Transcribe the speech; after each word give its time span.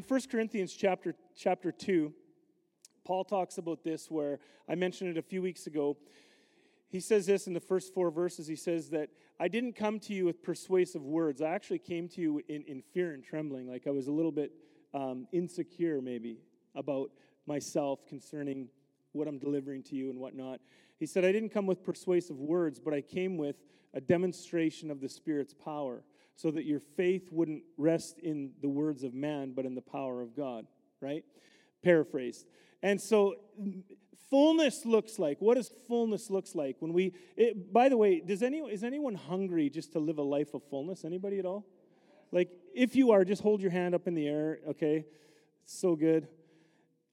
in 0.00 0.06
1 0.08 0.20
Corinthians 0.30 0.72
chapter, 0.72 1.14
chapter 1.36 1.70
2, 1.70 2.10
Paul 3.04 3.22
talks 3.22 3.58
about 3.58 3.84
this 3.84 4.10
where 4.10 4.38
I 4.66 4.74
mentioned 4.74 5.10
it 5.10 5.18
a 5.18 5.22
few 5.22 5.42
weeks 5.42 5.66
ago. 5.66 5.98
He 6.88 7.00
says 7.00 7.26
this 7.26 7.46
in 7.46 7.52
the 7.52 7.60
first 7.60 7.92
four 7.92 8.10
verses. 8.10 8.46
He 8.46 8.56
says 8.56 8.88
that 8.90 9.10
I 9.38 9.48
didn't 9.48 9.74
come 9.74 10.00
to 10.00 10.14
you 10.14 10.24
with 10.24 10.42
persuasive 10.42 11.04
words. 11.04 11.42
I 11.42 11.50
actually 11.50 11.80
came 11.80 12.08
to 12.08 12.20
you 12.22 12.40
in, 12.48 12.62
in 12.62 12.80
fear 12.94 13.12
and 13.12 13.22
trembling, 13.22 13.68
like 13.68 13.86
I 13.86 13.90
was 13.90 14.06
a 14.06 14.10
little 14.10 14.32
bit 14.32 14.52
um, 14.94 15.28
insecure, 15.32 16.00
maybe, 16.00 16.38
about 16.74 17.10
myself 17.46 18.06
concerning 18.06 18.68
what 19.12 19.28
I'm 19.28 19.38
delivering 19.38 19.82
to 19.82 19.96
you 19.96 20.08
and 20.08 20.18
whatnot. 20.18 20.60
He 20.98 21.04
said, 21.04 21.26
I 21.26 21.32
didn't 21.32 21.50
come 21.50 21.66
with 21.66 21.84
persuasive 21.84 22.40
words, 22.40 22.80
but 22.80 22.94
I 22.94 23.02
came 23.02 23.36
with 23.36 23.56
a 23.92 24.00
demonstration 24.00 24.90
of 24.90 25.02
the 25.02 25.10
Spirit's 25.10 25.52
power, 25.52 26.04
so 26.40 26.50
that 26.50 26.64
your 26.64 26.80
faith 26.80 27.28
wouldn't 27.30 27.62
rest 27.76 28.18
in 28.18 28.52
the 28.62 28.68
words 28.68 29.02
of 29.02 29.12
man, 29.12 29.52
but 29.54 29.66
in 29.66 29.74
the 29.74 29.82
power 29.82 30.22
of 30.22 30.34
God, 30.34 30.66
right? 31.02 31.22
Paraphrased. 31.82 32.46
And 32.82 32.98
so 32.98 33.34
fullness 34.30 34.86
looks 34.86 35.18
like 35.18 35.36
what 35.40 35.56
does 35.56 35.70
fullness 35.86 36.30
looks 36.30 36.54
like 36.54 36.76
when 36.78 36.92
we 36.92 37.12
it, 37.36 37.72
by 37.72 37.88
the 37.88 37.96
way 37.96 38.20
does 38.20 38.42
anyone 38.44 38.70
is 38.70 38.84
anyone 38.84 39.14
hungry 39.14 39.68
just 39.68 39.92
to 39.92 39.98
live 39.98 40.16
a 40.16 40.22
life 40.22 40.54
of 40.54 40.62
fullness? 40.70 41.04
Anybody 41.04 41.38
at 41.38 41.44
all? 41.44 41.66
Like 42.32 42.48
if 42.74 42.96
you 42.96 43.10
are 43.10 43.24
just 43.24 43.42
hold 43.42 43.60
your 43.60 43.72
hand 43.72 43.94
up 43.94 44.06
in 44.06 44.14
the 44.14 44.26
air 44.26 44.60
okay? 44.70 45.04
So 45.66 45.94
good. 45.94 46.26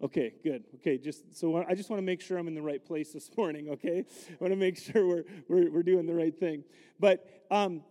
Okay 0.01 0.35
good. 0.41 0.63
Okay 0.75 0.97
just 0.97 1.35
so 1.35 1.65
i 1.67 1.75
just 1.75 1.89
want 1.89 1.97
to 1.97 2.05
make 2.05 2.21
sure 2.21 2.37
i'm 2.37 2.47
in 2.47 2.55
the 2.55 2.61
right 2.61 2.85
place 2.85 3.11
this 3.11 3.29
morning 3.37 3.67
okay? 3.71 4.05
I 4.29 4.35
want 4.39 4.53
to 4.53 4.57
make 4.57 4.77
sure 4.77 5.05
we're, 5.05 5.23
we're, 5.49 5.71
we're 5.71 5.83
doing 5.83 6.05
the 6.05 6.15
right 6.15 6.37
thing. 6.37 6.63
But 6.97 7.27
um, 7.51 7.81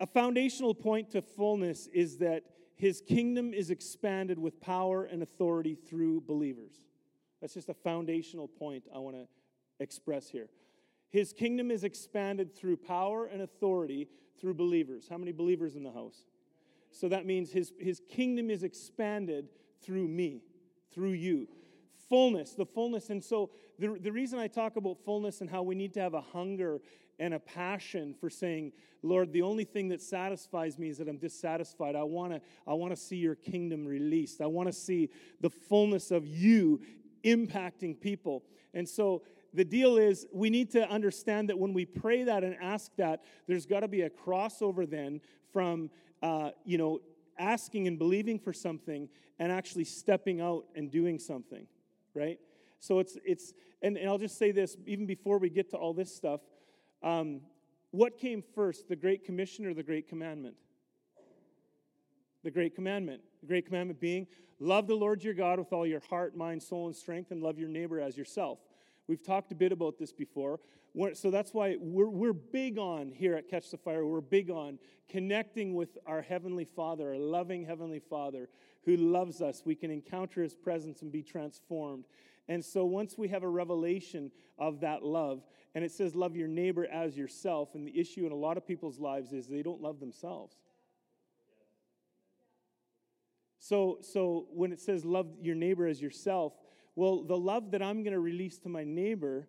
a 0.00 0.06
foundational 0.06 0.74
point 0.74 1.10
to 1.10 1.22
fullness 1.22 1.88
is 1.92 2.18
that 2.18 2.44
his 2.76 3.00
kingdom 3.00 3.52
is 3.52 3.70
expanded 3.70 4.38
with 4.38 4.60
power 4.60 5.04
and 5.04 5.22
authority 5.22 5.74
through 5.74 6.20
believers 6.20 6.82
that's 7.40 7.54
just 7.54 7.68
a 7.68 7.74
foundational 7.74 8.48
point 8.48 8.84
I 8.94 8.98
want 8.98 9.16
to 9.16 9.26
express 9.80 10.28
here. 10.28 10.48
His 11.10 11.32
kingdom 11.32 11.70
is 11.70 11.84
expanded 11.84 12.54
through 12.54 12.78
power 12.78 13.26
and 13.26 13.42
authority 13.42 14.08
through 14.40 14.54
believers. 14.54 15.06
How 15.08 15.18
many 15.18 15.32
believers 15.32 15.76
in 15.76 15.82
the 15.82 15.92
house? 15.92 16.24
So 16.90 17.08
that 17.08 17.26
means 17.26 17.52
his, 17.52 17.72
his 17.78 18.00
kingdom 18.08 18.50
is 18.50 18.62
expanded 18.62 19.48
through 19.82 20.08
me, 20.08 20.42
through 20.92 21.12
you. 21.12 21.48
Fullness, 22.08 22.54
the 22.54 22.66
fullness. 22.66 23.10
And 23.10 23.22
so 23.22 23.50
the, 23.78 23.98
the 24.00 24.10
reason 24.10 24.38
I 24.38 24.48
talk 24.48 24.76
about 24.76 24.98
fullness 25.04 25.40
and 25.40 25.48
how 25.48 25.62
we 25.62 25.74
need 25.74 25.94
to 25.94 26.00
have 26.00 26.14
a 26.14 26.20
hunger 26.20 26.80
and 27.18 27.34
a 27.34 27.38
passion 27.38 28.14
for 28.20 28.30
saying, 28.30 28.72
Lord, 29.02 29.32
the 29.32 29.42
only 29.42 29.64
thing 29.64 29.88
that 29.88 30.02
satisfies 30.02 30.78
me 30.78 30.88
is 30.88 30.98
that 30.98 31.08
I'm 31.08 31.18
dissatisfied. 31.18 31.96
I 31.96 32.02
want 32.02 32.32
to 32.32 32.40
I 32.66 32.74
want 32.74 32.92
to 32.92 32.96
see 32.96 33.16
your 33.16 33.34
kingdom 33.34 33.86
released. 33.86 34.40
I 34.40 34.46
want 34.46 34.68
to 34.68 34.72
see 34.72 35.10
the 35.40 35.50
fullness 35.50 36.10
of 36.10 36.26
you 36.26 36.80
impacting 37.24 38.00
people. 38.00 38.44
And 38.74 38.88
so 38.88 39.22
the 39.54 39.64
deal 39.64 39.96
is 39.96 40.26
we 40.32 40.50
need 40.50 40.70
to 40.72 40.88
understand 40.88 41.48
that 41.48 41.58
when 41.58 41.72
we 41.72 41.84
pray 41.84 42.24
that 42.24 42.44
and 42.44 42.56
ask 42.60 42.94
that, 42.96 43.24
there's 43.46 43.66
got 43.66 43.80
to 43.80 43.88
be 43.88 44.02
a 44.02 44.10
crossover 44.10 44.88
then 44.88 45.20
from, 45.52 45.90
uh, 46.22 46.50
you 46.64 46.78
know, 46.78 47.00
asking 47.38 47.86
and 47.86 47.98
believing 47.98 48.38
for 48.38 48.52
something 48.52 49.08
and 49.38 49.50
actually 49.50 49.84
stepping 49.84 50.40
out 50.40 50.64
and 50.74 50.90
doing 50.90 51.18
something, 51.18 51.66
right? 52.14 52.38
So 52.80 52.98
it's, 52.98 53.16
it's 53.24 53.54
and, 53.82 53.96
and 53.96 54.08
I'll 54.08 54.18
just 54.18 54.38
say 54.38 54.50
this, 54.50 54.76
even 54.86 55.06
before 55.06 55.38
we 55.38 55.48
get 55.48 55.70
to 55.70 55.76
all 55.76 55.94
this 55.94 56.14
stuff, 56.14 56.40
um, 57.02 57.40
what 57.90 58.18
came 58.18 58.42
first, 58.54 58.88
the 58.88 58.96
Great 58.96 59.24
Commission 59.24 59.66
or 59.66 59.74
the 59.74 59.82
Great 59.82 60.08
Commandment? 60.08 60.56
The 62.44 62.50
Great 62.50 62.74
Commandment. 62.74 63.22
The 63.40 63.46
Great 63.46 63.66
Commandment 63.66 64.00
being, 64.00 64.26
love 64.58 64.86
the 64.86 64.94
Lord 64.94 65.22
your 65.22 65.34
God 65.34 65.58
with 65.58 65.72
all 65.72 65.86
your 65.86 66.02
heart, 66.10 66.36
mind, 66.36 66.62
soul, 66.62 66.86
and 66.86 66.96
strength, 66.96 67.30
and 67.30 67.42
love 67.42 67.58
your 67.58 67.68
neighbor 67.68 68.00
as 68.00 68.16
yourself. 68.16 68.58
We've 69.06 69.22
talked 69.22 69.52
a 69.52 69.54
bit 69.54 69.72
about 69.72 69.98
this 69.98 70.12
before. 70.12 70.60
So 71.14 71.30
that's 71.30 71.54
why 71.54 71.76
we're, 71.78 72.08
we're 72.08 72.32
big 72.32 72.78
on 72.78 73.12
here 73.12 73.34
at 73.34 73.48
Catch 73.48 73.70
the 73.70 73.76
Fire, 73.76 74.04
we're 74.04 74.20
big 74.20 74.50
on 74.50 74.78
connecting 75.08 75.74
with 75.74 75.96
our 76.06 76.20
Heavenly 76.20 76.64
Father, 76.64 77.10
our 77.10 77.18
loving 77.18 77.64
Heavenly 77.64 78.00
Father 78.00 78.48
who 78.84 78.96
loves 78.96 79.42
us. 79.42 79.62
We 79.64 79.74
can 79.74 79.90
encounter 79.90 80.42
His 80.42 80.54
presence 80.54 81.02
and 81.02 81.12
be 81.12 81.22
transformed. 81.22 82.06
And 82.48 82.64
so 82.64 82.86
once 82.86 83.18
we 83.18 83.28
have 83.28 83.42
a 83.42 83.48
revelation 83.48 84.30
of 84.58 84.80
that 84.80 85.04
love, 85.04 85.42
and 85.78 85.84
it 85.84 85.92
says, 85.92 86.16
love 86.16 86.34
your 86.34 86.48
neighbor 86.48 86.86
as 86.86 87.16
yourself, 87.16 87.76
and 87.76 87.86
the 87.86 87.96
issue 87.96 88.26
in 88.26 88.32
a 88.32 88.34
lot 88.34 88.56
of 88.56 88.66
people's 88.66 88.98
lives 88.98 89.32
is 89.32 89.46
they 89.46 89.62
don't 89.62 89.80
love 89.80 90.00
themselves. 90.00 90.56
So, 93.60 93.98
so 94.00 94.48
when 94.52 94.72
it 94.72 94.80
says 94.80 95.04
love 95.04 95.28
your 95.40 95.54
neighbor 95.54 95.86
as 95.86 96.02
yourself, 96.02 96.52
well, 96.96 97.22
the 97.22 97.36
love 97.36 97.70
that 97.70 97.80
I'm 97.80 98.02
going 98.02 98.12
to 98.12 98.18
release 98.18 98.58
to 98.58 98.68
my 98.68 98.82
neighbor, 98.82 99.46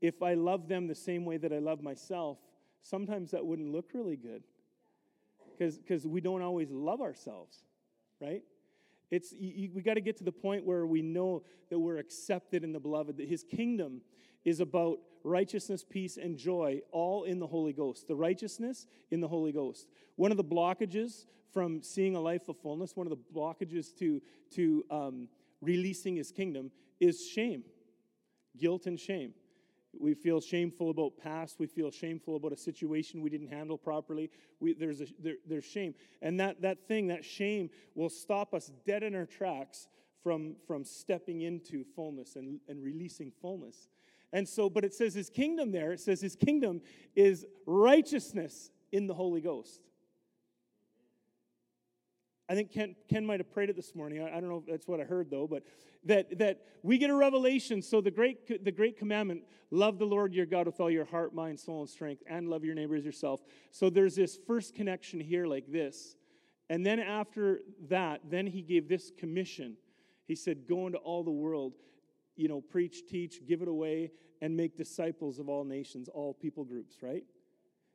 if 0.00 0.24
I 0.24 0.34
love 0.34 0.66
them 0.66 0.88
the 0.88 0.94
same 0.96 1.24
way 1.24 1.36
that 1.36 1.52
I 1.52 1.60
love 1.60 1.84
myself, 1.84 2.38
sometimes 2.82 3.30
that 3.30 3.46
wouldn't 3.46 3.70
look 3.70 3.90
really 3.94 4.16
good. 4.16 4.42
Because 5.56 6.04
we 6.04 6.20
don't 6.20 6.42
always 6.42 6.72
love 6.72 7.00
ourselves, 7.00 7.62
right? 8.20 8.42
It's, 9.12 9.32
you, 9.38 9.70
we 9.72 9.82
got 9.82 9.94
to 9.94 10.00
get 10.00 10.16
to 10.16 10.24
the 10.24 10.32
point 10.32 10.66
where 10.66 10.84
we 10.84 11.00
know 11.00 11.44
that 11.68 11.78
we're 11.78 11.98
accepted 11.98 12.64
in 12.64 12.72
the 12.72 12.80
beloved, 12.80 13.18
that 13.18 13.28
his 13.28 13.44
kingdom 13.44 14.00
is 14.44 14.58
about 14.58 14.98
righteousness, 15.24 15.84
peace, 15.88 16.16
and 16.16 16.36
joy, 16.36 16.80
all 16.92 17.24
in 17.24 17.38
the 17.38 17.46
Holy 17.46 17.72
Ghost. 17.72 18.08
The 18.08 18.16
righteousness 18.16 18.86
in 19.10 19.20
the 19.20 19.28
Holy 19.28 19.52
Ghost. 19.52 19.88
One 20.16 20.30
of 20.30 20.36
the 20.36 20.44
blockages 20.44 21.26
from 21.52 21.82
seeing 21.82 22.14
a 22.14 22.20
life 22.20 22.48
of 22.48 22.56
fullness, 22.58 22.96
one 22.96 23.06
of 23.06 23.10
the 23.10 23.38
blockages 23.38 23.96
to, 23.98 24.20
to 24.54 24.84
um, 24.90 25.28
releasing 25.60 26.16
his 26.16 26.30
kingdom 26.30 26.70
is 27.00 27.26
shame, 27.26 27.64
guilt, 28.58 28.86
and 28.86 28.98
shame. 28.98 29.34
We 29.98 30.14
feel 30.14 30.40
shameful 30.40 30.90
about 30.90 31.18
past. 31.20 31.56
We 31.58 31.66
feel 31.66 31.90
shameful 31.90 32.36
about 32.36 32.52
a 32.52 32.56
situation 32.56 33.22
we 33.22 33.30
didn't 33.30 33.48
handle 33.48 33.76
properly. 33.76 34.30
We, 34.60 34.74
there's, 34.74 35.00
a, 35.00 35.06
there, 35.18 35.34
there's 35.48 35.64
shame. 35.64 35.94
And 36.22 36.38
that, 36.38 36.62
that 36.62 36.86
thing, 36.86 37.08
that 37.08 37.24
shame, 37.24 37.70
will 37.96 38.08
stop 38.08 38.54
us 38.54 38.70
dead 38.86 39.02
in 39.02 39.16
our 39.16 39.26
tracks 39.26 39.88
from, 40.22 40.54
from 40.66 40.84
stepping 40.84 41.40
into 41.40 41.84
fullness 41.96 42.36
and, 42.36 42.60
and 42.68 42.82
releasing 42.82 43.32
fullness. 43.40 43.88
And 44.32 44.48
so, 44.48 44.70
but 44.70 44.84
it 44.84 44.94
says 44.94 45.14
his 45.14 45.28
kingdom 45.28 45.72
there, 45.72 45.92
it 45.92 46.00
says 46.00 46.20
his 46.20 46.36
kingdom 46.36 46.80
is 47.16 47.44
righteousness 47.66 48.70
in 48.92 49.06
the 49.06 49.14
Holy 49.14 49.40
Ghost. 49.40 49.80
I 52.50 52.54
think 52.54 52.72
Ken, 52.72 52.96
Ken 53.08 53.24
might 53.24 53.38
have 53.38 53.52
prayed 53.52 53.70
it 53.70 53.76
this 53.76 53.94
morning. 53.94 54.22
I, 54.22 54.36
I, 54.36 54.40
don't 54.40 54.48
know 54.48 54.58
if 54.58 54.66
that's 54.66 54.88
what 54.88 55.00
I 55.00 55.04
heard, 55.04 55.30
though, 55.30 55.46
but 55.46 55.62
that, 56.04 56.36
that 56.38 56.62
we 56.82 56.98
get 56.98 57.08
a 57.08 57.14
revelation. 57.14 57.80
So, 57.80 58.00
the 58.00 58.10
great, 58.10 58.64
the 58.64 58.72
great 58.72 58.98
commandment 58.98 59.44
love 59.70 60.00
the 60.00 60.04
Lord 60.04 60.34
your 60.34 60.46
God 60.46 60.66
with 60.66 60.80
all 60.80 60.90
your 60.90 61.04
heart, 61.04 61.32
mind, 61.32 61.60
soul, 61.60 61.82
and 61.82 61.88
strength, 61.88 62.24
and 62.28 62.48
love 62.48 62.64
your 62.64 62.74
neighbor 62.74 62.96
as 62.96 63.04
yourself. 63.04 63.40
So, 63.70 63.88
there's 63.88 64.16
this 64.16 64.36
first 64.48 64.74
connection 64.74 65.20
here, 65.20 65.46
like 65.46 65.70
this. 65.70 66.16
And 66.68 66.84
then, 66.84 66.98
after 66.98 67.60
that, 67.88 68.22
then 68.28 68.48
he 68.48 68.62
gave 68.62 68.88
this 68.88 69.12
commission. 69.16 69.76
He 70.26 70.34
said, 70.34 70.66
Go 70.68 70.88
into 70.88 70.98
all 70.98 71.22
the 71.22 71.30
world, 71.30 71.74
you 72.40 72.48
know, 72.48 72.60
preach, 72.60 73.06
teach, 73.06 73.46
give 73.46 73.60
it 73.60 73.68
away, 73.68 74.10
and 74.40 74.56
make 74.56 74.76
disciples 74.76 75.38
of 75.38 75.48
all 75.48 75.64
nations, 75.64 76.08
all 76.08 76.32
people 76.32 76.64
groups, 76.64 76.96
right? 77.02 77.24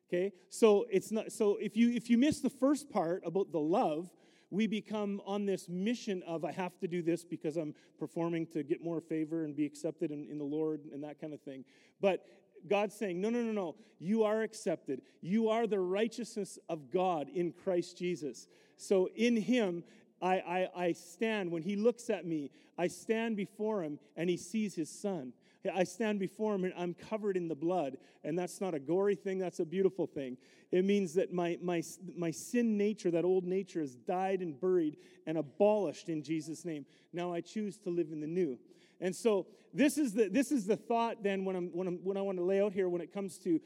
Okay? 0.07 0.31
So, 0.49 0.85
it's 0.91 1.11
not, 1.11 1.31
so 1.31 1.57
if 1.59 1.75
you, 1.75 1.89
if 1.89 2.09
you 2.09 2.17
miss 2.17 2.39
the 2.39 2.49
first 2.49 2.89
part 2.89 3.23
about 3.25 3.51
the 3.51 3.59
love, 3.59 4.11
we 4.51 4.67
become 4.67 5.19
on 5.25 5.47
this 5.47 5.67
mission 5.67 6.21
of 6.27 6.45
I 6.45 6.51
have 6.51 6.77
to 6.79 6.87
do 6.87 7.01
this 7.01 7.25
because 7.25 7.57
I'm 7.57 7.73
performing 7.97 8.45
to 8.47 8.61
get 8.61 8.83
more 8.83 9.01
favor 9.01 9.43
and 9.43 9.55
be 9.55 9.65
accepted 9.65 10.11
in, 10.11 10.27
in 10.29 10.37
the 10.37 10.45
Lord 10.45 10.81
and 10.93 11.03
that 11.03 11.19
kind 11.19 11.33
of 11.33 11.41
thing. 11.41 11.65
But 11.99 12.25
God's 12.67 12.95
saying, 12.95 13.19
no, 13.19 13.29
no, 13.29 13.41
no, 13.41 13.51
no. 13.51 13.75
You 13.99 14.23
are 14.23 14.43
accepted. 14.43 15.01
You 15.21 15.49
are 15.49 15.65
the 15.65 15.79
righteousness 15.79 16.59
of 16.69 16.91
God 16.91 17.29
in 17.33 17.51
Christ 17.51 17.97
Jesus. 17.97 18.47
So 18.77 19.09
in 19.15 19.35
Him, 19.35 19.83
I, 20.21 20.35
I, 20.35 20.69
I 20.75 20.91
stand. 20.93 21.51
When 21.51 21.63
He 21.63 21.75
looks 21.75 22.09
at 22.09 22.25
me, 22.25 22.51
I 22.77 22.87
stand 22.87 23.37
before 23.37 23.83
Him 23.83 23.99
and 24.15 24.29
He 24.29 24.37
sees 24.37 24.75
His 24.75 24.89
Son. 24.89 25.33
I 25.73 25.83
stand 25.83 26.19
before 26.19 26.55
him 26.55 26.63
and 26.63 26.73
I'm 26.77 26.93
covered 26.93 27.37
in 27.37 27.47
the 27.47 27.55
blood. 27.55 27.97
And 28.23 28.37
that's 28.37 28.61
not 28.61 28.73
a 28.73 28.79
gory 28.79 29.15
thing, 29.15 29.39
that's 29.39 29.59
a 29.59 29.65
beautiful 29.65 30.07
thing. 30.07 30.37
It 30.71 30.85
means 30.85 31.13
that 31.13 31.33
my, 31.33 31.57
my, 31.61 31.83
my 32.15 32.31
sin 32.31 32.77
nature, 32.77 33.11
that 33.11 33.25
old 33.25 33.45
nature, 33.45 33.79
has 33.79 33.95
died 33.95 34.41
and 34.41 34.59
buried 34.59 34.97
and 35.25 35.37
abolished 35.37 36.09
in 36.09 36.23
Jesus' 36.23 36.65
name. 36.65 36.85
Now 37.13 37.33
I 37.33 37.41
choose 37.41 37.77
to 37.79 37.89
live 37.89 38.11
in 38.11 38.19
the 38.19 38.27
new. 38.27 38.57
And 38.99 39.15
so 39.15 39.47
this 39.73 39.97
is 39.97 40.13
the, 40.13 40.29
this 40.29 40.51
is 40.51 40.65
the 40.65 40.77
thought 40.77 41.23
then 41.23 41.45
when, 41.45 41.55
I'm, 41.55 41.69
when, 41.71 41.87
I'm, 41.87 41.99
when 42.03 42.17
I 42.17 42.21
want 42.21 42.37
to 42.37 42.43
lay 42.43 42.61
out 42.61 42.73
here 42.73 42.89
when 42.89 43.01
it 43.01 43.13
comes 43.13 43.37
to 43.39 43.59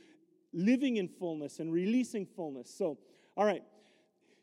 living 0.53 0.97
in 0.97 1.07
fullness 1.07 1.59
and 1.59 1.71
releasing 1.71 2.25
fullness. 2.25 2.73
So, 2.73 2.97
all 3.37 3.45
right. 3.45 3.63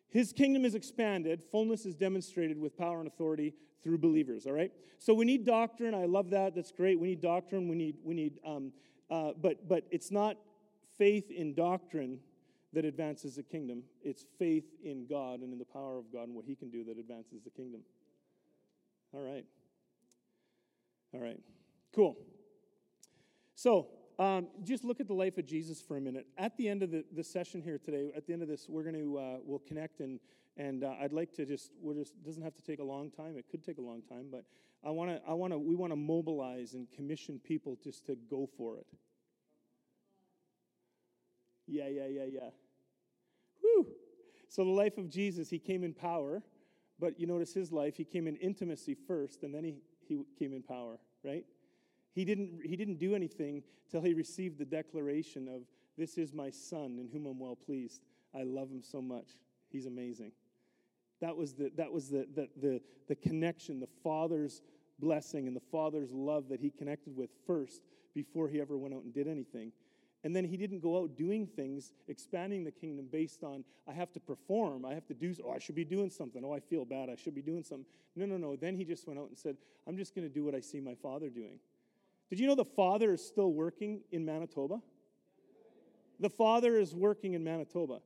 His 0.09 0.33
kingdom 0.33 0.65
is 0.65 0.75
expanded, 0.75 1.43
fullness 1.51 1.85
is 1.85 1.95
demonstrated 1.95 2.59
with 2.59 2.77
power 2.77 2.99
and 2.99 3.09
authority 3.09 3.55
through 3.83 3.99
believers, 3.99 4.47
all 4.47 4.53
right? 4.53 4.73
So 4.99 5.15
we 5.15 5.25
need 5.25 5.45
doctrine. 5.45 5.95
I 5.95 6.07
love 6.07 6.31
that. 6.31 6.55
That's 6.55 6.73
great. 6.73 6.99
We 6.99 7.09
need 7.09 7.21
doctrine. 7.21 7.69
We 7.69 7.77
need, 7.77 7.97
we 8.03 8.15
need 8.15 8.39
um, 8.45 8.73
uh, 9.11 9.33
but, 9.41 9.69
but 9.69 9.85
it's 9.91 10.11
not 10.11 10.37
faith 10.99 11.31
in 11.31 11.55
doctrine 11.55 12.19
that 12.73 12.85
advances 12.85 13.37
the 13.37 13.43
kingdom. 13.43 13.83
It's 14.03 14.25
faith 14.39 14.65
in 14.85 15.07
God 15.07 15.41
and 15.41 15.53
in 15.53 15.59
the 15.59 15.65
power 15.65 15.99
of 15.99 16.13
God 16.13 16.25
and 16.25 16.35
what 16.35 16.45
He 16.45 16.57
can 16.57 16.71
do 16.71 16.85
that 16.85 16.99
advances 16.99 17.43
the 17.45 17.51
kingdom. 17.51 17.81
All 19.15 19.21
right. 19.21 19.45
All 21.15 21.21
right. 21.21 21.39
Cool. 21.95 22.17
So, 23.55 23.89
um, 24.19 24.49
just 24.63 24.85
look 24.85 25.01
at 25.01 25.07
the 25.07 25.15
life 25.15 25.37
of 25.39 25.47
Jesus 25.47 25.81
for 25.81 25.97
a 25.97 26.01
minute. 26.01 26.27
At 26.39 26.57
the 26.57 26.69
end 26.69 26.83
of 26.83 26.91
the, 26.91 27.05
the 27.15 27.25
session 27.25 27.61
here 27.61 27.79
today, 27.79 28.13
at 28.17 28.27
the 28.27 28.33
end 28.33 28.43
of 28.43 28.49
this, 28.49 28.67
we're 28.69 28.83
going 28.83 28.95
to 28.95 29.19
uh, 29.19 29.37
we'll 29.45 29.59
connect 29.61 30.01
and 30.01 30.21
and 30.57 30.85
uh, 30.85 30.95
I'd 31.01 31.13
like 31.13 31.35
to 31.35 31.45
just 31.45 31.71
we're 31.83 31.95
just 31.95 32.15
doesn't 32.25 32.43
have 32.43 32.55
to 32.55 32.63
take 32.63 32.79
a 32.79 32.85
long 32.85 33.11
time. 33.11 33.37
It 33.37 33.45
could 33.51 33.63
take 33.63 33.79
a 33.79 33.83
long 33.83 34.03
time, 34.03 34.27
but 34.31 34.45
I 34.85 34.91
want 34.91 35.11
to 35.11 35.21
I 35.29 35.35
want 35.35 35.53
to 35.53 35.59
we 35.59 35.75
want 35.75 35.93
to 35.93 35.97
mobilize 35.97 36.75
and 36.75 36.91
commission 36.91 37.41
people 37.45 37.77
just 37.83 38.07
to 38.07 38.17
go 38.31 38.49
for 38.57 38.79
it. 38.79 38.87
Yeah, 41.67 41.89
yeah, 41.89 42.07
yeah, 42.07 42.25
yeah. 42.31 42.51
Whew. 43.61 43.87
So 44.49 44.65
the 44.65 44.71
life 44.71 44.97
of 44.97 45.11
Jesus, 45.11 45.51
he 45.51 45.59
came 45.59 45.83
in 45.83 45.93
power, 45.93 46.43
but 46.99 47.19
you 47.19 47.27
notice 47.27 47.53
his 47.53 47.73
life, 47.73 47.97
he 47.97 48.05
came 48.05 48.27
in 48.27 48.37
intimacy 48.37 48.95
first, 48.95 49.43
and 49.43 49.55
then 49.55 49.65
he, 49.65 49.75
he 50.07 50.23
came 50.39 50.53
in 50.53 50.63
power, 50.63 50.99
right? 51.25 51.45
He 52.17 52.25
didn't, 52.25 52.63
he 52.65 52.77
didn't 52.77 52.99
do 52.99 53.15
anything 53.15 53.63
till 53.91 54.01
he 54.01 54.15
received 54.15 54.59
the 54.59 54.65
declaration 54.65 55.47
of, 55.49 55.61
This 55.99 56.17
is 56.17 56.33
my 56.33 56.49
son 56.51 56.99
in 56.99 57.11
whom 57.13 57.27
I'm 57.27 57.39
well 57.39 57.55
pleased. 57.55 58.01
I 58.35 58.43
love 58.43 58.71
him 58.71 58.83
so 58.83 59.03
much. 59.03 59.37
He's 59.71 59.85
amazing. 59.85 60.33
That 61.21 61.37
was 61.37 61.53
the, 61.53 61.71
that 61.77 61.93
was 61.93 62.09
the, 62.09 62.27
the, 62.35 62.49
the, 62.61 62.81
the 63.09 63.15
connection, 63.17 63.81
the 63.81 63.89
Father's 64.03 64.63
blessing 64.99 65.47
and 65.47 65.55
the 65.55 65.63
Father's 65.71 66.11
love 66.11 66.49
that 66.49 66.59
he 66.59 66.71
connected 66.71 67.15
with 67.15 67.29
first 67.47 67.83
before 68.15 68.49
he 68.49 68.63
ever 68.63 68.79
went 68.79 68.95
out 68.95 69.03
and 69.03 69.13
did 69.13 69.29
anything. 69.29 69.73
And 70.25 70.35
then 70.35 70.45
he 70.45 70.57
didn't 70.57 70.81
go 70.81 70.99
out 70.99 71.17
doing 71.17 71.47
things, 71.47 71.93
expanding 72.09 72.65
the 72.65 72.71
kingdom 72.71 73.09
based 73.13 73.45
on, 73.45 73.63
I 73.87 73.93
have 73.93 74.11
to 74.15 74.21
perform, 74.21 74.87
I 74.87 74.95
have 74.95 75.07
to 75.09 75.15
do, 75.15 75.35
oh, 75.45 75.53
I 75.53 75.59
should 75.59 75.75
be 75.75 75.85
doing 75.85 76.09
something, 76.09 76.43
oh, 76.45 76.55
I 76.55 76.61
feel 76.61 76.87
bad, 76.87 77.11
I 77.11 77.15
should 77.15 77.35
be 77.35 77.43
doing 77.43 77.63
something. 77.63 77.87
No, 78.17 78.25
no, 78.25 78.39
no. 78.39 78.57
Then 78.57 78.75
he 78.75 78.85
just 78.85 79.07
went 79.07 79.21
out 79.21 79.29
and 79.29 79.37
said, 79.37 79.59
I'm 79.87 79.99
just 79.99 80.15
going 80.15 80.27
to 80.27 80.33
do 80.33 80.45
what 80.45 80.55
I 80.55 80.61
see 80.61 80.81
my 80.81 80.95
father 80.95 81.29
doing. 81.29 81.59
Did 82.31 82.41
you 82.41 82.47
know 82.47 82.55
the 82.55 82.65
father 82.65 83.13
is 83.13 83.25
still 83.25 83.53
working 83.53 84.03
in 84.11 84.25
Manitoba? 84.25 84.81
The 86.19 86.31
father 86.31 86.79
is 86.79 86.95
working 86.95 87.35
in 87.35 87.45
Manitoba. 87.45 88.01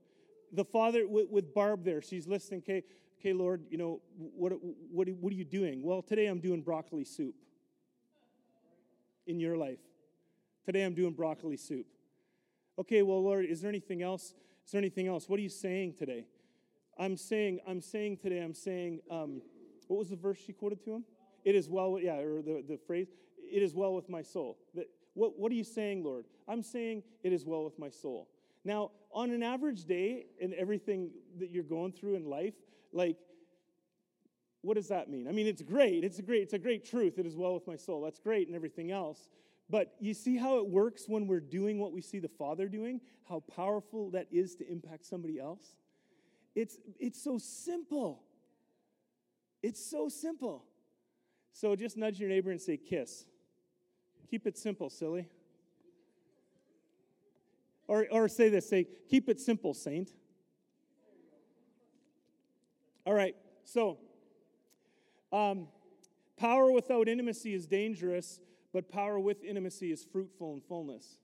The 0.53 0.65
father, 0.65 1.07
with, 1.07 1.31
with 1.31 1.55
Barb 1.55 1.85
there, 1.85 2.03
she's 2.03 2.27
listening, 2.27 2.61
okay, 2.61 2.83
okay, 3.21 3.33
Lord, 3.33 3.63
you 3.71 3.79
know, 3.79 4.01
what, 4.17 4.53
what, 4.91 5.09
what 5.09 5.33
are 5.33 5.37
you 5.37 5.45
doing? 5.45 5.83
Well, 5.83 6.03
today 6.03 6.27
I'm 6.27 6.41
doing 6.41 6.61
broccoli 6.61 7.05
soup 7.05 7.35
in 9.27 9.39
your 9.39 9.57
life. 9.57 9.79
Today 10.65 10.83
I'm 10.83 10.95
doing 10.95 11.13
broccoli 11.13 11.57
soup. 11.57 11.87
Okay, 12.79 13.03
well, 13.03 13.23
Lord, 13.23 13.45
is 13.45 13.61
there 13.61 13.69
anything 13.69 14.03
else? 14.03 14.35
Is 14.67 14.73
there 14.73 14.81
anything 14.81 15.07
else? 15.07 15.29
What 15.29 15.39
are 15.39 15.43
you 15.43 15.49
saying 15.49 15.95
today? 15.99 16.25
I'm 16.99 17.17
saying, 17.17 17.61
I'm 17.67 17.81
saying 17.81 18.19
today, 18.19 18.41
I'm 18.41 18.55
saying, 18.55 19.01
um, 19.11 19.41
what 19.87 19.99
was 19.99 20.11
the 20.11 20.17
verse 20.17 20.39
she 20.45 20.53
quoted 20.53 20.83
to 20.85 20.95
him? 20.95 21.05
It 21.45 21.55
is 21.55 21.69
well, 21.69 21.99
yeah, 22.01 22.17
or 22.19 22.43
the, 22.43 22.63
the 22.69 22.79
phrase, 22.87 23.09
it 23.51 23.63
is 23.63 23.75
well 23.75 23.95
with 23.95 24.09
my 24.09 24.23
soul. 24.23 24.59
What, 25.15 25.39
what 25.39 25.51
are 25.53 25.55
you 25.55 25.65
saying, 25.65 26.05
Lord? 26.05 26.27
I'm 26.49 26.63
saying 26.63 27.03
it 27.23 27.33
is 27.33 27.45
well 27.45 27.65
with 27.65 27.79
my 27.79 27.91
soul. 27.91 28.29
Now, 28.65 28.91
on 29.13 29.31
an 29.31 29.43
average 29.43 29.85
day 29.85 30.27
and 30.41 30.55
everything 30.55 31.11
that 31.39 31.51
you're 31.51 31.65
going 31.65 31.93
through 31.93 32.15
in 32.15 32.25
life, 32.25 32.55
like, 32.93 33.17
what 34.63 34.75
does 34.75 34.89
that 34.89 35.09
mean? 35.09 35.27
I 35.27 35.33
mean, 35.33 35.47
it's 35.47 35.63
great. 35.63 36.05
It's 36.05 36.19
a 36.19 36.23
great, 36.23 36.43
it's 36.43 36.53
a 36.53 36.59
great 36.59 36.85
truth. 36.85 37.19
It 37.19 37.27
is 37.27 37.37
well 37.37 37.55
with 37.55 37.67
my 37.67 37.77
soul. 37.77 38.03
That's 38.03 38.19
great 38.19 38.47
and 38.47 38.55
everything 38.55 38.91
else. 38.91 39.31
But 39.71 39.95
you 40.01 40.15
see 40.15 40.37
how 40.37 40.59
it 40.59 40.67
works 40.67 41.05
when 41.09 41.27
we're 41.27 41.41
doing 41.41 41.79
what 41.79 41.93
we 41.93 42.03
see 42.03 42.19
the 42.19 42.29
Father 42.29 42.69
doing? 42.69 43.01
How 43.29 43.41
powerful 43.41 44.11
that 44.11 44.27
is 44.31 44.57
to 44.57 44.71
impact 44.71 45.07
somebody 45.07 45.39
else? 45.39 45.77
It's, 46.55 46.79
it's 46.99 47.23
so 47.23 47.39
simple. 47.39 48.23
It's 49.63 49.85
so 49.85 50.09
simple. 50.09 50.65
So 51.53 51.77
just 51.77 51.97
nudge 51.97 52.19
your 52.19 52.29
neighbor 52.29 52.51
and 52.51 52.61
say, 52.61 52.77
kiss. 52.77 53.27
Keep 54.31 54.47
it 54.47 54.57
simple, 54.57 54.89
silly. 54.89 55.29
Or, 57.89 58.07
or 58.11 58.29
say 58.29 58.49
this 58.49 58.69
say, 58.69 58.87
keep 59.09 59.29
it 59.29 59.41
simple, 59.41 59.75
saint. 59.75 60.11
All 63.05 63.15
right, 63.15 63.35
so 63.65 63.99
um, 65.33 65.67
power 66.37 66.71
without 66.71 67.09
intimacy 67.09 67.55
is 67.55 67.67
dangerous 67.67 68.41
but 68.73 68.91
power 68.91 69.19
with 69.19 69.43
intimacy 69.43 69.91
is 69.91 70.05
fruitful 70.05 70.53
and 70.53 70.63
fullness. 70.65 71.19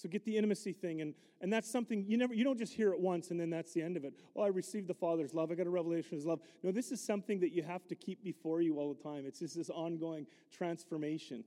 So 0.00 0.08
get 0.08 0.24
the 0.24 0.36
intimacy 0.36 0.72
thing, 0.72 1.02
and, 1.02 1.14
and 1.40 1.52
that's 1.52 1.70
something 1.70 2.04
you 2.08 2.16
never 2.16 2.32
you 2.32 2.42
don't 2.42 2.58
just 2.58 2.72
hear 2.72 2.92
it 2.92 3.00
once 3.00 3.30
and 3.30 3.38
then 3.38 3.50
that's 3.50 3.74
the 3.74 3.82
end 3.82 3.96
of 3.96 4.04
it. 4.04 4.14
Oh, 4.34 4.42
I 4.42 4.48
received 4.48 4.88
the 4.88 4.94
Father's 4.94 5.34
love, 5.34 5.50
I 5.50 5.54
got 5.54 5.66
a 5.66 5.70
revelation 5.70 6.06
of 6.14 6.18
his 6.18 6.26
love. 6.26 6.40
No, 6.62 6.72
this 6.72 6.90
is 6.90 7.00
something 7.00 7.40
that 7.40 7.52
you 7.52 7.62
have 7.62 7.86
to 7.88 7.94
keep 7.94 8.24
before 8.24 8.62
you 8.62 8.78
all 8.78 8.94
the 8.94 9.02
time. 9.02 9.24
It's 9.26 9.40
just 9.40 9.56
this 9.56 9.68
ongoing 9.70 10.26
transformation. 10.50 11.44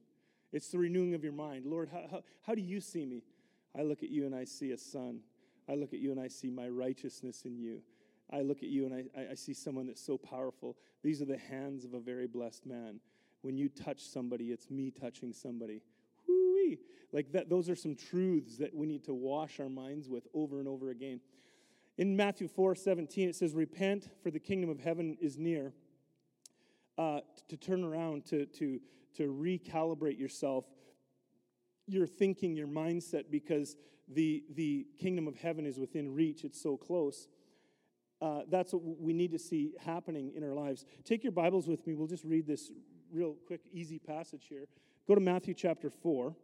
It's 0.51 0.69
the 0.69 0.77
renewing 0.77 1.15
of 1.15 1.23
your 1.23 1.33
mind. 1.33 1.65
Lord, 1.65 1.89
how, 1.91 2.03
how, 2.11 2.23
how 2.45 2.53
do 2.53 2.61
you 2.61 2.79
see 2.79 3.05
me? 3.05 3.23
I 3.75 3.81
look 3.81 4.03
at 4.03 4.09
you 4.09 4.27
and 4.27 4.35
I 4.35 4.43
see 4.43 4.71
a 4.71 4.77
son. 4.77 5.21
I 5.67 5.73
look 5.73 5.93
at 5.93 5.99
you 5.99 6.11
and 6.11 6.19
I 6.19 6.27
see 6.27 6.51
my 6.51 6.67
righteousness 6.67 7.45
in 7.45 7.57
you. 7.57 7.81
I 8.31 8.41
look 8.41 8.57
at 8.57 8.69
you 8.69 8.85
and 8.85 8.93
I, 9.17 9.31
I 9.31 9.33
see 9.33 9.53
someone 9.53 9.87
that's 9.87 10.05
so 10.05 10.17
powerful. 10.17 10.77
These 11.01 11.21
are 11.23 11.25
the 11.25 11.37
hands 11.37 11.85
of 11.85 11.95
a 11.95 11.99
very 11.99 12.27
blessed 12.27 12.67
man 12.67 12.99
when 13.43 13.57
you 13.57 13.69
touch 13.69 14.01
somebody, 14.01 14.45
it's 14.45 14.69
me 14.71 14.89
touching 14.89 15.33
somebody. 15.33 15.81
Whoo-wee. 16.63 16.79
Like 17.11 17.31
that, 17.33 17.49
those 17.49 17.69
are 17.69 17.75
some 17.75 17.95
truths 17.95 18.57
that 18.57 18.73
we 18.73 18.87
need 18.87 19.03
to 19.05 19.13
wash 19.13 19.59
our 19.59 19.69
minds 19.69 20.09
with 20.09 20.27
over 20.33 20.59
and 20.59 20.67
over 20.67 20.89
again. 20.89 21.19
In 21.97 22.15
Matthew 22.15 22.47
4 22.47 22.75
17, 22.75 23.29
it 23.29 23.35
says, 23.35 23.53
Repent, 23.53 24.09
for 24.23 24.31
the 24.31 24.39
kingdom 24.39 24.69
of 24.69 24.79
heaven 24.79 25.17
is 25.21 25.37
near. 25.37 25.73
Uh, 26.97 27.19
to 27.49 27.57
turn 27.57 27.83
around, 27.83 28.25
to, 28.25 28.45
to, 28.45 28.79
to 29.15 29.23
recalibrate 29.23 30.19
yourself, 30.19 30.65
your 31.87 32.05
thinking, 32.05 32.55
your 32.55 32.67
mindset, 32.67 33.25
because 33.31 33.75
the, 34.07 34.43
the 34.55 34.85
kingdom 34.99 35.27
of 35.27 35.35
heaven 35.35 35.65
is 35.65 35.79
within 35.79 36.13
reach. 36.13 36.43
It's 36.43 36.61
so 36.61 36.77
close. 36.77 37.27
Uh, 38.21 38.41
that's 38.49 38.73
what 38.73 38.83
we 38.99 39.11
need 39.11 39.31
to 39.31 39.39
see 39.39 39.73
happening 39.83 40.31
in 40.35 40.43
our 40.43 40.53
lives. 40.53 40.85
Take 41.03 41.23
your 41.23 41.31
Bibles 41.31 41.67
with 41.67 41.85
me. 41.85 41.93
We'll 41.93 42.07
just 42.07 42.23
read 42.23 42.47
this 42.47 42.71
real 43.11 43.35
quick, 43.47 43.61
easy 43.71 43.99
passage 43.99 44.45
here. 44.47 44.65
Go 45.07 45.15
to 45.15 45.21
Matthew 45.21 45.53
chapter 45.53 45.89
4. 45.89 46.35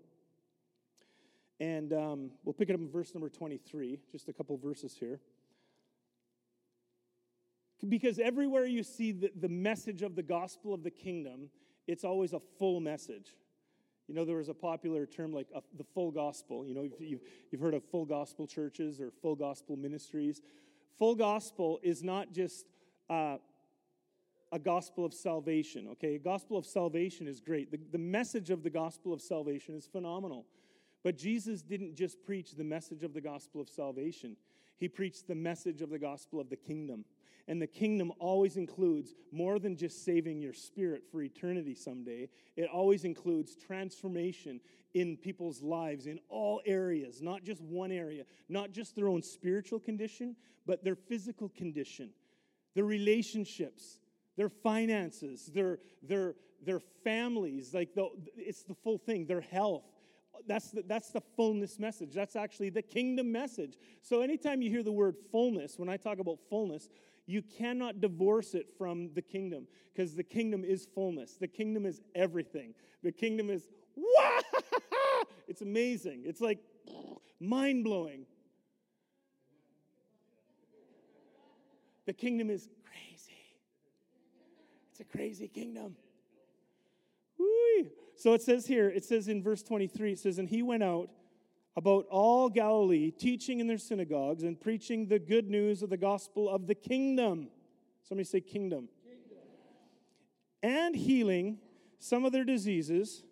And 1.59 1.91
um, 1.91 2.31
we'll 2.43 2.53
pick 2.53 2.69
it 2.69 2.73
up 2.73 2.79
in 2.79 2.89
verse 2.89 3.13
number 3.13 3.29
23, 3.29 3.99
just 4.11 4.29
a 4.29 4.33
couple 4.33 4.57
verses 4.57 4.95
here. 4.97 5.19
Because 7.87 8.19
everywhere 8.19 8.65
you 8.65 8.83
see 8.83 9.11
the, 9.11 9.31
the 9.35 9.49
message 9.49 10.01
of 10.01 10.15
the 10.15 10.23
gospel 10.23 10.73
of 10.73 10.83
the 10.83 10.91
kingdom, 10.91 11.49
it's 11.87 12.03
always 12.03 12.33
a 12.33 12.39
full 12.57 12.79
message. 12.79 13.35
You 14.07 14.15
know, 14.15 14.25
there 14.25 14.37
was 14.37 14.49
a 14.49 14.53
popular 14.53 15.05
term 15.05 15.33
like 15.33 15.47
a, 15.53 15.61
the 15.77 15.83
full 15.83 16.11
gospel. 16.11 16.65
You 16.65 16.73
know, 16.73 16.83
you've, 16.83 16.99
you've, 16.99 17.21
you've 17.51 17.61
heard 17.61 17.73
of 17.73 17.83
full 17.83 18.05
gospel 18.05 18.47
churches 18.47 18.99
or 18.99 19.11
full 19.21 19.35
gospel 19.35 19.77
ministries. 19.77 20.41
Full 20.97 21.15
gospel 21.15 21.79
is 21.83 22.03
not 22.03 22.33
just 22.33 22.65
uh, 23.09 23.37
a 24.51 24.59
gospel 24.59 25.05
of 25.05 25.13
salvation, 25.13 25.87
okay? 25.91 26.15
A 26.15 26.19
gospel 26.19 26.57
of 26.57 26.65
salvation 26.65 27.27
is 27.27 27.39
great. 27.39 27.71
The, 27.71 27.79
the 27.91 27.97
message 27.97 28.49
of 28.49 28.63
the 28.63 28.69
gospel 28.69 29.13
of 29.13 29.21
salvation 29.21 29.75
is 29.75 29.85
phenomenal. 29.85 30.45
But 31.03 31.17
Jesus 31.17 31.61
didn't 31.61 31.95
just 31.95 32.21
preach 32.23 32.55
the 32.55 32.63
message 32.63 33.03
of 33.03 33.13
the 33.13 33.21
gospel 33.21 33.61
of 33.61 33.69
salvation, 33.69 34.35
he 34.77 34.87
preached 34.87 35.27
the 35.27 35.35
message 35.35 35.81
of 35.81 35.89
the 35.89 35.99
gospel 35.99 36.39
of 36.39 36.49
the 36.49 36.55
kingdom. 36.55 37.05
And 37.47 37.59
the 37.59 37.67
kingdom 37.67 38.11
always 38.19 38.57
includes 38.57 39.15
more 39.31 39.57
than 39.57 39.75
just 39.75 40.05
saving 40.05 40.39
your 40.39 40.53
spirit 40.53 41.01
for 41.11 41.23
eternity 41.23 41.73
someday. 41.73 42.29
It 42.55 42.69
always 42.71 43.05
includes 43.05 43.55
transformation 43.55 44.61
in 44.93 45.17
people's 45.17 45.63
lives 45.63 46.05
in 46.05 46.19
all 46.29 46.61
areas, 46.65 47.23
not 47.23 47.43
just 47.43 47.61
one 47.63 47.91
area, 47.91 48.23
not 48.49 48.71
just 48.71 48.95
their 48.95 49.07
own 49.07 49.23
spiritual 49.23 49.79
condition, 49.79 50.35
but 50.67 50.83
their 50.83 50.95
physical 50.95 51.49
condition, 51.49 52.11
their 52.75 52.85
relationships, 52.85 53.99
their 54.37 54.49
finances, 54.49 55.47
their, 55.47 55.79
their, 56.03 56.35
their 56.63 56.79
families, 57.03 57.73
like 57.73 57.95
the, 57.95 58.09
it's 58.37 58.63
the 58.63 58.75
full 58.75 58.99
thing, 58.99 59.25
their 59.25 59.41
health. 59.41 59.83
That's 60.49 60.71
the, 60.71 60.81
that's 60.81 61.11
the 61.11 61.21
fullness 61.37 61.77
message. 61.77 62.11
That's 62.15 62.35
actually 62.35 62.71
the 62.71 62.81
kingdom 62.81 63.31
message. 63.31 63.77
So, 64.01 64.21
anytime 64.21 64.63
you 64.63 64.71
hear 64.71 64.81
the 64.81 64.91
word 64.91 65.15
fullness, 65.31 65.77
when 65.77 65.89
I 65.89 65.95
talk 65.95 66.17
about 66.17 66.39
fullness, 66.49 66.89
you 67.27 67.43
cannot 67.43 68.01
divorce 68.01 68.55
it 68.55 68.65
from 68.75 69.11
the 69.13 69.21
kingdom 69.21 69.67
because 69.93 70.15
the 70.15 70.23
kingdom 70.23 70.65
is 70.65 70.87
fullness. 70.95 71.37
The 71.39 71.47
kingdom 71.47 71.85
is 71.85 72.01
everything. 72.15 72.73
The 73.03 73.11
kingdom 73.11 73.51
is, 73.51 73.67
wow! 73.95 74.39
It's 75.47 75.61
amazing. 75.61 76.23
It's 76.25 76.41
like 76.41 76.59
mind 77.39 77.83
blowing. 77.83 78.25
The 82.05 82.13
kingdom 82.13 82.51
is 82.51 82.69
crazy. 82.85 83.41
it's 84.91 84.99
a 84.99 85.03
crazy 85.03 85.47
kingdom. 85.47 85.95
Whee. 87.39 87.89
So 88.19 88.33
it 88.33 88.41
says 88.41 88.67
here, 88.67 88.89
it 88.89 89.05
says 89.05 89.29
in 89.29 89.41
verse 89.41 89.63
23, 89.63 90.11
it 90.11 90.19
says, 90.19 90.39
And 90.39 90.49
he 90.49 90.61
went 90.61 90.83
out 90.83 91.09
about 91.77 92.05
all 92.11 92.49
Galilee, 92.49 93.11
teaching 93.11 93.61
in 93.61 93.67
their 93.67 93.77
synagogues 93.77 94.43
and 94.43 94.59
preaching 94.59 95.07
the 95.07 95.19
good 95.19 95.49
news 95.49 95.81
of 95.81 95.89
the 95.89 95.95
gospel 95.95 96.49
of 96.49 96.67
the 96.67 96.75
kingdom. 96.75 97.47
Somebody 98.03 98.25
say 98.25 98.41
kingdom. 98.41 98.89
kingdom. 99.05 99.37
and 100.61 100.97
healing 100.97 101.59
some 101.97 102.25
of 102.25 102.33
their 102.33 102.43
diseases. 102.43 103.23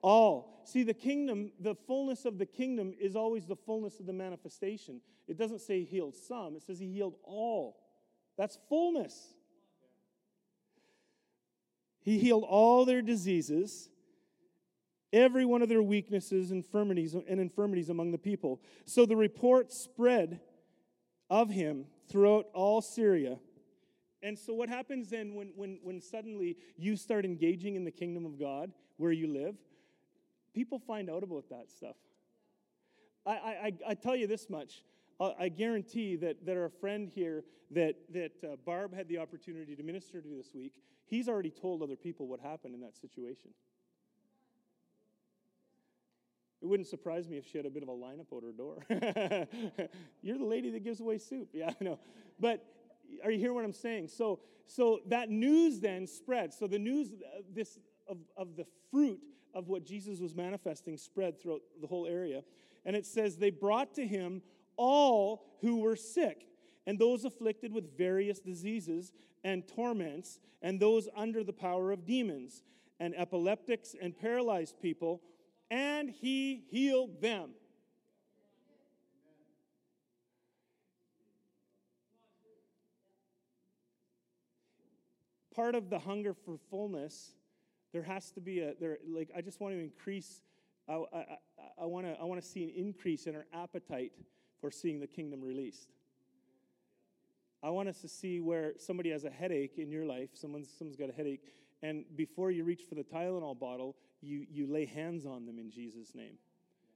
All. 0.00 0.62
See, 0.64 0.84
the 0.84 0.94
kingdom, 0.94 1.50
the 1.58 1.74
fullness 1.74 2.24
of 2.24 2.38
the 2.38 2.46
kingdom 2.46 2.94
is 3.00 3.16
always 3.16 3.46
the 3.46 3.56
fullness 3.56 3.98
of 3.98 4.06
the 4.06 4.12
manifestation. 4.12 5.00
It 5.26 5.36
doesn't 5.36 5.60
say 5.60 5.80
he 5.80 5.86
healed 5.86 6.14
some, 6.14 6.54
it 6.54 6.62
says 6.62 6.78
he 6.78 6.92
healed 6.92 7.16
all. 7.24 7.82
That's 8.36 8.60
fullness. 8.68 9.34
He 12.08 12.18
healed 12.18 12.44
all 12.48 12.86
their 12.86 13.02
diseases, 13.02 13.90
every 15.12 15.44
one 15.44 15.60
of 15.60 15.68
their 15.68 15.82
weaknesses, 15.82 16.50
infirmities, 16.50 17.12
and 17.12 17.38
infirmities 17.38 17.90
among 17.90 18.12
the 18.12 18.18
people. 18.18 18.62
So 18.86 19.04
the 19.04 19.14
report 19.14 19.74
spread 19.74 20.40
of 21.28 21.50
him 21.50 21.84
throughout 22.08 22.46
all 22.54 22.80
Syria. 22.80 23.38
And 24.22 24.38
so, 24.38 24.54
what 24.54 24.70
happens 24.70 25.10
then 25.10 25.34
when, 25.34 25.52
when, 25.54 25.80
when 25.82 26.00
suddenly 26.00 26.56
you 26.78 26.96
start 26.96 27.26
engaging 27.26 27.76
in 27.76 27.84
the 27.84 27.90
kingdom 27.90 28.24
of 28.24 28.40
God 28.40 28.72
where 28.96 29.12
you 29.12 29.30
live? 29.30 29.56
People 30.54 30.78
find 30.78 31.10
out 31.10 31.22
about 31.22 31.50
that 31.50 31.70
stuff. 31.70 31.96
I, 33.26 33.32
I, 33.32 33.72
I 33.88 33.94
tell 33.94 34.16
you 34.16 34.26
this 34.26 34.48
much. 34.48 34.82
I 35.20 35.50
guarantee 35.50 36.16
that, 36.16 36.46
that 36.46 36.56
our 36.56 36.70
friend 36.70 37.10
here 37.14 37.44
that, 37.72 37.96
that 38.14 38.32
uh, 38.42 38.56
Barb 38.64 38.94
had 38.94 39.08
the 39.08 39.18
opportunity 39.18 39.76
to 39.76 39.82
minister 39.82 40.22
to 40.22 40.28
this 40.28 40.54
week, 40.54 40.72
he's 41.08 41.28
already 41.28 41.50
told 41.50 41.82
other 41.82 41.96
people 41.96 42.26
what 42.26 42.40
happened 42.40 42.74
in 42.74 42.80
that 42.80 42.96
situation. 42.96 43.50
It 46.60 46.66
wouldn't 46.66 46.88
surprise 46.88 47.28
me 47.28 47.36
if 47.36 47.46
she 47.46 47.56
had 47.56 47.66
a 47.66 47.70
bit 47.70 47.82
of 47.82 47.88
a 47.88 47.92
lineup 47.92 48.36
at 48.36 48.42
her 48.42 48.52
door. 48.52 48.84
You're 50.22 50.38
the 50.38 50.44
lady 50.44 50.70
that 50.70 50.82
gives 50.82 51.00
away 51.00 51.18
soup. 51.18 51.50
Yeah, 51.52 51.70
I 51.80 51.84
know. 51.84 51.98
But 52.40 52.64
are 53.24 53.30
you 53.30 53.38
hearing 53.38 53.54
what 53.54 53.64
I'm 53.64 53.72
saying? 53.72 54.08
So, 54.08 54.40
so 54.66 55.00
that 55.06 55.30
news 55.30 55.78
then 55.80 56.06
spread. 56.06 56.52
So 56.52 56.66
the 56.66 56.78
news, 56.78 57.12
uh, 57.12 57.42
this 57.54 57.78
of, 58.08 58.18
of 58.36 58.56
the 58.56 58.66
fruit 58.90 59.20
of 59.54 59.68
what 59.68 59.84
Jesus 59.84 60.18
was 60.18 60.34
manifesting 60.34 60.96
spread 60.96 61.40
throughout 61.40 61.60
the 61.80 61.86
whole 61.86 62.06
area. 62.06 62.42
And 62.84 62.96
it 62.96 63.06
says, 63.06 63.36
they 63.36 63.50
brought 63.50 63.94
to 63.94 64.06
him 64.06 64.42
all 64.76 65.44
who 65.60 65.78
were 65.80 65.96
sick, 65.96 66.46
and 66.86 66.98
those 66.98 67.24
afflicted 67.24 67.72
with 67.72 67.96
various 67.96 68.40
diseases 68.40 69.12
and 69.44 69.66
torments, 69.66 70.40
and 70.62 70.80
those 70.80 71.08
under 71.16 71.44
the 71.44 71.52
power 71.52 71.92
of 71.92 72.04
demons, 72.04 72.62
and 73.00 73.14
epileptics 73.16 73.94
and 74.00 74.18
paralyzed 74.18 74.80
people, 74.80 75.22
and 75.70 76.10
he 76.10 76.64
healed 76.68 77.20
them. 77.20 77.50
Part 85.54 85.74
of 85.74 85.90
the 85.90 85.98
hunger 85.98 86.34
for 86.34 86.56
fullness, 86.70 87.32
there 87.92 88.02
has 88.02 88.30
to 88.32 88.40
be 88.40 88.60
a 88.60 88.74
there. 88.80 88.98
Like 89.08 89.30
I 89.36 89.40
just 89.40 89.60
want 89.60 89.74
to 89.74 89.80
increase. 89.80 90.42
I, 90.88 91.02
I, 91.12 91.24
I 91.82 91.86
want 91.86 92.06
to 92.06 92.12
I 92.20 92.24
want 92.24 92.40
to 92.40 92.46
see 92.46 92.62
an 92.62 92.70
increase 92.70 93.26
in 93.26 93.34
our 93.34 93.46
appetite 93.52 94.12
for 94.60 94.70
seeing 94.70 95.00
the 95.00 95.06
kingdom 95.06 95.42
released. 95.42 95.88
I 97.62 97.70
want 97.70 97.88
us 97.88 98.00
to 98.02 98.08
see 98.08 98.40
where 98.40 98.72
somebody 98.78 99.10
has 99.10 99.24
a 99.24 99.30
headache 99.30 99.78
in 99.78 99.90
your 99.90 100.04
life, 100.04 100.30
someone's, 100.34 100.68
someone's 100.78 100.96
got 100.96 101.10
a 101.10 101.12
headache, 101.12 101.42
and 101.82 102.04
before 102.16 102.50
you 102.50 102.64
reach 102.64 102.82
for 102.88 102.94
the 102.94 103.04
Tylenol 103.04 103.58
bottle, 103.58 103.96
you, 104.20 104.46
you 104.50 104.66
lay 104.66 104.84
hands 104.84 105.26
on 105.26 105.46
them 105.46 105.58
in 105.58 105.70
Jesus' 105.70 106.14
name. 106.14 106.34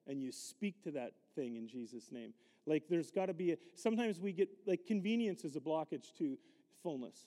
And 0.08 0.20
you 0.20 0.32
speak 0.32 0.82
to 0.82 0.90
that 0.92 1.12
thing 1.36 1.56
in 1.56 1.68
Jesus' 1.68 2.10
name. 2.10 2.34
Like 2.66 2.84
there's 2.88 3.10
got 3.10 3.26
to 3.26 3.34
be 3.34 3.52
a, 3.52 3.56
sometimes 3.76 4.20
we 4.20 4.32
get, 4.32 4.48
like 4.66 4.86
convenience 4.86 5.44
is 5.44 5.54
a 5.54 5.60
blockage 5.60 6.12
to 6.18 6.36
fullness. 6.82 7.26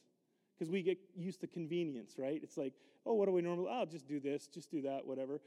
Because 0.57 0.71
we 0.71 0.81
get 0.81 0.97
used 1.15 1.41
to 1.41 1.47
convenience, 1.47 2.15
right? 2.17 2.39
It's 2.41 2.57
like, 2.57 2.73
oh, 3.05 3.13
what 3.13 3.25
do 3.25 3.31
we 3.31 3.41
normally, 3.41 3.69
I'll 3.69 3.83
oh, 3.83 3.85
just 3.85 4.07
do 4.07 4.19
this, 4.19 4.47
just 4.47 4.71
do 4.71 4.81
that, 4.81 5.05
whatever 5.05 5.39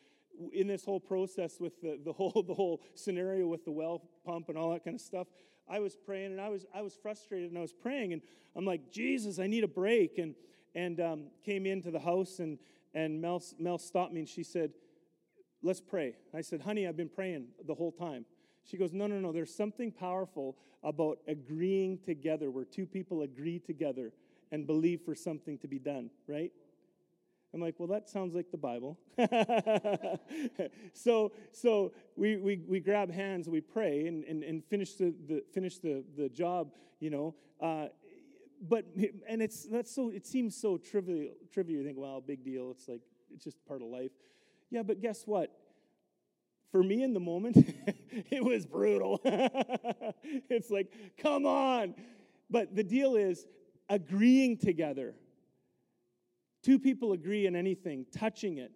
in 0.52 0.66
this 0.66 0.84
whole 0.84 1.00
process 1.00 1.58
with 1.58 1.80
the, 1.80 1.98
the 2.04 2.12
whole 2.16 2.44
the 2.46 2.54
whole 2.54 2.80
scenario 2.94 3.46
with 3.46 3.64
the 3.64 3.72
well 3.72 4.02
pump 4.24 4.48
and 4.48 4.58
all 4.58 4.70
that 4.70 4.84
kind 4.84 4.94
of 4.94 5.00
stuff 5.00 5.26
i 5.70 5.78
was 5.78 5.96
praying 5.96 6.32
and 6.32 6.40
i 6.40 6.48
was 6.48 6.66
i 6.74 6.82
was 6.82 6.94
frustrated 6.94 7.48
and 7.48 7.58
i 7.58 7.62
was 7.62 7.72
praying 7.72 8.12
and 8.12 8.22
i'm 8.56 8.64
like 8.64 8.90
jesus 8.90 9.38
i 9.38 9.46
need 9.46 9.64
a 9.64 9.68
break. 9.68 10.18
And 10.18 10.34
and 10.74 11.00
um, 11.00 11.24
came 11.44 11.66
into 11.66 11.90
the 11.90 11.98
house 11.98 12.38
and 12.38 12.58
and 12.94 13.20
mel 13.20 13.42
mel 13.58 13.78
stopped 13.78 14.12
me 14.12 14.20
and 14.20 14.28
she 14.28 14.42
said 14.42 14.72
let's 15.62 15.80
pray. 15.80 16.14
I 16.34 16.40
said 16.40 16.60
honey 16.60 16.86
i've 16.86 16.96
been 16.96 17.08
praying 17.08 17.48
the 17.66 17.74
whole 17.74 17.92
time. 17.92 18.24
She 18.64 18.76
goes 18.76 18.92
no 18.92 19.06
no 19.06 19.18
no 19.18 19.32
there's 19.32 19.54
something 19.54 19.90
powerful 19.90 20.56
about 20.82 21.18
agreeing 21.26 21.98
together 21.98 22.50
where 22.50 22.64
two 22.64 22.86
people 22.86 23.22
agree 23.22 23.58
together 23.58 24.12
and 24.52 24.66
believe 24.66 25.00
for 25.00 25.14
something 25.14 25.58
to 25.58 25.66
be 25.66 25.78
done 25.78 26.10
right 26.28 26.52
I'm 27.54 27.60
like, 27.60 27.76
well, 27.78 27.88
that 27.88 28.08
sounds 28.08 28.34
like 28.34 28.50
the 28.50 28.58
Bible. 28.58 28.98
so 30.92 31.32
so 31.50 31.92
we, 32.14 32.36
we, 32.36 32.60
we 32.68 32.80
grab 32.80 33.10
hands, 33.10 33.48
we 33.48 33.60
pray, 33.60 34.06
and, 34.06 34.24
and, 34.24 34.44
and 34.44 34.64
finish, 34.64 34.94
the, 34.94 35.14
the, 35.26 35.42
finish 35.54 35.78
the, 35.78 36.04
the 36.16 36.28
job, 36.28 36.72
you 37.00 37.10
know. 37.10 37.34
Uh, 37.60 37.86
but, 38.60 38.84
and 39.28 39.40
it's, 39.40 39.64
that's 39.64 39.94
so, 39.94 40.10
it 40.10 40.26
seems 40.26 40.56
so 40.56 40.76
trivial, 40.76 41.30
trivial. 41.52 41.80
You 41.80 41.86
think, 41.86 41.98
well, 41.98 42.20
big 42.20 42.44
deal. 42.44 42.70
It's 42.72 42.88
like, 42.88 43.00
it's 43.32 43.44
just 43.44 43.64
part 43.66 43.80
of 43.80 43.88
life. 43.88 44.10
Yeah, 44.70 44.82
but 44.82 45.00
guess 45.00 45.22
what? 45.26 45.52
For 46.70 46.82
me 46.82 47.02
in 47.02 47.14
the 47.14 47.20
moment, 47.20 47.56
it 48.30 48.44
was 48.44 48.66
brutal. 48.66 49.20
it's 49.24 50.70
like, 50.70 50.92
come 51.16 51.46
on. 51.46 51.94
But 52.50 52.76
the 52.76 52.84
deal 52.84 53.16
is 53.16 53.46
agreeing 53.88 54.58
together 54.58 55.14
Two 56.68 56.78
people 56.78 57.14
agree 57.14 57.46
on 57.46 57.56
anything, 57.56 58.04
touching 58.14 58.58
it. 58.58 58.70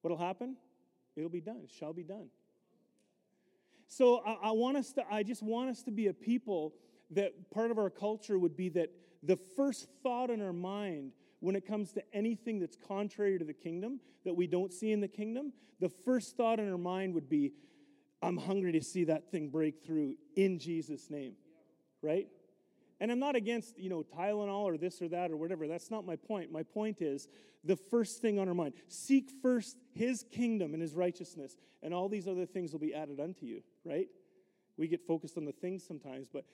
What'll 0.00 0.16
happen? 0.16 0.56
It'll 1.14 1.28
be 1.28 1.42
done. 1.42 1.60
It 1.62 1.70
shall 1.70 1.92
be 1.92 2.02
done. 2.02 2.28
So 3.88 4.22
I, 4.26 4.48
I, 4.48 4.50
want 4.52 4.78
us 4.78 4.90
to, 4.94 5.04
I 5.12 5.22
just 5.22 5.42
want 5.42 5.68
us 5.68 5.82
to 5.82 5.90
be 5.90 6.06
a 6.06 6.14
people 6.14 6.72
that 7.10 7.50
part 7.50 7.70
of 7.70 7.76
our 7.76 7.90
culture 7.90 8.38
would 8.38 8.56
be 8.56 8.70
that 8.70 8.88
the 9.22 9.36
first 9.36 9.86
thought 10.02 10.30
in 10.30 10.40
our 10.40 10.54
mind 10.54 11.12
when 11.40 11.56
it 11.56 11.66
comes 11.66 11.92
to 11.92 12.02
anything 12.14 12.58
that's 12.58 12.78
contrary 12.88 13.38
to 13.38 13.44
the 13.44 13.52
kingdom, 13.52 14.00
that 14.24 14.32
we 14.32 14.46
don't 14.46 14.72
see 14.72 14.92
in 14.92 15.02
the 15.02 15.08
kingdom, 15.08 15.52
the 15.78 15.90
first 15.90 16.38
thought 16.38 16.58
in 16.58 16.72
our 16.72 16.78
mind 16.78 17.12
would 17.12 17.28
be, 17.28 17.52
I'm 18.22 18.38
hungry 18.38 18.72
to 18.72 18.82
see 18.82 19.04
that 19.04 19.30
thing 19.30 19.50
break 19.50 19.84
through 19.84 20.14
in 20.36 20.58
Jesus' 20.58 21.10
name. 21.10 21.34
Right? 22.00 22.28
And 23.00 23.12
I'm 23.12 23.18
not 23.18 23.36
against, 23.36 23.78
you 23.78 23.90
know, 23.90 24.02
Tylenol 24.02 24.64
or 24.64 24.78
this 24.78 25.02
or 25.02 25.08
that 25.08 25.30
or 25.30 25.36
whatever. 25.36 25.68
That's 25.68 25.90
not 25.90 26.06
my 26.06 26.16
point. 26.16 26.50
My 26.50 26.62
point 26.62 27.02
is 27.02 27.28
the 27.62 27.76
first 27.76 28.22
thing 28.22 28.38
on 28.38 28.48
our 28.48 28.54
mind. 28.54 28.74
Seek 28.88 29.30
first 29.42 29.76
his 29.92 30.24
kingdom 30.30 30.72
and 30.72 30.80
his 30.80 30.94
righteousness, 30.94 31.56
and 31.82 31.92
all 31.92 32.08
these 32.08 32.26
other 32.26 32.46
things 32.46 32.72
will 32.72 32.80
be 32.80 32.94
added 32.94 33.20
unto 33.20 33.44
you, 33.44 33.62
right? 33.84 34.08
We 34.78 34.88
get 34.88 35.06
focused 35.06 35.36
on 35.36 35.44
the 35.44 35.52
things 35.52 35.84
sometimes, 35.86 36.28
but 36.32 36.44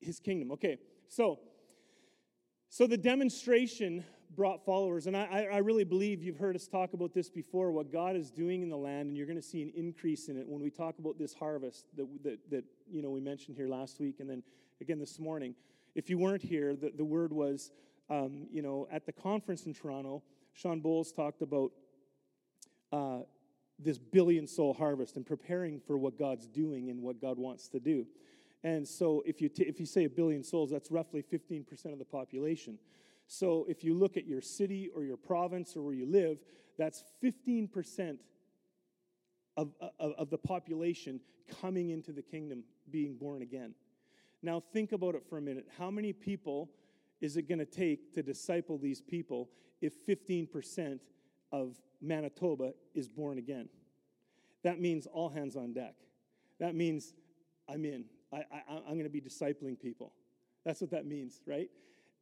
his 0.00 0.18
kingdom. 0.18 0.50
Okay, 0.52 0.78
so 1.08 1.40
so 2.68 2.86
the 2.86 2.96
demonstration 2.96 4.04
brought 4.34 4.64
followers, 4.64 5.06
and 5.06 5.16
I, 5.16 5.46
I 5.52 5.58
really 5.58 5.84
believe 5.84 6.22
you've 6.22 6.36
heard 6.36 6.56
us 6.56 6.66
talk 6.66 6.94
about 6.94 7.14
this 7.14 7.30
before, 7.30 7.70
what 7.70 7.92
God 7.92 8.16
is 8.16 8.30
doing 8.30 8.62
in 8.62 8.68
the 8.68 8.76
land, 8.76 9.08
and 9.08 9.16
you're 9.16 9.26
going 9.26 9.40
to 9.40 9.42
see 9.42 9.62
an 9.62 9.72
increase 9.74 10.28
in 10.28 10.36
it 10.36 10.46
when 10.48 10.60
we 10.60 10.68
talk 10.68 10.98
about 10.98 11.16
this 11.16 11.32
harvest 11.32 11.86
that, 11.96 12.06
that, 12.24 12.50
that 12.50 12.64
you 12.90 13.02
know 13.02 13.10
we 13.10 13.20
mentioned 13.20 13.56
here 13.56 13.68
last 13.68 14.00
week, 14.00 14.16
and 14.20 14.28
then 14.28 14.42
again 14.80 14.98
this 14.98 15.18
morning. 15.18 15.54
If 15.94 16.10
you 16.10 16.18
weren't 16.18 16.42
here, 16.42 16.76
the, 16.76 16.92
the 16.94 17.04
word 17.04 17.32
was, 17.32 17.70
um, 18.10 18.46
you 18.50 18.62
know, 18.62 18.86
at 18.90 19.06
the 19.06 19.12
conference 19.12 19.64
in 19.64 19.72
Toronto, 19.72 20.22
Shawn 20.52 20.80
Bolz 20.80 21.14
talked 21.14 21.42
about 21.42 21.72
uh, 22.92 23.20
this 23.78 23.98
billion 23.98 24.46
soul 24.46 24.74
harvest 24.74 25.16
and 25.16 25.26
preparing 25.26 25.80
for 25.80 25.96
what 25.96 26.18
God's 26.18 26.46
doing 26.46 26.90
and 26.90 27.02
what 27.02 27.20
God 27.20 27.38
wants 27.38 27.68
to 27.68 27.80
do. 27.80 28.06
And 28.64 28.86
so 28.86 29.22
if 29.26 29.40
you, 29.40 29.48
t- 29.48 29.64
if 29.64 29.80
you 29.80 29.86
say 29.86 30.04
a 30.04 30.10
billion 30.10 30.42
souls, 30.42 30.70
that's 30.70 30.90
roughly 30.90 31.22
15% 31.22 31.92
of 31.92 31.98
the 31.98 32.04
population. 32.04 32.78
So 33.26 33.66
if 33.68 33.82
you 33.82 33.94
look 33.94 34.16
at 34.16 34.26
your 34.26 34.40
city 34.40 34.90
or 34.94 35.04
your 35.04 35.16
province 35.16 35.76
or 35.76 35.82
where 35.82 35.94
you 35.94 36.06
live, 36.06 36.38
that's 36.78 37.02
15% 37.22 38.18
of, 39.56 39.70
of, 39.80 40.12
of 40.18 40.30
the 40.30 40.38
population 40.38 41.20
coming 41.60 41.90
into 41.90 42.12
the 42.12 42.22
kingdom, 42.22 42.64
being 42.90 43.16
born 43.16 43.42
again. 43.42 43.74
Now, 44.42 44.62
think 44.72 44.92
about 44.92 45.14
it 45.14 45.22
for 45.28 45.38
a 45.38 45.42
minute. 45.42 45.66
How 45.78 45.90
many 45.90 46.12
people 46.12 46.70
is 47.20 47.36
it 47.36 47.48
going 47.48 47.58
to 47.58 47.64
take 47.64 48.12
to 48.14 48.22
disciple 48.22 48.78
these 48.78 49.00
people 49.00 49.48
if 49.80 49.94
15% 50.06 51.00
of 51.52 51.76
Manitoba 52.00 52.72
is 52.94 53.08
born 53.08 53.38
again? 53.38 53.68
That 54.62 54.80
means 54.80 55.06
all 55.06 55.28
hands 55.28 55.56
on 55.56 55.72
deck. 55.72 55.94
That 56.58 56.74
means 56.74 57.14
I'm 57.68 57.84
in. 57.84 58.04
I, 58.32 58.38
I, 58.38 58.62
I'm 58.88 58.94
going 58.94 59.04
to 59.04 59.10
be 59.10 59.20
discipling 59.20 59.78
people. 59.78 60.12
That's 60.64 60.80
what 60.80 60.90
that 60.90 61.06
means, 61.06 61.40
right? 61.46 61.70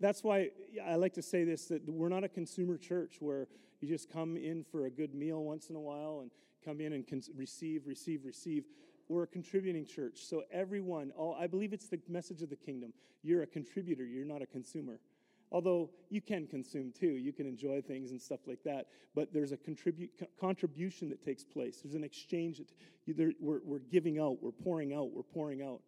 That's 0.01 0.23
why 0.23 0.51
I 0.87 0.97
like 0.97 1.15
to 1.15 1.23
say 1.23 1.45
this 1.45 1.67
that 1.67 1.89
we're 1.89 2.09
not 2.09 2.25
a 2.25 2.29
consumer 2.29 2.77
church 2.77 3.17
where 3.21 3.49
you 3.81 3.89
just 3.89 4.11
come 4.11 4.37
in 4.37 4.65
for 4.65 4.87
a 4.87 4.91
good 4.91 5.15
meal 5.15 5.43
once 5.43 5.71
in 5.71 5.77
a 5.77 5.81
while 5.81 6.21
and 6.23 6.31
come 6.65 6.81
in 6.81 6.93
and 6.93 7.05
receive, 7.37 7.87
receive, 7.87 8.25
receive 8.25 8.65
we're 9.09 9.25
a 9.25 9.27
contributing 9.27 9.85
church. 9.85 10.25
So 10.25 10.43
everyone, 10.53 11.13
all 11.17 11.37
I 11.39 11.47
believe 11.47 11.73
it's 11.73 11.89
the 11.89 12.01
message 12.09 12.43
of 12.43 12.51
the 12.51 12.57
kingdom. 12.57 12.93
You're 13.23 13.43
a 13.43 13.47
contributor, 13.47 14.05
you're 14.05 14.25
not 14.25 14.43
a 14.43 14.47
consumer. 14.47 15.01
Although 15.53 15.91
you 16.11 16.21
can 16.21 16.47
consume 16.47 16.93
too, 16.99 17.07
you 17.07 17.33
can 17.33 17.47
enjoy 17.47 17.81
things 17.81 18.11
and 18.11 18.21
stuff 18.21 18.41
like 18.47 18.63
that. 18.65 18.87
But 19.15 19.33
there's 19.33 19.53
a 19.53 19.57
contribute, 19.57 20.11
contribution 20.41 21.09
that 21.11 21.25
takes 21.25 21.45
place. 21.45 21.81
There's 21.83 21.95
an 21.95 22.03
exchange 22.03 22.59
that 22.59 22.73
either 23.07 23.33
we're, 23.39 23.61
we're 23.65 23.79
giving 23.79 24.19
out, 24.19 24.43
we're 24.43 24.51
pouring 24.51 24.95
out, 24.95 25.11
we're 25.13 25.23
pouring 25.23 25.63
out. 25.63 25.81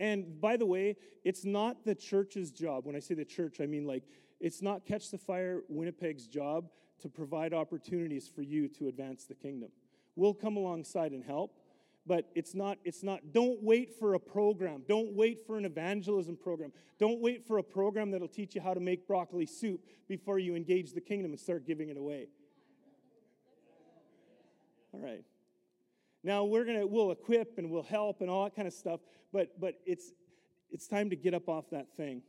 And 0.00 0.40
by 0.40 0.56
the 0.56 0.66
way, 0.66 0.96
it's 1.22 1.44
not 1.44 1.84
the 1.84 1.94
church's 1.94 2.50
job. 2.50 2.86
When 2.86 2.96
I 2.96 2.98
say 2.98 3.14
the 3.14 3.24
church, 3.24 3.60
I 3.60 3.66
mean 3.66 3.86
like 3.86 4.02
it's 4.40 4.60
not 4.60 4.84
Catch 4.84 5.10
the 5.10 5.18
Fire 5.18 5.62
Winnipeg's 5.68 6.26
job 6.26 6.68
to 7.00 7.08
provide 7.08 7.54
opportunities 7.54 8.28
for 8.28 8.42
you 8.42 8.68
to 8.68 8.88
advance 8.88 9.24
the 9.24 9.34
kingdom. 9.34 9.70
We'll 10.16 10.34
come 10.34 10.56
alongside 10.56 11.12
and 11.12 11.24
help, 11.24 11.58
but 12.06 12.30
it's 12.34 12.54
not 12.54 12.78
it's 12.84 13.02
not 13.02 13.20
don't 13.32 13.62
wait 13.62 13.98
for 13.98 14.14
a 14.14 14.20
program. 14.20 14.82
Don't 14.86 15.14
wait 15.14 15.46
for 15.46 15.56
an 15.56 15.64
evangelism 15.64 16.36
program. 16.36 16.72
Don't 16.98 17.20
wait 17.20 17.46
for 17.46 17.58
a 17.58 17.62
program 17.62 18.10
that'll 18.10 18.28
teach 18.28 18.54
you 18.54 18.60
how 18.60 18.74
to 18.74 18.80
make 18.80 19.06
broccoli 19.06 19.46
soup 19.46 19.80
before 20.08 20.38
you 20.38 20.54
engage 20.54 20.92
the 20.92 21.00
kingdom 21.00 21.30
and 21.32 21.40
start 21.40 21.66
giving 21.66 21.88
it 21.88 21.96
away. 21.96 22.28
All 24.92 25.00
right. 25.00 25.24
Now 26.22 26.44
we're 26.44 26.64
gonna 26.64 26.86
we'll 26.86 27.10
equip 27.10 27.58
and 27.58 27.70
we'll 27.70 27.82
help 27.82 28.20
and 28.20 28.30
all 28.30 28.44
that 28.44 28.54
kind 28.54 28.68
of 28.68 28.74
stuff, 28.74 29.00
but 29.32 29.58
but 29.60 29.74
it's 29.86 30.12
it's 30.70 30.86
time 30.86 31.10
to 31.10 31.16
get 31.16 31.34
up 31.34 31.48
off 31.48 31.70
that 31.70 31.86
thing. 31.96 32.22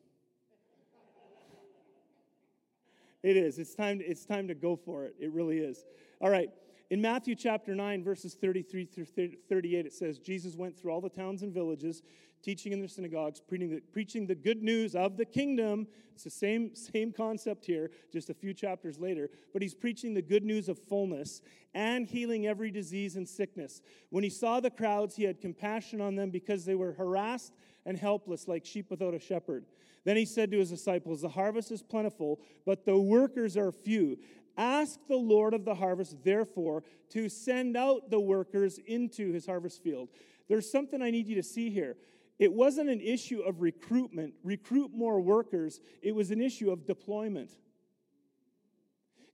It 3.25 3.37
is. 3.37 3.57
It's 3.57 3.73
time, 3.73 4.01
it's 4.05 4.23
time 4.23 4.47
to 4.49 4.53
go 4.53 4.75
for 4.75 5.05
it. 5.05 5.15
It 5.19 5.31
really 5.31 5.57
is. 5.57 5.83
All 6.21 6.29
right. 6.29 6.49
In 6.91 7.01
Matthew 7.01 7.33
chapter 7.33 7.73
9, 7.73 8.03
verses 8.03 8.35
33 8.35 8.85
through 8.85 9.05
38, 9.49 9.85
it 9.87 9.93
says, 9.93 10.19
Jesus 10.19 10.55
went 10.55 10.77
through 10.77 10.91
all 10.91 11.01
the 11.01 11.09
towns 11.09 11.41
and 11.41 11.51
villages, 11.51 12.03
teaching 12.43 12.73
in 12.73 12.79
their 12.79 12.87
synagogues, 12.87 13.41
preaching 13.41 13.71
the, 13.71 13.81
preaching 13.91 14.27
the 14.27 14.35
good 14.35 14.61
news 14.61 14.95
of 14.95 15.17
the 15.17 15.25
kingdom. 15.25 15.87
It's 16.13 16.25
the 16.25 16.29
same, 16.29 16.75
same 16.75 17.11
concept 17.11 17.65
here, 17.65 17.89
just 18.13 18.29
a 18.29 18.35
few 18.35 18.53
chapters 18.53 18.99
later. 18.99 19.31
But 19.51 19.63
he's 19.63 19.73
preaching 19.73 20.13
the 20.13 20.21
good 20.21 20.43
news 20.43 20.69
of 20.69 20.77
fullness 20.77 21.41
and 21.73 22.05
healing 22.05 22.45
every 22.45 22.69
disease 22.69 23.15
and 23.15 23.27
sickness. 23.27 23.81
When 24.11 24.23
he 24.23 24.29
saw 24.29 24.59
the 24.59 24.69
crowds, 24.69 25.15
he 25.15 25.23
had 25.23 25.41
compassion 25.41 26.01
on 26.01 26.15
them 26.15 26.29
because 26.29 26.65
they 26.65 26.75
were 26.75 26.93
harassed 26.93 27.53
and 27.87 27.97
helpless, 27.97 28.47
like 28.47 28.63
sheep 28.63 28.91
without 28.91 29.15
a 29.15 29.19
shepherd. 29.19 29.65
Then 30.03 30.17
he 30.17 30.25
said 30.25 30.51
to 30.51 30.59
his 30.59 30.69
disciples, 30.69 31.21
The 31.21 31.29
harvest 31.29 31.71
is 31.71 31.81
plentiful, 31.81 32.39
but 32.63 32.85
the 32.85 32.97
workers 32.97 33.57
are 33.57 33.71
few. 33.71 34.19
Ask 34.57 34.99
the 35.07 35.15
Lord 35.15 35.53
of 35.53 35.65
the 35.65 35.75
harvest, 35.75 36.23
therefore, 36.23 36.83
to 37.09 37.29
send 37.29 37.75
out 37.75 38.09
the 38.09 38.19
workers 38.19 38.79
into 38.85 39.31
his 39.31 39.45
harvest 39.45 39.83
field. 39.83 40.09
There's 40.47 40.71
something 40.71 41.01
I 41.01 41.11
need 41.11 41.27
you 41.27 41.35
to 41.35 41.43
see 41.43 41.69
here. 41.69 41.97
It 42.37 42.51
wasn't 42.51 42.89
an 42.89 43.01
issue 43.01 43.41
of 43.41 43.61
recruitment, 43.61 44.33
recruit 44.43 44.91
more 44.93 45.21
workers, 45.21 45.79
it 46.01 46.13
was 46.13 46.31
an 46.31 46.41
issue 46.41 46.71
of 46.71 46.85
deployment. 46.85 47.51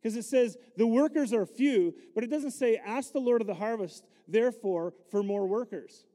Because 0.01 0.16
it 0.16 0.25
says 0.25 0.58
the 0.78 0.88
workers 0.88 1.34
are 1.34 1.46
few, 1.46 1.94
but 2.16 2.24
it 2.24 2.30
doesn't 2.30 2.51
say, 2.51 2.80
ask 2.84 3.12
the 3.12 3.20
Lord 3.20 3.42
of 3.42 3.48
the 3.48 3.54
harvest, 3.54 4.04
therefore, 4.28 4.94
for 5.10 5.22
more 5.22 5.48
workers. 5.48 6.06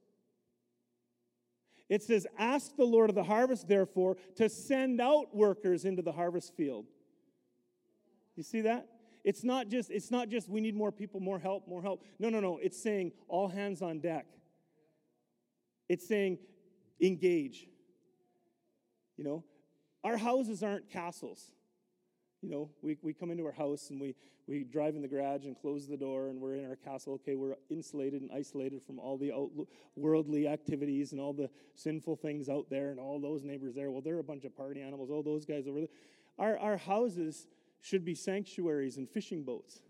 It 1.89 2.03
says, 2.03 2.27
Ask 2.37 2.77
the 2.77 2.85
Lord 2.85 3.11
of 3.11 3.15
the 3.15 3.23
harvest, 3.23 3.69
therefore, 3.69 4.17
to 4.37 4.49
send 4.49 5.01
out 5.01 5.35
workers 5.35 5.85
into 5.85 6.03
the 6.03 6.13
harvest 6.13 6.57
field. 6.57 6.87
You 8.35 8.43
see 8.43 8.63
that? 8.63 8.89
It's 9.27 9.43
not 9.43 9.69
just, 9.69 9.91
it's 9.91 10.13
not 10.13 10.29
just 10.29 10.49
we 10.49 10.61
need 10.61 10.77
more 10.77 10.93
people, 10.93 11.19
more 11.19 11.41
help, 11.41 11.67
more 11.67 11.83
help. 11.83 12.05
No, 12.21 12.29
no, 12.29 12.39
no. 12.39 12.61
It's 12.63 12.81
saying 12.81 13.11
all 13.27 13.49
hands 13.49 13.83
on 13.83 13.99
deck. 13.99 14.25
It's 15.89 16.07
saying 16.07 16.39
engage. 17.03 17.67
You 19.17 19.25
know, 19.25 19.45
our 20.05 20.17
houses 20.17 20.63
aren't 20.63 20.89
castles. 20.89 21.51
You 22.41 22.51
know, 22.51 22.71
we, 22.83 22.99
we 23.03 23.13
come 23.13 23.33
into 23.33 23.45
our 23.47 23.53
house 23.53 23.91
and 23.91 24.01
we, 24.01 24.15
we 24.47 24.63
drive 24.63 24.95
in 24.95 25.03
the 25.03 25.09
garage 25.09 25.45
and 25.45 25.59
close 25.61 25.89
the 25.89 25.97
door 25.97 26.29
and 26.29 26.41
we're 26.41 26.55
in 26.55 26.65
our 26.65 26.77
castle. 26.77 27.15
Okay, 27.15 27.35
we're 27.35 27.57
insulated 27.69 28.23
and 28.23 28.31
isolated 28.31 28.81
from 28.81 29.01
all 29.01 29.19
the 29.19 29.33
worldly 29.97 30.47
activities 30.47 31.11
and 31.11 31.21
all 31.21 31.33
the 31.33 31.51
sinful 31.75 32.15
things 32.15 32.49
out 32.49 32.67
there 32.71 32.91
and 32.91 33.01
all 33.01 33.19
those 33.19 33.43
neighbors 33.43 33.75
there. 33.75 33.91
Well, 33.91 34.03
they're 34.03 34.21
a 34.21 34.25
bunch 34.25 34.45
of 34.45 34.57
party 34.57 34.83
animals. 34.83 35.11
All 35.11 35.25
those 35.25 35.45
guys 35.45 35.67
over 35.67 35.81
there. 35.81 35.89
Our, 36.39 36.57
our 36.59 36.77
houses 36.77 37.49
should 37.81 38.05
be 38.05 38.15
sanctuaries 38.15 38.97
and 38.97 39.09
fishing 39.09 39.45
boats. 39.45 39.81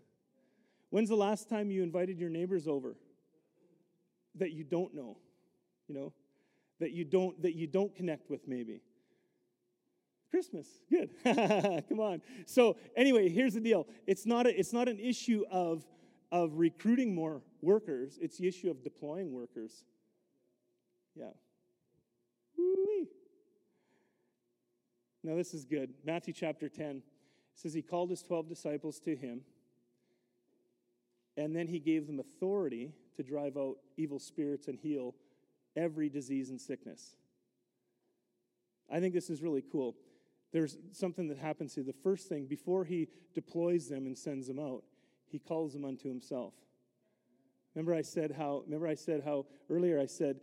When's 0.89 1.09
the 1.09 1.15
last 1.15 1.49
time 1.49 1.69
you 1.71 1.83
invited 1.83 2.19
your 2.19 2.29
neighbors 2.29 2.67
over 2.67 2.95
that 4.35 4.51
you 4.51 4.63
don't 4.63 4.93
know? 4.93 5.17
You 5.87 5.95
know, 5.95 6.13
that 6.79 6.91
you 6.91 7.05
don't 7.05 7.41
that 7.41 7.55
you 7.55 7.67
don't 7.67 7.95
connect 7.95 8.29
with 8.29 8.47
maybe 8.47 8.81
Christmas. 10.29 10.67
Good. 10.89 11.09
Come 11.89 11.99
on. 11.99 12.21
So 12.45 12.77
anyway, 12.95 13.29
here's 13.29 13.53
the 13.53 13.61
deal. 13.61 13.87
It's 14.05 14.25
not 14.25 14.47
a, 14.47 14.57
it's 14.57 14.73
not 14.73 14.87
an 14.87 14.99
issue 14.99 15.43
of 15.51 15.85
of 16.31 16.53
recruiting 16.55 17.15
more 17.15 17.41
workers. 17.61 18.17
It's 18.21 18.37
the 18.37 18.47
issue 18.47 18.69
of 18.69 18.83
deploying 18.83 19.31
workers. 19.31 19.83
Yeah. 21.15 21.29
Now 25.23 25.35
this 25.35 25.53
is 25.53 25.65
good. 25.65 25.93
Matthew 26.05 26.33
chapter 26.33 26.69
10 26.69 27.01
says 27.57 27.73
he 27.73 27.81
called 27.81 28.09
his 28.09 28.21
12 28.21 28.47
disciples 28.47 28.99
to 28.99 29.15
him 29.15 29.41
and 31.35 31.55
then 31.55 31.67
he 31.67 31.79
gave 31.79 32.07
them 32.07 32.19
authority 32.19 32.91
to 33.15 33.23
drive 33.23 33.57
out 33.57 33.77
evil 33.97 34.19
spirits 34.19 34.67
and 34.67 34.79
heal 34.79 35.13
every 35.75 36.09
disease 36.09 36.49
and 36.49 36.59
sickness. 36.59 37.17
I 38.89 38.99
think 38.99 39.13
this 39.13 39.29
is 39.29 39.41
really 39.41 39.63
cool 39.71 39.95
there's 40.53 40.77
something 40.91 41.27
that 41.27 41.37
happens 41.37 41.75
here. 41.75 41.83
The 41.83 41.93
first 41.93 42.29
thing, 42.29 42.45
before 42.45 42.85
he 42.85 43.09
deploys 43.35 43.89
them 43.89 44.05
and 44.05 44.17
sends 44.17 44.47
them 44.47 44.59
out, 44.59 44.83
he 45.29 45.39
calls 45.39 45.73
them 45.73 45.83
unto 45.83 46.07
himself. 46.07 46.53
Remember 47.75 47.93
I 47.93 48.01
said 48.01 48.31
how, 48.31 48.63
remember 48.65 48.87
I 48.87 48.95
said 48.95 49.21
how, 49.23 49.45
earlier 49.69 49.99
I 49.99 50.05
said 50.05 50.39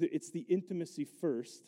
it's 0.00 0.30
the 0.30 0.46
intimacy 0.48 1.04
first, 1.04 1.64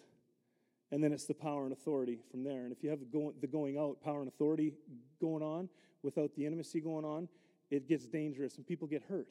and 0.94 1.02
then 1.02 1.12
it's 1.12 1.24
the 1.24 1.35
power 1.35 1.64
and 1.64 1.72
authority 1.72 2.20
from 2.30 2.44
there. 2.44 2.62
And 2.62 2.70
if 2.70 2.85
you 2.85 2.88
have 2.88 3.00
the 3.00 3.48
going, 3.48 3.76
out, 3.76 4.00
power 4.00 4.20
and 4.20 4.28
authority 4.28 4.74
going 5.20 5.42
on 5.42 5.68
without 6.04 6.37
the 6.37 6.46
intimacy 6.46 6.80
going 6.80 7.04
on, 7.04 7.28
it 7.68 7.88
gets 7.88 8.07
dangerous 8.07 8.59
and 8.59 8.64
people 8.64 8.87
get 8.87 9.02
hurt. 9.09 9.26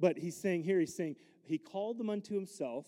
But 0.00 0.18
he's 0.18 0.36
saying 0.36 0.64
here, 0.64 0.80
he's 0.80 0.96
saying, 0.96 1.14
he 1.44 1.58
called 1.58 1.96
them 1.96 2.10
unto 2.10 2.34
himself. 2.34 2.86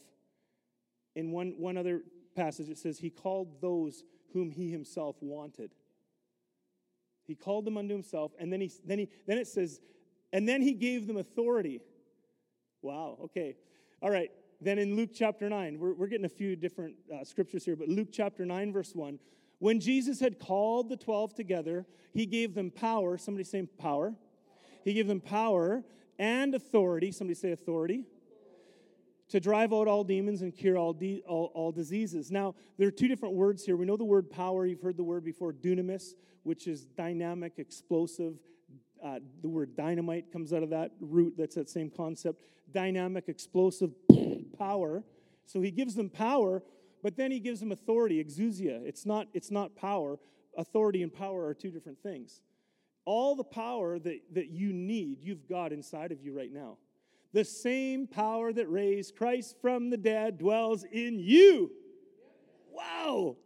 In 1.15 1.31
one, 1.31 1.55
one 1.59 1.77
other 1.77 2.03
passage, 2.35 2.69
it 2.69 2.77
says, 2.77 2.99
he 2.99 3.09
called 3.09 3.61
those 3.61 4.03
whom 4.33 4.51
he 4.51 4.73
himself 4.73 5.15
wanted. 5.21 5.71
He 7.29 7.37
called 7.37 7.65
them 7.67 7.77
unto 7.77 7.95
himself, 7.95 8.33
and 8.41 8.53
then, 8.53 8.63
he, 8.63 8.73
then, 8.85 8.99
he, 8.99 9.09
then 9.29 9.39
it 9.39 9.47
says, 9.47 9.81
and 10.33 10.49
then 10.49 10.61
he 10.61 10.73
gave 10.73 11.07
them 11.07 11.19
authority. 11.19 11.81
Wow, 12.83 13.19
okay. 13.27 13.55
All 14.03 14.11
right, 14.11 14.33
then 14.61 14.79
in 14.79 14.97
Luke 14.97 15.11
chapter 15.15 15.49
9, 15.49 15.79
we're, 15.79 15.95
we're 15.95 16.07
getting 16.07 16.27
a 16.27 16.29
few 16.29 16.55
different 16.57 16.95
uh, 17.13 17.25
scriptures 17.25 17.65
here, 17.65 17.77
but 17.77 17.89
Luke 17.89 18.09
chapter 18.13 18.45
9, 18.45 18.73
verse 18.73 18.95
1. 18.95 19.19
When 19.59 19.81
Jesus 19.81 20.21
had 20.21 20.39
called 20.39 20.89
the 20.89 20.97
12 20.97 21.35
together, 21.35 21.87
he 22.13 22.27
gave 22.27 22.55
them 22.55 22.71
power. 22.71 23.19
Somebody 23.19 23.45
say 23.45 23.63
power. 23.79 24.15
He 24.85 24.95
gave 24.95 25.07
them 25.07 25.21
power 25.21 25.85
and 26.19 26.55
authority. 26.55 27.13
Somebody 27.13 27.35
say 27.35 27.53
authority 27.53 28.05
to 29.31 29.39
drive 29.39 29.73
out 29.73 29.87
all 29.87 30.03
demons 30.03 30.43
and 30.43 30.55
cure 30.55 30.77
all, 30.77 30.93
de- 30.93 31.23
all, 31.27 31.53
all, 31.55 31.71
diseases. 31.73 32.31
Now, 32.31 32.55
there 32.79 32.89
are 32.89 32.93
two 32.93 33.07
different 33.07 33.35
words 33.35 33.65
here. 33.65 33.77
We 33.77 33.87
know 33.87 33.97
the 33.97 34.05
word 34.05 34.29
power. 34.29 34.67
You've 34.67 34.83
heard 34.83 34.97
the 34.97 35.05
word 35.05 35.25
before, 35.25 35.53
dunamis, 35.53 36.15
which 36.43 36.67
is 36.67 36.85
dynamic, 36.85 37.55
explosive. 37.59 38.35
Uh, 39.03 39.21
the 39.41 39.49
word 39.49 39.77
dynamite 39.77 40.33
comes 40.33 40.53
out 40.53 40.63
of 40.63 40.71
that 40.71 40.93
root. 41.01 41.35
That's 41.39 41.55
that 41.55 41.71
same 41.71 41.91
concept. 41.91 42.43
Dynamic, 42.73 43.29
explosive 43.29 43.93
power. 44.61 45.03
So 45.47 45.61
he 45.61 45.71
gives 45.71 45.95
them 45.95 46.11
power, 46.11 46.63
but 47.03 47.17
then 47.17 47.33
he 47.33 47.41
gives 47.41 47.59
them 47.61 47.73
authority, 47.73 48.23
exousia. 48.23 48.85
It's 48.87 49.07
not, 49.07 49.27
it's 49.35 49.51
not 49.51 49.75
power. 49.75 50.19
Authority 50.57 51.03
and 51.03 51.13
power 51.13 51.47
are 51.47 51.55
two 51.55 51.71
different 51.71 52.01
things. 52.03 52.43
All 53.05 53.35
the 53.35 53.45
power 53.45 53.99
that, 53.99 54.21
that 54.35 54.51
you 54.51 54.73
need, 54.73 55.23
you've 55.23 55.49
got 55.49 55.73
inside 55.73 56.13
of 56.13 56.21
you 56.23 56.37
right 56.37 56.53
now. 56.53 56.77
The 57.33 57.45
same 57.45 58.07
power 58.07 58.53
that 58.53 58.71
raised 58.71 59.17
Christ 59.17 59.57
from 59.61 59.91
the 59.91 59.97
dead 59.97 60.39
dwells 60.39 60.85
in 60.85 61.19
you. 61.19 61.71
Wow. 62.71 63.37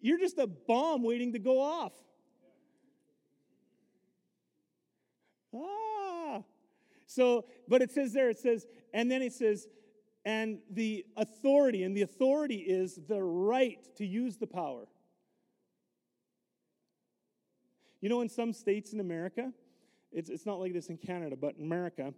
You're 0.00 0.18
just 0.18 0.38
a 0.38 0.46
bomb 0.46 1.02
waiting 1.02 1.32
to 1.32 1.38
go 1.38 1.60
off. 1.60 1.92
Ah. 5.54 6.42
So, 7.06 7.46
but 7.66 7.82
it 7.82 7.90
says 7.90 8.12
there, 8.12 8.30
it 8.30 8.38
says, 8.38 8.66
and 8.92 9.10
then 9.10 9.22
it 9.22 9.32
says, 9.32 9.66
and 10.28 10.58
the 10.70 11.06
authority, 11.16 11.84
and 11.84 11.96
the 11.96 12.02
authority 12.02 12.56
is 12.56 13.00
the 13.08 13.22
right 13.22 13.78
to 13.96 14.04
use 14.04 14.36
the 14.36 14.46
power. 14.46 14.86
You 18.02 18.10
know, 18.10 18.20
in 18.20 18.28
some 18.28 18.52
states 18.52 18.92
in 18.92 19.00
America, 19.00 19.50
it's, 20.12 20.28
it's 20.28 20.44
not 20.44 20.60
like 20.60 20.74
this 20.74 20.90
in 20.90 20.98
Canada, 20.98 21.34
but 21.34 21.54
in 21.56 21.64
America, 21.64 22.12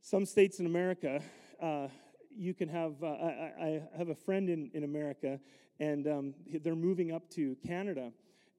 some 0.00 0.24
states 0.24 0.58
in 0.58 0.64
America, 0.64 1.20
uh, 1.60 1.88
you 2.34 2.54
can 2.54 2.70
have, 2.70 2.94
uh, 3.02 3.08
I, 3.08 3.52
I, 3.60 3.82
have 3.98 4.08
a 4.08 4.14
friend 4.14 4.48
in, 4.48 4.70
in 4.72 4.84
America, 4.84 5.38
and 5.80 6.06
um, 6.06 6.34
they're 6.62 6.74
moving 6.74 7.12
up 7.12 7.28
to 7.32 7.58
Canada. 7.66 8.10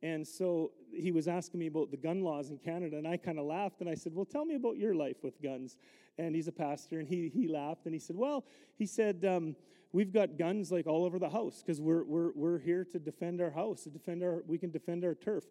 And 0.01 0.25
so 0.25 0.71
he 0.93 1.11
was 1.11 1.27
asking 1.27 1.59
me 1.59 1.67
about 1.67 1.91
the 1.91 1.97
gun 1.97 2.21
laws 2.21 2.51
in 2.51 2.57
Canada, 2.57 2.97
and 2.97 3.07
I 3.07 3.17
kind 3.17 3.37
of 3.37 3.45
laughed 3.45 3.81
and 3.81 3.89
I 3.89 3.95
said, 3.95 4.13
Well, 4.15 4.25
tell 4.25 4.45
me 4.45 4.55
about 4.55 4.77
your 4.77 4.95
life 4.95 5.17
with 5.23 5.41
guns. 5.41 5.77
And 6.17 6.35
he's 6.35 6.47
a 6.47 6.51
pastor, 6.51 6.99
and 6.99 7.07
he, 7.07 7.29
he 7.33 7.47
laughed 7.47 7.85
and 7.85 7.93
he 7.93 7.99
said, 7.99 8.15
Well, 8.15 8.45
he 8.77 8.85
said, 8.85 9.25
um, 9.25 9.55
We've 9.91 10.13
got 10.13 10.37
guns 10.37 10.71
like 10.71 10.85
all 10.85 11.03
over 11.03 11.17
the 11.17 11.29
house 11.29 11.63
because 11.65 11.81
we're, 11.81 12.03
we're, 12.03 12.31
we're 12.35 12.59
here 12.59 12.85
to 12.91 12.99
defend 12.99 13.41
our 13.41 13.49
house, 13.49 13.83
to 13.83 13.89
defend 13.89 14.21
our, 14.21 14.43
we 14.45 14.59
can 14.59 14.69
defend 14.69 15.03
our 15.03 15.15
turf. 15.15 15.45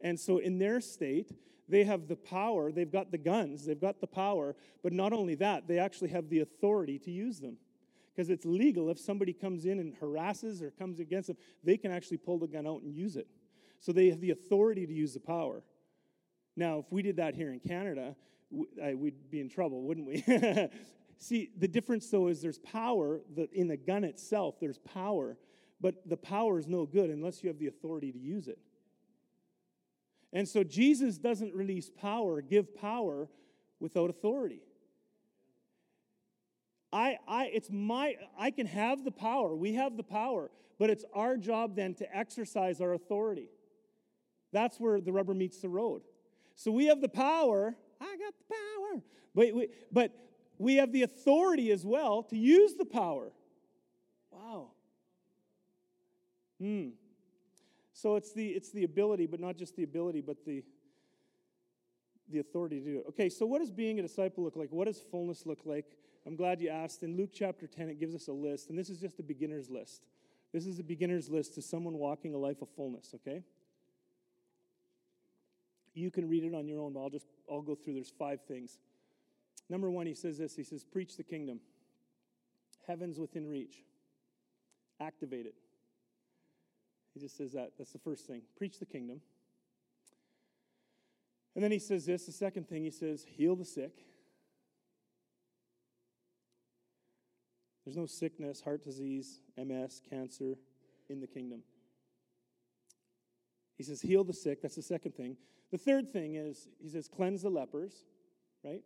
And 0.00 0.18
so 0.18 0.38
in 0.38 0.58
their 0.58 0.80
state, 0.80 1.30
they 1.68 1.84
have 1.84 2.08
the 2.08 2.16
power, 2.16 2.72
they've 2.72 2.90
got 2.90 3.12
the 3.12 3.18
guns, 3.18 3.64
they've 3.64 3.80
got 3.80 4.00
the 4.00 4.06
power, 4.06 4.56
but 4.82 4.92
not 4.92 5.12
only 5.12 5.36
that, 5.36 5.68
they 5.68 5.78
actually 5.78 6.10
have 6.10 6.28
the 6.28 6.40
authority 6.40 6.98
to 7.00 7.10
use 7.10 7.38
them. 7.38 7.56
Because 8.14 8.30
it's 8.30 8.44
legal 8.44 8.90
if 8.90 8.98
somebody 8.98 9.32
comes 9.32 9.64
in 9.64 9.78
and 9.78 9.94
harasses 9.98 10.60
or 10.62 10.70
comes 10.72 11.00
against 11.00 11.28
them, 11.28 11.36
they 11.62 11.76
can 11.76 11.90
actually 11.90 12.18
pull 12.18 12.38
the 12.38 12.46
gun 12.46 12.66
out 12.66 12.82
and 12.82 12.94
use 12.94 13.16
it. 13.16 13.28
So 13.80 13.92
they 13.92 14.10
have 14.10 14.20
the 14.20 14.30
authority 14.30 14.86
to 14.86 14.92
use 14.92 15.14
the 15.14 15.20
power. 15.20 15.62
Now, 16.56 16.78
if 16.78 16.86
we 16.90 17.02
did 17.02 17.16
that 17.16 17.34
here 17.34 17.52
in 17.52 17.60
Canada, 17.60 18.14
we'd 18.50 19.30
be 19.30 19.40
in 19.40 19.48
trouble, 19.48 19.82
wouldn't 19.82 20.06
we? 20.06 20.24
See, 21.18 21.50
the 21.58 21.68
difference 21.68 22.08
though 22.10 22.28
is 22.28 22.42
there's 22.42 22.58
power 22.58 23.20
in 23.52 23.68
the 23.68 23.76
gun 23.76 24.04
itself, 24.04 24.56
there's 24.60 24.78
power, 24.78 25.36
but 25.80 26.08
the 26.08 26.16
power 26.16 26.58
is 26.58 26.66
no 26.66 26.86
good 26.86 27.10
unless 27.10 27.42
you 27.42 27.48
have 27.48 27.58
the 27.58 27.66
authority 27.66 28.12
to 28.12 28.18
use 28.18 28.48
it. 28.48 28.58
And 30.32 30.48
so 30.48 30.64
Jesus 30.64 31.16
doesn't 31.16 31.54
release 31.54 31.90
power, 31.90 32.40
give 32.42 32.74
power 32.74 33.28
without 33.80 34.10
authority. 34.10 34.62
I, 36.92 37.18
I, 37.26 37.46
it's 37.46 37.70
my, 37.70 38.14
I 38.38 38.50
can 38.50 38.66
have 38.66 39.04
the 39.04 39.10
power. 39.10 39.54
We 39.54 39.74
have 39.74 39.96
the 39.96 40.02
power, 40.02 40.50
but 40.78 40.90
it's 40.90 41.04
our 41.12 41.36
job 41.36 41.74
then 41.74 41.94
to 41.94 42.16
exercise 42.16 42.80
our 42.80 42.92
authority. 42.94 43.48
That's 44.54 44.78
where 44.78 45.00
the 45.00 45.12
rubber 45.12 45.34
meets 45.34 45.58
the 45.58 45.68
road. 45.68 46.02
So 46.54 46.70
we 46.70 46.86
have 46.86 47.00
the 47.00 47.08
power. 47.08 47.74
I 48.00 48.16
got 48.16 48.34
the 48.38 48.54
power. 48.54 49.02
But 49.34 49.54
we, 49.54 49.68
but 49.90 50.12
we 50.58 50.76
have 50.76 50.92
the 50.92 51.02
authority 51.02 51.72
as 51.72 51.84
well 51.84 52.22
to 52.22 52.36
use 52.36 52.74
the 52.74 52.84
power. 52.84 53.32
Wow. 54.30 54.68
Hmm. 56.60 56.90
So 57.92 58.14
it's 58.14 58.32
the 58.32 58.46
it's 58.46 58.70
the 58.70 58.84
ability, 58.84 59.26
but 59.26 59.40
not 59.40 59.56
just 59.56 59.74
the 59.74 59.82
ability, 59.82 60.20
but 60.20 60.44
the 60.46 60.62
the 62.30 62.38
authority 62.38 62.78
to 62.78 62.86
do 62.86 62.98
it. 62.98 63.06
Okay, 63.08 63.28
so 63.28 63.44
what 63.44 63.58
does 63.58 63.72
being 63.72 63.98
a 63.98 64.02
disciple 64.02 64.44
look 64.44 64.54
like? 64.54 64.70
What 64.70 64.86
does 64.86 64.98
fullness 64.98 65.46
look 65.46 65.60
like? 65.64 65.84
I'm 66.26 66.36
glad 66.36 66.60
you 66.60 66.68
asked. 66.68 67.02
In 67.02 67.16
Luke 67.16 67.30
chapter 67.34 67.66
10, 67.66 67.90
it 67.90 68.00
gives 68.00 68.14
us 68.14 68.28
a 68.28 68.32
list, 68.32 68.70
and 68.70 68.78
this 68.78 68.88
is 68.88 68.98
just 68.98 69.18
a 69.18 69.22
beginner's 69.22 69.68
list. 69.68 70.06
This 70.52 70.66
is 70.66 70.78
a 70.78 70.84
beginner's 70.84 71.28
list 71.28 71.54
to 71.56 71.62
someone 71.62 71.94
walking 71.94 72.32
a 72.32 72.38
life 72.38 72.62
of 72.62 72.68
fullness, 72.70 73.12
okay? 73.16 73.42
You 75.94 76.10
can 76.10 76.28
read 76.28 76.44
it 76.44 76.54
on 76.54 76.66
your 76.66 76.80
own, 76.80 76.92
but 76.92 77.00
I'll 77.00 77.10
just 77.10 77.26
I'll 77.50 77.62
go 77.62 77.74
through. 77.74 77.94
There's 77.94 78.12
five 78.18 78.40
things. 78.46 78.78
Number 79.70 79.90
one, 79.90 80.06
he 80.06 80.14
says 80.14 80.38
this. 80.38 80.54
He 80.56 80.64
says, 80.64 80.84
"Preach 80.84 81.16
the 81.16 81.22
kingdom. 81.22 81.60
Heaven's 82.86 83.18
within 83.18 83.46
reach. 83.46 83.84
Activate 85.00 85.46
it." 85.46 85.54
He 87.14 87.20
just 87.20 87.36
says 87.36 87.52
that. 87.52 87.72
That's 87.78 87.92
the 87.92 87.98
first 87.98 88.26
thing. 88.26 88.42
Preach 88.56 88.78
the 88.78 88.86
kingdom. 88.86 89.20
And 91.54 91.62
then 91.62 91.70
he 91.70 91.78
says 91.78 92.06
this. 92.06 92.26
The 92.26 92.32
second 92.32 92.68
thing, 92.68 92.82
he 92.82 92.90
says, 92.90 93.24
"Heal 93.24 93.54
the 93.54 93.64
sick." 93.64 94.04
There's 97.84 97.96
no 97.96 98.06
sickness, 98.06 98.62
heart 98.62 98.82
disease, 98.82 99.40
MS, 99.56 100.00
cancer 100.08 100.56
in 101.10 101.20
the 101.20 101.26
kingdom. 101.26 101.62
He 103.76 103.82
says, 103.82 104.00
heal 104.00 104.24
the 104.24 104.32
sick. 104.32 104.62
That's 104.62 104.76
the 104.76 104.82
second 104.82 105.14
thing. 105.14 105.36
The 105.70 105.78
third 105.78 106.12
thing 106.12 106.36
is, 106.36 106.68
he 106.80 106.88
says, 106.88 107.08
cleanse 107.08 107.42
the 107.42 107.50
lepers, 107.50 108.04
right? 108.62 108.82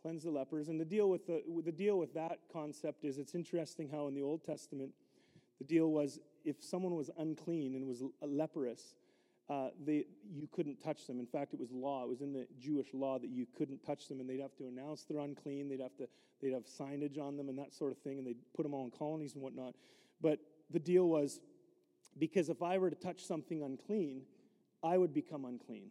Cleanse 0.00 0.24
the 0.24 0.30
lepers. 0.30 0.68
And 0.68 0.80
the 0.80 0.84
deal 0.84 1.08
with, 1.08 1.26
the, 1.26 1.42
the 1.64 1.72
deal 1.72 1.98
with 1.98 2.14
that 2.14 2.38
concept 2.52 3.04
is 3.04 3.18
it's 3.18 3.34
interesting 3.34 3.88
how 3.88 4.08
in 4.08 4.14
the 4.14 4.22
Old 4.22 4.44
Testament, 4.44 4.90
the 5.58 5.64
deal 5.64 5.90
was 5.90 6.18
if 6.44 6.56
someone 6.62 6.94
was 6.96 7.10
unclean 7.18 7.74
and 7.74 7.86
was 7.86 8.02
leprous, 8.20 8.94
uh, 9.48 9.68
they, 9.84 10.04
you 10.32 10.48
couldn't 10.50 10.82
touch 10.82 11.06
them. 11.06 11.18
In 11.18 11.26
fact, 11.26 11.52
it 11.52 11.60
was 11.60 11.70
law. 11.72 12.04
It 12.04 12.08
was 12.08 12.20
in 12.20 12.32
the 12.32 12.46
Jewish 12.60 12.88
law 12.92 13.18
that 13.18 13.30
you 13.30 13.46
couldn't 13.56 13.84
touch 13.84 14.08
them, 14.08 14.20
and 14.20 14.28
they'd 14.28 14.40
have 14.40 14.56
to 14.56 14.66
announce 14.66 15.04
they're 15.04 15.18
unclean. 15.18 15.68
They'd 15.68 15.80
have 15.80 15.96
to 15.98 16.08
they'd 16.40 16.52
have 16.52 16.64
signage 16.64 17.20
on 17.20 17.36
them 17.36 17.48
and 17.48 17.58
that 17.58 17.72
sort 17.72 17.92
of 17.92 17.98
thing, 17.98 18.18
and 18.18 18.26
they'd 18.26 18.38
put 18.56 18.62
them 18.64 18.74
all 18.74 18.84
in 18.84 18.90
colonies 18.90 19.34
and 19.34 19.42
whatnot. 19.42 19.74
But 20.20 20.38
the 20.70 20.78
deal 20.78 21.08
was 21.08 21.40
because 22.18 22.48
if 22.48 22.62
I 22.62 22.78
were 22.78 22.90
to 22.90 22.96
touch 22.96 23.24
something 23.24 23.62
unclean, 23.62 24.22
I 24.82 24.98
would 24.98 25.14
become 25.14 25.44
unclean. 25.44 25.90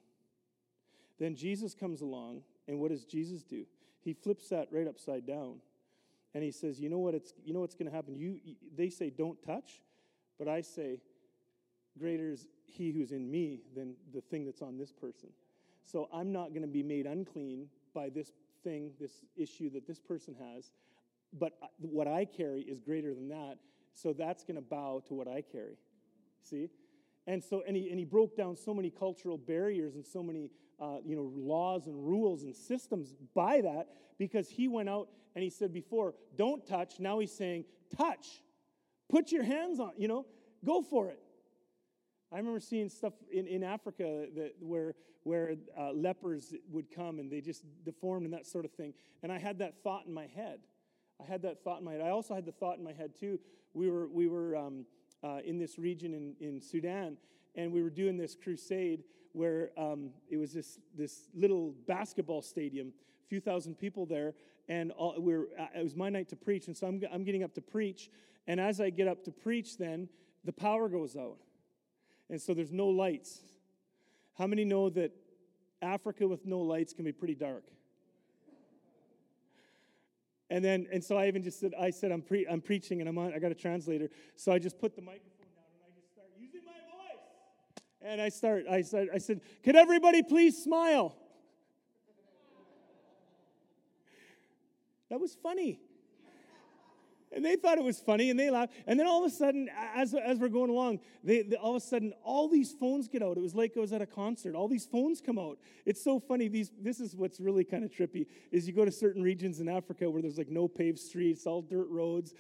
Then 1.19 1.35
Jesus 1.35 1.73
comes 1.73 2.01
along, 2.01 2.41
and 2.67 2.79
what 2.79 2.89
does 2.89 3.05
Jesus 3.05 3.43
do? 3.43 3.65
He 4.01 4.13
flips 4.13 4.49
that 4.49 4.67
right 4.71 4.87
upside 4.87 5.25
down. 5.25 5.57
And 6.33 6.43
he 6.43 6.51
says, 6.51 6.79
You 6.79 6.89
know 6.89 6.99
what 6.99 7.13
it's 7.13 7.33
you 7.45 7.53
know 7.53 7.59
what's 7.59 7.75
gonna 7.75 7.91
happen? 7.91 8.15
You 8.15 8.39
they 8.75 8.89
say 8.89 9.09
don't 9.09 9.41
touch, 9.43 9.81
but 10.39 10.47
I 10.47 10.61
say, 10.61 10.99
greater 11.99 12.29
is 12.29 12.47
he 12.65 12.91
who's 12.91 13.11
in 13.11 13.29
me 13.29 13.59
than 13.75 13.95
the 14.13 14.21
thing 14.21 14.45
that's 14.45 14.61
on 14.61 14.77
this 14.77 14.91
person. 14.91 15.29
So 15.83 16.09
I'm 16.13 16.31
not 16.31 16.53
gonna 16.53 16.67
be 16.67 16.83
made 16.83 17.05
unclean 17.05 17.67
by 17.93 18.09
this 18.09 18.31
thing, 18.63 18.91
this 18.99 19.25
issue 19.35 19.69
that 19.71 19.85
this 19.87 19.99
person 19.99 20.35
has, 20.39 20.71
but 21.37 21.53
what 21.79 22.07
I 22.07 22.25
carry 22.25 22.61
is 22.61 22.79
greater 22.79 23.13
than 23.13 23.29
that. 23.29 23.57
So 23.93 24.13
that's 24.13 24.43
gonna 24.43 24.61
bow 24.61 25.03
to 25.07 25.13
what 25.13 25.27
I 25.27 25.41
carry. 25.41 25.77
See? 26.43 26.69
And 27.31 27.41
so, 27.41 27.63
and 27.65 27.77
he, 27.77 27.89
and 27.89 27.97
he 27.97 28.03
broke 28.03 28.35
down 28.35 28.57
so 28.57 28.73
many 28.73 28.89
cultural 28.89 29.37
barriers 29.37 29.95
and 29.95 30.05
so 30.05 30.21
many, 30.21 30.49
uh, 30.81 30.97
you 31.05 31.15
know, 31.15 31.31
laws 31.33 31.87
and 31.87 31.95
rules 32.05 32.43
and 32.43 32.53
systems 32.53 33.13
by 33.33 33.61
that 33.61 33.87
because 34.19 34.49
he 34.49 34.67
went 34.67 34.89
out 34.89 35.07
and 35.33 35.41
he 35.41 35.49
said 35.49 35.71
before, 35.71 36.13
don't 36.35 36.67
touch. 36.67 36.99
Now 36.99 37.19
he's 37.19 37.31
saying, 37.31 37.63
touch. 37.95 38.43
Put 39.09 39.31
your 39.31 39.43
hands 39.43 39.79
on, 39.79 39.93
you 39.95 40.09
know, 40.09 40.25
go 40.65 40.81
for 40.81 41.07
it. 41.07 41.19
I 42.33 42.37
remember 42.37 42.59
seeing 42.59 42.89
stuff 42.89 43.13
in, 43.31 43.47
in 43.47 43.63
Africa 43.63 44.25
that, 44.35 44.51
where, 44.59 44.95
where 45.23 45.55
uh, 45.79 45.93
lepers 45.93 46.53
would 46.69 46.93
come 46.93 47.19
and 47.19 47.31
they 47.31 47.39
just 47.39 47.63
deformed 47.85 48.25
and 48.25 48.33
that 48.33 48.45
sort 48.45 48.65
of 48.65 48.71
thing. 48.71 48.93
And 49.23 49.31
I 49.31 49.39
had 49.39 49.59
that 49.59 49.81
thought 49.85 50.05
in 50.05 50.13
my 50.13 50.27
head. 50.35 50.59
I 51.21 51.31
had 51.31 51.43
that 51.43 51.63
thought 51.63 51.79
in 51.79 51.85
my 51.85 51.93
head. 51.93 52.01
I 52.01 52.09
also 52.09 52.35
had 52.35 52.45
the 52.45 52.51
thought 52.51 52.77
in 52.77 52.83
my 52.83 52.91
head, 52.91 53.11
too. 53.17 53.39
We 53.73 53.89
were, 53.89 54.09
we 54.09 54.27
were 54.27 54.57
um, 54.57 54.85
uh, 55.23 55.39
in 55.45 55.57
this 55.57 55.77
region 55.77 56.13
in, 56.13 56.35
in 56.39 56.61
Sudan, 56.61 57.17
and 57.55 57.71
we 57.71 57.81
were 57.81 57.89
doing 57.89 58.17
this 58.17 58.35
crusade 58.35 59.03
where 59.33 59.71
um, 59.77 60.09
it 60.29 60.37
was 60.37 60.53
this, 60.53 60.79
this 60.97 61.29
little 61.33 61.73
basketball 61.87 62.41
stadium, 62.41 62.93
a 63.25 63.27
few 63.29 63.39
thousand 63.39 63.75
people 63.77 64.05
there, 64.05 64.33
and 64.67 64.91
all, 64.91 65.15
we 65.19 65.33
were, 65.37 65.47
uh, 65.59 65.67
it 65.79 65.83
was 65.83 65.95
my 65.95 66.09
night 66.09 66.29
to 66.29 66.35
preach, 66.35 66.67
and 66.67 66.75
so 66.75 66.87
I'm, 66.87 67.01
I'm 67.11 67.23
getting 67.23 67.43
up 67.43 67.53
to 67.55 67.61
preach, 67.61 68.09
and 68.47 68.59
as 68.59 68.81
I 68.81 68.89
get 68.89 69.07
up 69.07 69.23
to 69.25 69.31
preach, 69.31 69.77
then 69.77 70.09
the 70.43 70.53
power 70.53 70.89
goes 70.89 71.15
out, 71.15 71.37
and 72.29 72.41
so 72.41 72.53
there's 72.53 72.71
no 72.71 72.87
lights. 72.87 73.39
How 74.37 74.47
many 74.47 74.65
know 74.65 74.89
that 74.89 75.11
Africa 75.81 76.27
with 76.27 76.45
no 76.45 76.59
lights 76.59 76.93
can 76.93 77.05
be 77.05 77.11
pretty 77.11 77.35
dark? 77.35 77.63
And 80.51 80.65
then, 80.65 80.85
and 80.91 81.01
so 81.01 81.17
I 81.17 81.29
even 81.29 81.41
just 81.43 81.61
said, 81.61 81.71
I 81.79 81.91
said, 81.91 82.11
I'm, 82.11 82.21
pre- 82.21 82.45
I'm 82.45 82.59
preaching 82.59 82.99
and 82.99 83.07
I'm 83.07 83.17
on, 83.17 83.33
I 83.33 83.39
got 83.39 83.53
a 83.53 83.55
translator. 83.55 84.09
So 84.35 84.51
I 84.51 84.59
just 84.59 84.77
put 84.77 84.97
the 84.97 85.01
microphone 85.01 85.47
down 85.55 85.63
and 85.73 85.81
I 85.81 85.95
just 85.97 86.11
start 86.11 86.27
using 86.37 86.59
my 86.65 86.73
voice. 86.73 87.23
And 88.01 88.21
I 88.21 88.27
start, 88.27 88.65
I 88.69 88.81
said, 88.81 89.07
I 89.15 89.17
said, 89.17 89.39
could 89.63 89.77
everybody 89.77 90.21
please 90.21 90.61
smile? 90.61 91.15
That 95.09 95.21
was 95.21 95.37
funny. 95.41 95.79
And 97.33 97.45
they 97.45 97.55
thought 97.55 97.77
it 97.77 97.83
was 97.83 97.99
funny 97.99 98.29
and 98.29 98.37
they 98.37 98.49
laughed. 98.49 98.73
And 98.87 98.99
then 98.99 99.07
all 99.07 99.23
of 99.23 99.31
a 99.31 99.33
sudden, 99.33 99.69
as, 99.95 100.13
as 100.13 100.37
we're 100.37 100.49
going 100.49 100.69
along, 100.69 100.99
they, 101.23 101.43
they, 101.43 101.55
all 101.55 101.75
of 101.75 101.81
a 101.81 101.85
sudden, 101.85 102.13
all 102.23 102.49
these 102.49 102.73
phones 102.73 103.07
get 103.07 103.23
out. 103.23 103.37
It 103.37 103.41
was 103.41 103.55
like 103.55 103.71
I 103.77 103.79
was 103.79 103.93
at 103.93 104.01
a 104.01 104.05
concert. 104.05 104.53
All 104.53 104.67
these 104.67 104.85
phones 104.85 105.21
come 105.21 105.39
out. 105.39 105.57
It's 105.85 106.03
so 106.03 106.19
funny. 106.19 106.49
These, 106.49 106.71
this 106.81 106.99
is 106.99 107.15
what's 107.15 107.39
really 107.39 107.63
kind 107.63 107.85
of 107.85 107.91
trippy, 107.91 108.27
is 108.51 108.67
you 108.67 108.73
go 108.73 108.83
to 108.83 108.91
certain 108.91 109.23
regions 109.23 109.61
in 109.61 109.69
Africa 109.69 110.09
where 110.09 110.21
there's 110.21 110.37
like 110.37 110.49
no 110.49 110.67
paved 110.67 110.99
streets, 110.99 111.45
all 111.45 111.61
dirt 111.61 111.87
roads. 111.89 112.33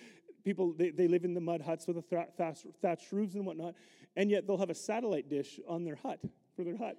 People, 0.43 0.73
they, 0.73 0.89
they 0.89 1.07
live 1.07 1.23
in 1.23 1.33
the 1.33 1.41
mud 1.41 1.61
huts 1.61 1.87
with 1.87 1.95
the 1.95 2.25
thatched, 2.37 2.65
thatched 2.81 3.11
roofs 3.13 3.35
and 3.35 3.45
whatnot. 3.45 3.75
And 4.17 4.29
yet 4.29 4.45
they'll 4.45 4.57
have 4.57 4.69
a 4.69 4.75
satellite 4.75 5.29
dish 5.29 5.57
on 5.69 5.85
their 5.85 5.95
hut, 5.95 6.19
for 6.55 6.65
their 6.65 6.77
hut. 6.77 6.97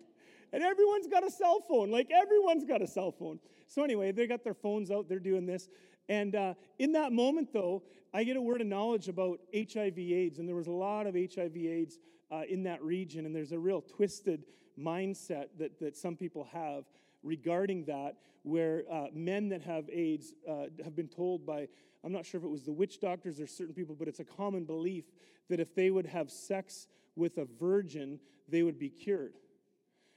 And 0.54 0.62
everyone's 0.62 1.08
got 1.08 1.26
a 1.26 1.30
cell 1.30 1.62
phone. 1.68 1.90
Like 1.90 2.10
everyone's 2.10 2.64
got 2.64 2.80
a 2.80 2.86
cell 2.86 3.10
phone. 3.10 3.38
So 3.68 3.82
anyway, 3.82 4.12
they 4.12 4.26
got 4.26 4.44
their 4.44 4.54
phones 4.54 4.90
out. 4.90 5.08
They're 5.08 5.18
doing 5.18 5.46
this. 5.46 5.68
And 6.12 6.34
uh, 6.36 6.54
in 6.78 6.92
that 6.92 7.10
moment, 7.10 7.54
though, 7.54 7.84
I 8.12 8.22
get 8.24 8.36
a 8.36 8.42
word 8.42 8.60
of 8.60 8.66
knowledge 8.66 9.08
about 9.08 9.40
HIV/AIDS, 9.54 10.38
and 10.38 10.46
there 10.46 10.54
was 10.54 10.66
a 10.66 10.70
lot 10.70 11.06
of 11.06 11.14
HIV/AIDS 11.14 11.98
uh, 12.30 12.42
in 12.46 12.64
that 12.64 12.82
region, 12.82 13.24
and 13.24 13.34
there's 13.34 13.52
a 13.52 13.58
real 13.58 13.80
twisted 13.80 14.44
mindset 14.78 15.46
that, 15.58 15.80
that 15.80 15.96
some 15.96 16.14
people 16.14 16.46
have 16.52 16.84
regarding 17.22 17.86
that, 17.86 18.16
where 18.42 18.82
uh, 18.92 19.06
men 19.14 19.48
that 19.48 19.62
have 19.62 19.88
AIDS 19.90 20.34
uh, 20.46 20.66
have 20.84 20.94
been 20.94 21.08
told 21.08 21.46
by, 21.46 21.66
I'm 22.04 22.12
not 22.12 22.26
sure 22.26 22.38
if 22.38 22.44
it 22.44 22.50
was 22.50 22.64
the 22.64 22.72
witch 22.72 23.00
doctors 23.00 23.40
or 23.40 23.46
certain 23.46 23.72
people, 23.72 23.96
but 23.98 24.06
it's 24.06 24.20
a 24.20 24.24
common 24.24 24.64
belief 24.64 25.04
that 25.48 25.60
if 25.60 25.74
they 25.74 25.90
would 25.90 26.06
have 26.06 26.30
sex 26.30 26.88
with 27.16 27.38
a 27.38 27.46
virgin, 27.58 28.20
they 28.50 28.62
would 28.62 28.78
be 28.78 28.90
cured. 28.90 29.32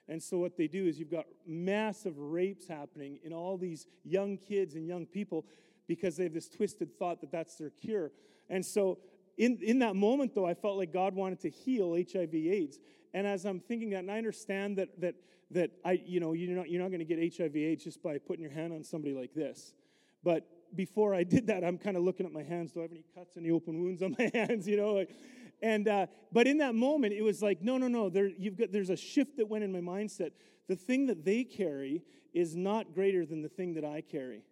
And 0.09 0.21
so, 0.21 0.39
what 0.39 0.57
they 0.57 0.67
do 0.67 0.87
is 0.87 0.99
you've 0.99 1.09
got 1.09 1.25
massive 1.47 2.19
rapes 2.19 2.67
happening 2.67 3.17
in 3.23 3.31
all 3.31 3.57
these 3.57 3.87
young 4.03 4.37
kids 4.37 4.75
and 4.75 4.85
young 4.85 5.05
people 5.05 5.45
because 5.87 6.17
they 6.17 6.23
have 6.23 6.33
this 6.33 6.49
twisted 6.49 6.97
thought 6.97 7.21
that 7.21 7.31
that's 7.31 7.55
their 7.55 7.69
cure. 7.69 8.11
And 8.49 8.65
so, 8.65 8.99
in, 9.37 9.59
in 9.61 9.79
that 9.79 9.95
moment, 9.95 10.33
though, 10.33 10.45
I 10.45 10.53
felt 10.53 10.77
like 10.77 10.93
God 10.93 11.13
wanted 11.13 11.41
to 11.41 11.49
heal 11.49 11.93
HIV/AIDS. 11.93 12.79
And 13.13 13.27
as 13.27 13.45
I'm 13.45 13.59
thinking 13.59 13.89
that, 13.91 13.99
and 13.99 14.11
I 14.11 14.17
understand 14.17 14.77
that 14.77 14.99
that 15.01 15.15
that 15.51 15.71
I, 15.83 16.01
you 16.05 16.19
know, 16.19 16.33
you're 16.33 16.55
not 16.55 16.69
you're 16.69 16.81
not 16.81 16.89
going 16.89 16.99
to 16.99 17.05
get 17.05 17.19
HIV/AIDS 17.37 17.83
just 17.83 18.01
by 18.01 18.17
putting 18.17 18.41
your 18.41 18.51
hand 18.51 18.73
on 18.73 18.83
somebody 18.83 19.13
like 19.13 19.33
this. 19.33 19.73
But 20.23 20.47
before 20.75 21.13
I 21.13 21.23
did 21.23 21.47
that, 21.47 21.63
I'm 21.63 21.77
kind 21.77 21.97
of 21.97 22.03
looking 22.03 22.25
at 22.25 22.31
my 22.31 22.43
hands. 22.43 22.71
Do 22.71 22.79
I 22.79 22.83
have 22.83 22.91
any 22.91 23.05
cuts, 23.13 23.37
any 23.37 23.51
open 23.51 23.81
wounds 23.81 24.01
on 24.01 24.15
my 24.17 24.31
hands? 24.33 24.67
You 24.67 24.77
know, 24.77 25.05
and 25.61 25.87
uh, 25.87 26.07
but 26.31 26.47
in 26.47 26.57
that 26.59 26.75
moment, 26.75 27.13
it 27.13 27.21
was 27.21 27.41
like, 27.41 27.61
no, 27.61 27.77
no, 27.77 27.87
no. 27.87 28.09
There, 28.09 28.27
you've 28.27 28.57
got 28.57 28.71
there's 28.71 28.89
a 28.89 28.97
shift 28.97 29.37
that 29.37 29.47
went 29.47 29.63
in 29.63 29.71
my 29.71 29.79
mindset. 29.79 30.31
The 30.67 30.75
thing 30.75 31.07
that 31.07 31.23
they 31.23 31.43
carry 31.43 32.03
is 32.33 32.55
not 32.55 32.93
greater 32.93 33.25
than 33.25 33.41
the 33.41 33.49
thing 33.49 33.75
that 33.75 33.85
I 33.85 34.01
carry. 34.01 34.43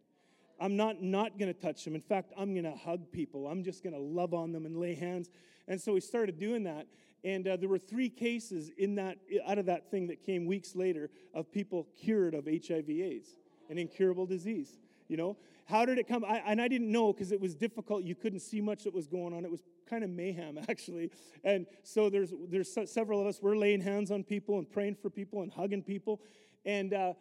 I'm 0.63 0.77
not 0.77 1.03
not 1.03 1.37
going 1.37 1.53
to 1.53 1.59
touch 1.59 1.83
them. 1.83 1.93
In 1.93 1.99
fact, 1.99 2.31
I'm 2.37 2.53
going 2.53 2.63
to 2.63 2.71
hug 2.71 3.11
people. 3.11 3.47
I'm 3.47 3.65
just 3.65 3.83
going 3.83 3.93
to 3.93 3.99
love 3.99 4.33
on 4.33 4.53
them 4.53 4.65
and 4.65 4.77
lay 4.77 4.95
hands. 4.95 5.29
And 5.67 5.79
so 5.79 5.91
we 5.91 5.99
started 5.99 6.39
doing 6.39 6.63
that. 6.63 6.87
And 7.25 7.45
uh, 7.45 7.57
there 7.57 7.67
were 7.67 7.77
three 7.77 8.07
cases 8.07 8.71
in 8.77 8.95
that 8.95 9.17
out 9.45 9.57
of 9.57 9.65
that 9.65 9.91
thing 9.91 10.07
that 10.07 10.23
came 10.23 10.45
weeks 10.45 10.73
later 10.73 11.09
of 11.33 11.51
people 11.51 11.89
cured 12.01 12.33
of 12.33 12.45
HIV/AIDS, 12.45 13.27
an 13.69 13.77
incurable 13.77 14.25
disease. 14.25 14.79
You 15.09 15.17
know, 15.17 15.37
how 15.65 15.85
did 15.85 15.97
it 15.97 16.07
come? 16.07 16.23
I, 16.23 16.41
and 16.45 16.61
I 16.61 16.69
didn't 16.69 16.89
know 16.89 17.11
because 17.11 17.33
it 17.33 17.41
was 17.41 17.55
difficult. 17.55 18.03
You 18.03 18.15
couldn't 18.15 18.39
see 18.39 18.61
much 18.61 18.85
that 18.85 18.93
was 18.93 19.07
going 19.07 19.33
on. 19.33 19.43
It 19.43 19.51
was 19.51 19.63
kind 19.89 20.05
of 20.05 20.09
mayhem, 20.09 20.59
actually. 20.69 21.11
And 21.43 21.65
so 21.83 22.09
there's, 22.09 22.33
there's 22.49 22.73
several 22.85 23.19
of 23.19 23.27
us, 23.27 23.39
we're 23.41 23.57
laying 23.57 23.81
hands 23.81 24.11
on 24.11 24.23
people 24.23 24.59
and 24.59 24.69
praying 24.69 24.95
for 24.95 25.09
people 25.09 25.41
and 25.41 25.51
hugging 25.51 25.83
people. 25.83 26.21
And 26.65 26.93
uh, 26.93 27.13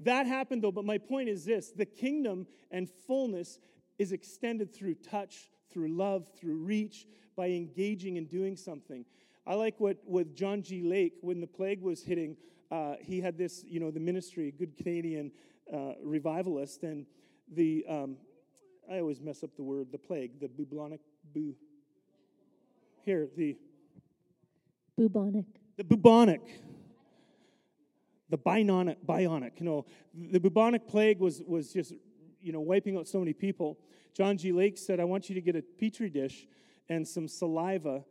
that 0.00 0.26
happened, 0.26 0.62
though. 0.62 0.72
But 0.72 0.84
my 0.84 0.98
point 0.98 1.28
is 1.28 1.44
this 1.44 1.70
the 1.70 1.86
kingdom 1.86 2.46
and 2.70 2.88
fullness 3.06 3.58
is 3.98 4.12
extended 4.12 4.74
through 4.74 4.94
touch, 4.94 5.50
through 5.70 5.88
love, 5.88 6.28
through 6.38 6.56
reach, 6.56 7.06
by 7.36 7.48
engaging 7.48 8.18
and 8.18 8.28
doing 8.28 8.56
something. 8.56 9.04
I 9.46 9.54
like 9.54 9.78
what 9.78 9.98
with 10.06 10.34
John 10.34 10.62
G. 10.62 10.82
Lake, 10.82 11.14
when 11.20 11.40
the 11.40 11.46
plague 11.46 11.82
was 11.82 12.02
hitting, 12.02 12.36
uh, 12.70 12.94
he 13.00 13.20
had 13.20 13.36
this, 13.36 13.64
you 13.66 13.80
know, 13.80 13.90
the 13.90 14.00
ministry, 14.00 14.52
good 14.56 14.76
Canadian 14.76 15.32
uh, 15.72 15.92
revivalist, 16.02 16.82
and 16.82 17.06
the, 17.52 17.84
um, 17.88 18.16
I 18.90 18.98
always 18.98 19.20
mess 19.20 19.42
up 19.42 19.50
the 19.56 19.62
word, 19.62 19.88
the 19.90 19.98
plague, 19.98 20.40
the 20.40 20.48
bubonic, 20.48 21.00
bu, 21.34 21.54
here, 23.04 23.28
the 23.36 23.56
bubonic. 24.96 25.46
The 25.76 25.84
bubonic. 25.84 26.42
The 28.30 28.38
bionic, 28.38 28.96
bionic. 29.06 29.52
You 29.58 29.66
know, 29.66 29.86
the 30.14 30.40
bubonic 30.40 30.86
plague 30.88 31.20
was, 31.20 31.42
was 31.46 31.72
just, 31.72 31.92
you 32.40 32.52
know, 32.52 32.60
wiping 32.60 32.96
out 32.96 33.06
so 33.06 33.18
many 33.18 33.32
people. 33.32 33.78
John 34.14 34.38
G. 34.38 34.52
Lake 34.52 34.78
said, 34.78 35.00
I 35.00 35.04
want 35.04 35.28
you 35.28 35.34
to 35.34 35.40
get 35.40 35.56
a 35.56 35.62
petri 35.62 36.08
dish 36.08 36.46
and 36.88 37.06
some 37.06 37.28
saliva 37.28 38.04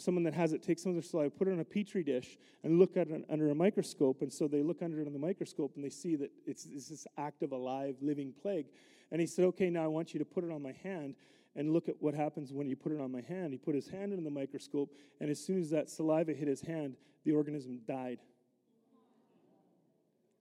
someone 0.00 0.24
that 0.24 0.34
has 0.34 0.52
it 0.52 0.62
take 0.62 0.78
some 0.78 0.90
of 0.90 0.96
their 0.96 1.02
saliva, 1.02 1.30
put 1.30 1.48
it 1.48 1.52
on 1.52 1.60
a 1.60 1.64
petri 1.64 2.02
dish, 2.02 2.38
and 2.64 2.78
look 2.78 2.96
at 2.96 3.08
it 3.08 3.24
under 3.30 3.50
a 3.50 3.54
microscope. 3.54 4.22
And 4.22 4.32
so 4.32 4.48
they 4.48 4.62
look 4.62 4.82
under 4.82 5.00
it 5.00 5.06
on 5.06 5.12
the 5.12 5.18
microscope 5.18 5.72
and 5.76 5.84
they 5.84 5.90
see 5.90 6.16
that 6.16 6.30
it's, 6.46 6.66
it's 6.66 6.88
this 6.88 7.06
active, 7.18 7.52
alive, 7.52 7.96
living 8.00 8.32
plague. 8.40 8.66
And 9.10 9.20
he 9.20 9.26
said, 9.26 9.44
Okay, 9.46 9.70
now 9.70 9.84
I 9.84 9.88
want 9.88 10.12
you 10.14 10.18
to 10.18 10.24
put 10.24 10.44
it 10.44 10.50
on 10.50 10.62
my 10.62 10.72
hand 10.82 11.14
and 11.56 11.72
look 11.72 11.88
at 11.88 11.96
what 12.00 12.14
happens 12.14 12.52
when 12.52 12.68
you 12.68 12.76
put 12.76 12.92
it 12.92 13.00
on 13.00 13.10
my 13.10 13.22
hand. 13.22 13.52
He 13.52 13.58
put 13.58 13.74
his 13.74 13.88
hand 13.88 14.12
in 14.12 14.22
the 14.22 14.30
microscope, 14.30 14.94
and 15.20 15.30
as 15.30 15.44
soon 15.44 15.60
as 15.60 15.70
that 15.70 15.90
saliva 15.90 16.32
hit 16.32 16.46
his 16.46 16.60
hand, 16.60 16.96
the 17.24 17.32
organism 17.32 17.80
died. 17.86 18.18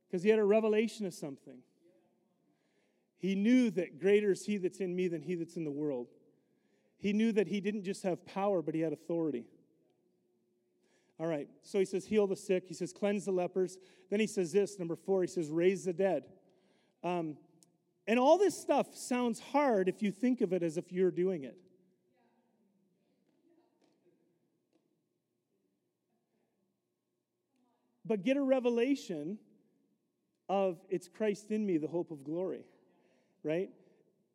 Because 0.10 0.24
he 0.24 0.30
had 0.30 0.39
a 0.39 0.43
revelation 0.43 1.06
of 1.06 1.13
something. 1.13 1.60
He 3.19 3.36
knew 3.36 3.69
that 3.72 4.00
greater 4.00 4.32
is 4.32 4.45
he 4.45 4.58
that's 4.58 4.80
in 4.80 4.95
me 4.95 5.08
than 5.08 5.22
he 5.22 5.36
that's 5.36 5.56
in 5.56 5.65
the 5.65 5.72
world. 5.72 6.08
He 6.98 7.13
knew 7.13 7.32
that 7.34 7.48
he 7.48 7.62
didn't 7.62 7.84
just 7.84 8.04
have 8.04 8.26
power, 8.26 8.62
but 8.62 8.74
he 8.74 8.82
had 8.82 8.91
authority. 8.91 9.45
All 11.19 11.28
right, 11.28 11.48
so 11.62 11.80
he 11.80 11.86
says, 11.86 12.06
heal 12.06 12.28
the 12.28 12.36
sick. 12.36 12.63
He 12.67 12.74
says, 12.74 12.93
cleanse 12.93 13.26
the 13.26 13.32
lepers. 13.32 13.78
Then 14.10 14.19
he 14.19 14.28
says 14.28 14.52
this, 14.54 14.80
number 14.80 14.95
four, 14.95 15.22
he 15.22 15.28
says, 15.28 15.50
raise 15.50 15.84
the 15.84 15.93
dead. 15.93 16.24
Um, 17.04 17.36
and 18.08 18.17
all 18.17 18.38
this 18.38 18.58
stuff 18.58 18.95
sounds 18.95 19.39
hard 19.39 19.89
if 19.89 20.02
you 20.02 20.12
think 20.12 20.41
of 20.41 20.54
it 20.54 20.63
as 20.63 20.78
if 20.78 20.91
you're 20.91 21.12
doing 21.12 21.43
it. 21.43 21.58
But 28.06 28.24
get 28.24 28.38
a 28.38 28.41
revelation 28.41 29.38
of 30.50 30.80
it's 30.90 31.08
Christ 31.08 31.52
in 31.52 31.66
me, 31.66 31.78
the 31.78 31.88
hope 31.88 32.12
of 32.12 32.24
glory, 32.24 32.66
right? 33.44 33.70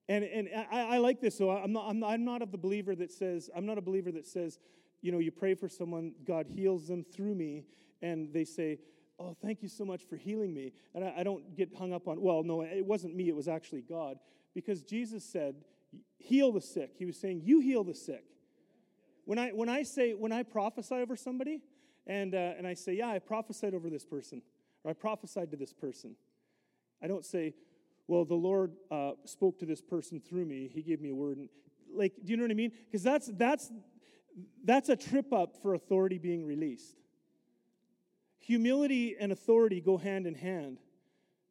And, 0.09 0.25
and 0.25 0.49
I, 0.71 0.95
I 0.95 0.99
like 0.99 1.21
this. 1.21 1.37
So 1.37 1.51
I'm 1.51 1.73
not, 1.73 1.87
I'm, 1.89 1.99
not, 1.99 2.11
I'm 2.11 2.25
not 2.25 2.41
of 2.41 2.53
the 2.53 2.59
believer 2.59 2.95
that 2.95 3.11
says, 3.11 3.51
I'm 3.55 3.67
not 3.67 3.79
a 3.79 3.83
believer 3.83 4.13
that 4.13 4.27
says, 4.27 4.59
you 5.03 5.13
know, 5.13 5.19
you 5.19 5.31
pray 5.31 5.55
for 5.55 5.69
someone, 5.69 6.13
God 6.25 6.47
heals 6.47 6.87
them 6.87 7.05
through 7.05 7.35
me, 7.35 7.65
and 8.01 8.33
they 8.33 8.45
say, 8.45 8.79
oh, 9.19 9.37
thank 9.43 9.63
you 9.63 9.69
so 9.69 9.85
much 9.85 10.03
for 10.05 10.17
healing 10.17 10.55
me. 10.55 10.73
And 10.95 11.05
I, 11.05 11.15
I 11.19 11.23
don't 11.25 11.57
get 11.57 11.75
hung 11.77 11.93
up 11.93 12.09
on, 12.09 12.21
well, 12.21 12.43
no, 12.43 12.63
it 12.63 12.85
wasn't 12.85 13.15
me, 13.15 13.29
it 13.29 13.37
was 13.37 13.49
actually 13.49 13.83
God. 13.83 14.19
Because 14.55 14.83
Jesus 14.83 15.25
said, 15.25 15.57
heal 16.17 16.53
the 16.53 16.61
sick. 16.61 16.93
He 16.97 17.05
was 17.05 17.19
saying, 17.19 17.43
you 17.45 17.61
heal 17.61 17.85
the 17.85 17.95
sick. 17.95 18.25
When 19.25 19.39
I, 19.39 19.51
when 19.51 19.69
I 19.69 19.83
say, 19.83 20.13
when 20.13 20.33
I 20.33 20.43
prophesy 20.43 20.95
over 20.95 21.17
somebody, 21.17 21.61
and, 22.07 22.35
uh, 22.35 22.53
and 22.59 22.67
I 22.67 22.75
say, 22.75 22.95
yeah, 22.95 23.09
I 23.09 23.19
prophesied 23.19 23.75
over 23.75 23.89
this 23.89 24.05
person, 24.05 24.43
or 24.85 24.91
I 24.91 24.95
prophesied 24.95 25.51
to 25.51 25.57
this 25.57 25.73
person, 25.73 26.15
I 27.03 27.07
don't 27.07 27.25
say, 27.25 27.55
well, 28.07 28.25
the 28.25 28.35
Lord 28.35 28.73
uh, 28.91 29.13
spoke 29.25 29.59
to 29.61 29.67
this 29.67 29.81
person 29.81 30.21
through 30.21 30.45
me. 30.45 30.71
He 30.73 30.83
gave 30.83 31.01
me 31.01 31.11
a 31.11 31.15
word. 31.15 31.39
And, 31.39 31.49
like, 31.93 32.13
do 32.23 32.31
you 32.31 32.37
know 32.37 32.45
what 32.45 32.51
I 32.51 32.55
mean? 32.55 32.73
Because 32.87 33.03
that's, 33.03 33.31
that's, 33.35 33.73
that's 34.65 34.91
a 34.91 34.97
trip 34.97 35.33
up 35.33 35.57
for 35.63 35.75
authority 35.75 36.19
being 36.19 36.45
released. 36.45 36.97
Humility 38.41 39.17
and 39.19 39.33
authority 39.33 39.81
go 39.81 39.97
hand 39.97 40.27
in 40.27 40.35
hand, 40.35 40.79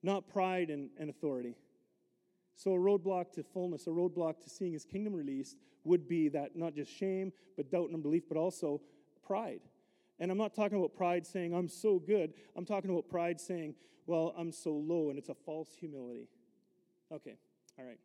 not 0.04 0.28
pride 0.28 0.70
and, 0.70 0.90
and 1.00 1.10
authority. 1.10 1.56
So, 2.56 2.74
a 2.74 2.78
roadblock 2.78 3.32
to 3.34 3.44
fullness, 3.44 3.88
a 3.88 3.90
roadblock 3.90 4.42
to 4.44 4.50
seeing 4.50 4.74
his 4.74 4.86
kingdom 4.86 5.14
released 5.14 5.58
would 5.84 6.08
be 6.08 6.30
that 6.30 6.56
not 6.56 6.76
just 6.76 6.96
shame, 6.96 7.34
but 7.58 7.72
doubt 7.72 7.88
and 7.88 7.96
unbelief, 7.96 8.24
but 8.30 8.38
also 8.38 8.80
pride. 9.26 9.62
And 10.24 10.32
I'm 10.32 10.38
not 10.38 10.56
talking 10.56 10.78
about 10.78 10.96
pride 10.96 11.28
saying, 11.28 11.54
I'm 11.54 11.68
so 11.68 12.00
good. 12.00 12.34
I'm 12.56 12.64
talking 12.64 12.90
about 12.90 13.10
pride 13.10 13.42
saying, 13.42 13.76
well, 14.06 14.34
I'm 14.38 14.54
so 14.54 14.72
low, 14.72 15.10
and 15.10 15.20
it's 15.20 15.28
a 15.28 15.34
false 15.34 15.76
humility. 15.78 16.30
Okay, 17.12 17.36
all 17.78 17.84
right. 17.84 18.00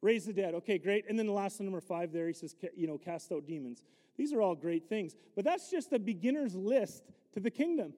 Raise 0.00 0.24
the 0.24 0.32
dead. 0.32 0.54
Okay, 0.54 0.78
great. 0.78 1.04
And 1.06 1.18
then 1.18 1.26
the 1.26 1.34
last 1.34 1.60
one, 1.60 1.66
number 1.66 1.82
five, 1.82 2.12
there, 2.12 2.26
he 2.28 2.32
says, 2.32 2.56
you 2.74 2.86
know, 2.86 2.96
cast 2.96 3.30
out 3.30 3.46
demons. 3.46 3.82
These 4.16 4.32
are 4.32 4.40
all 4.40 4.54
great 4.54 4.88
things, 4.88 5.16
but 5.36 5.44
that's 5.44 5.70
just 5.70 5.92
a 5.92 5.98
beginner's 5.98 6.54
list 6.54 7.02
to 7.34 7.40
the 7.40 7.50
kingdom. 7.50 7.92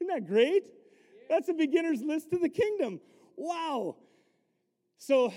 Isn't 0.00 0.14
that 0.14 0.28
great? 0.28 0.62
That's 1.28 1.48
a 1.48 1.54
beginner's 1.54 2.02
list 2.02 2.30
to 2.30 2.38
the 2.38 2.48
kingdom. 2.48 3.00
Wow. 3.34 3.96
So 4.98 5.32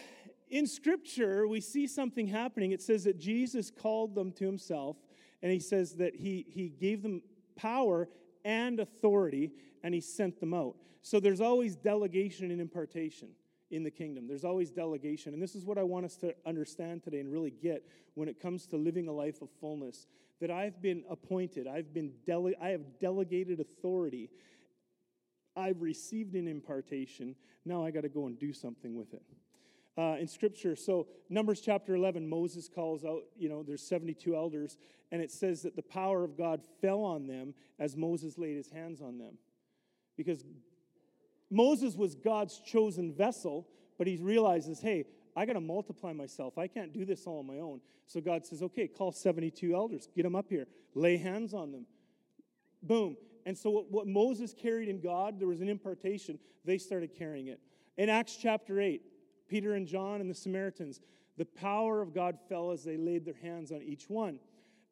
in 0.49 0.67
Scripture, 0.67 1.47
we 1.47 1.60
see 1.60 1.88
something 1.88 2.27
happening. 2.27 2.71
It 2.71 2.81
says 2.81 3.05
that 3.05 3.19
Jesus 3.19 3.71
called 3.71 4.15
them 4.15 4.31
to 4.34 4.45
himself, 4.45 4.97
and 5.41 5.51
he 5.51 5.60
says 5.60 5.93
that 5.95 6.15
he, 6.15 6.45
he 6.49 6.69
gave 6.69 7.01
them 7.01 7.21
power 7.55 8.08
and 8.43 8.79
authority, 8.79 9.51
and 9.84 9.93
he 9.93 10.01
sent 10.01 10.39
them 10.39 10.53
out. 10.53 10.75
So 11.01 11.19
there's 11.19 11.41
always 11.41 11.75
delegation 11.75 12.51
and 12.51 12.62
impartation 12.62 13.29
in 13.71 13.84
the 13.84 13.91
kingdom. 13.91 14.27
There's 14.27 14.45
always 14.45 14.69
delegation. 14.69 15.34
And 15.34 15.41
this 15.41 15.55
is 15.55 15.65
what 15.65 15.77
I 15.77 15.84
want 15.84 16.05
us 16.05 16.15
to 16.17 16.36
understand 16.45 17.03
today 17.03 17.19
and 17.19 17.31
really 17.31 17.51
get 17.51 17.84
when 18.13 18.29
it 18.29 18.39
comes 18.39 18.67
to 18.67 18.77
living 18.77 19.08
a 19.08 19.12
life 19.12 19.41
of 19.41 19.49
fullness. 19.60 20.08
That 20.41 20.51
I've 20.51 20.81
been 20.81 21.03
appointed, 21.10 21.65
I've 21.65 21.93
been 21.93 22.12
dele- 22.25 22.58
I 22.62 22.69
have 22.69 22.99
delegated 22.99 23.62
authority. 23.62 24.29
I've 25.55 25.81
received 25.81 26.36
an 26.36 26.47
impartation. 26.47 27.36
Now 27.63 27.86
I 27.86 27.91
got 27.91 28.01
to 28.01 28.10
go 28.10 28.27
and 28.27 28.38
do 28.38 28.51
something 28.51 28.95
with 28.95 29.13
it 29.13 29.23
uh, 29.97 30.17
in 30.19 30.27
Scripture. 30.27 30.75
So, 30.75 31.08
Numbers 31.29 31.62
chapter 31.62 31.95
11, 31.95 32.27
Moses 32.27 32.69
calls 32.73 33.05
out, 33.05 33.21
you 33.38 33.49
know, 33.49 33.63
there's 33.63 33.81
72 33.81 34.36
elders, 34.36 34.77
and 35.12 35.21
it 35.21 35.31
says 35.31 35.62
that 35.62 35.75
the 35.75 35.81
power 35.81 36.23
of 36.23 36.38
God 36.38 36.62
fell 36.81 37.01
on 37.01 37.27
them 37.27 37.53
as 37.79 37.95
Moses 37.95 38.38
laid 38.38 38.58
his 38.58 38.69
hands 38.69 39.01
on 39.01 39.17
them. 39.17 39.38
Because 40.17 40.43
Moses 41.49 41.95
was 41.95 42.15
God's 42.15 42.60
chosen 42.60 43.13
vessel, 43.13 43.67
but 43.97 44.08
he 44.08 44.17
realizes, 44.17 44.81
hey, 44.81 45.05
I 45.36 45.45
got 45.45 45.53
to 45.53 45.62
multiply 45.62 46.13
myself. 46.13 46.58
I 46.58 46.67
can't 46.67 46.93
do 46.93 47.05
this 47.05 47.25
all 47.25 47.39
on 47.39 47.47
my 47.47 47.60
own. 47.60 47.81
So 48.08 48.21
God 48.21 48.45
says, 48.45 48.62
okay, 48.63 48.88
call 48.88 49.12
72 49.12 49.73
elders, 49.73 50.08
get 50.15 50.23
them 50.23 50.36
up 50.36 50.47
here, 50.49 50.67
lay 50.93 51.17
hands 51.17 51.53
on 51.53 51.71
them. 51.71 51.86
Boom. 52.81 53.17
And 53.45 53.58
so, 53.58 53.69
what, 53.69 53.91
what 53.91 54.08
Moses 54.08 54.53
carried 54.53 54.89
in 54.89 54.99
God, 54.99 55.39
there 55.39 55.47
was 55.47 55.62
an 55.62 55.69
impartation. 55.69 56.39
They 56.63 56.77
started 56.77 57.13
carrying 57.15 57.47
it. 57.47 57.60
In 57.97 58.10
Acts 58.10 58.38
chapter 58.41 58.81
8, 58.81 59.01
Peter 59.47 59.73
and 59.73 59.88
John 59.88 60.21
and 60.21 60.29
the 60.29 60.36
Samaritans, 60.36 60.99
the 61.38 61.45
power 61.45 62.01
of 62.01 62.13
God 62.13 62.38
fell 62.47 62.71
as 62.71 62.84
they 62.84 62.97
laid 62.97 63.25
their 63.25 63.38
hands 63.41 63.71
on 63.71 63.81
each 63.81 64.10
one. 64.10 64.39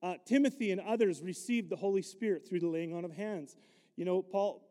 Uh, 0.01 0.15
Timothy 0.25 0.71
and 0.71 0.81
others 0.81 1.21
received 1.21 1.69
the 1.69 1.75
Holy 1.75 2.01
Spirit 2.01 2.47
through 2.47 2.59
the 2.59 2.67
laying 2.67 2.93
on 2.93 3.05
of 3.05 3.11
hands. 3.11 3.55
You 3.95 4.05
know, 4.05 4.21
Paul, 4.21 4.61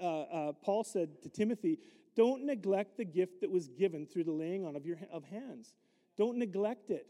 uh, 0.00 0.22
uh, 0.22 0.52
Paul 0.52 0.84
said 0.84 1.22
to 1.22 1.28
Timothy, 1.28 1.78
Don't 2.14 2.44
neglect 2.44 2.96
the 2.96 3.04
gift 3.04 3.40
that 3.40 3.50
was 3.50 3.68
given 3.68 4.06
through 4.06 4.24
the 4.24 4.32
laying 4.32 4.64
on 4.64 4.76
of, 4.76 4.86
your, 4.86 4.98
of 5.12 5.24
hands. 5.24 5.74
Don't 6.16 6.38
neglect 6.38 6.90
it. 6.90 7.06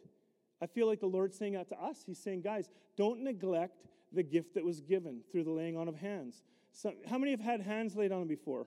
I 0.63 0.67
feel 0.67 0.87
like 0.87 1.01
the 1.01 1.07
Lord's 1.07 1.37
saying 1.37 1.53
that 1.53 1.69
to 1.69 1.77
us. 1.77 2.03
He's 2.07 2.19
saying, 2.19 2.41
guys, 2.41 2.71
don't 2.97 3.23
neglect 3.23 3.85
the 4.13 4.23
gift 4.23 4.55
that 4.55 4.65
was 4.65 4.81
given 4.81 5.21
through 5.31 5.45
the 5.45 5.51
laying 5.51 5.77
on 5.77 5.89
of 5.89 5.97
hands. 5.97 6.43
So, 6.73 6.93
how 7.09 7.19
many 7.19 7.33
have 7.33 7.41
had 7.41 7.61
hands 7.61 7.95
laid 7.95 8.13
on 8.13 8.27
before? 8.27 8.67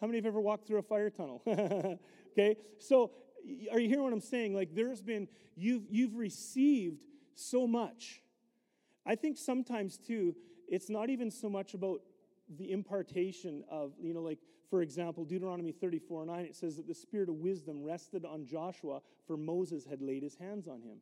How 0.00 0.06
many 0.06 0.18
have 0.18 0.26
ever 0.26 0.40
walked 0.40 0.66
through 0.66 0.78
a 0.78 0.82
fire 0.82 1.10
tunnel? 1.10 1.42
okay, 2.32 2.56
so 2.78 3.12
are 3.72 3.80
you 3.80 3.88
hearing 3.88 4.04
what 4.04 4.12
I'm 4.12 4.20
saying? 4.20 4.54
Like 4.54 4.74
there's 4.74 5.00
been, 5.00 5.28
you've, 5.56 5.84
you've 5.88 6.16
received 6.16 7.02
so 7.34 7.66
much. 7.66 8.22
I 9.06 9.14
think 9.14 9.38
sometimes 9.38 9.96
too, 9.96 10.34
it's 10.68 10.90
not 10.90 11.10
even 11.10 11.30
so 11.30 11.48
much 11.48 11.74
about 11.74 12.00
the 12.58 12.72
impartation 12.72 13.64
of, 13.70 13.92
you 14.00 14.12
know, 14.12 14.22
like, 14.22 14.38
for 14.68 14.82
example, 14.82 15.24
Deuteronomy 15.24 15.72
34 15.72 16.26
9, 16.26 16.44
it 16.44 16.56
says 16.56 16.76
that 16.76 16.88
the 16.88 16.94
spirit 16.94 17.28
of 17.28 17.36
wisdom 17.36 17.82
rested 17.82 18.24
on 18.24 18.44
Joshua, 18.44 19.00
for 19.26 19.36
Moses 19.36 19.84
had 19.84 20.02
laid 20.02 20.22
his 20.22 20.36
hands 20.36 20.66
on 20.66 20.82
him. 20.82 20.98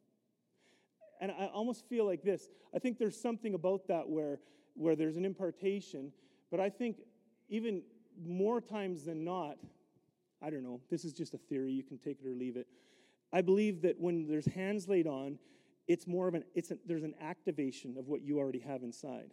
And 1.21 1.31
I 1.31 1.47
almost 1.47 1.89
feel 1.89 2.05
like 2.05 2.23
this. 2.23 2.49
I 2.75 2.79
think 2.79 2.99
there's 2.99 3.19
something 3.19 3.55
about 3.55 3.89
that 3.89 4.09
where, 4.09 4.41
where 4.75 4.97
there's 4.97 5.17
an 5.17 5.25
impartation, 5.25 6.13
but 6.51 6.61
I 6.61 6.69
think 6.69 6.99
even 7.49 7.83
more 8.27 8.61
times 8.61 9.05
than 9.05 9.25
not, 9.25 9.57
I 10.43 10.51
don't 10.51 10.63
know, 10.63 10.81
this 10.91 11.05
is 11.05 11.13
just 11.13 11.35
a 11.35 11.39
theory, 11.39 11.73
you 11.73 11.83
can 11.83 11.99
take 11.99 12.19
it 12.21 12.27
or 12.27 12.35
leave 12.35 12.57
it. 12.57 12.67
I 13.33 13.41
believe 13.41 13.83
that 13.83 13.99
when 13.99 14.27
there's 14.27 14.47
hands 14.47 14.89
laid 14.89 15.07
on, 15.07 15.39
it's 15.89 16.07
more 16.07 16.29
of 16.29 16.35
an, 16.35 16.45
it's 16.55 16.71
a, 16.71 16.79
there's 16.87 17.03
an 17.03 17.15
activation 17.21 17.97
of 17.99 18.09
what 18.09 18.23
you 18.23 18.39
already 18.39 18.61
have 18.61 18.83
inside. 18.83 19.29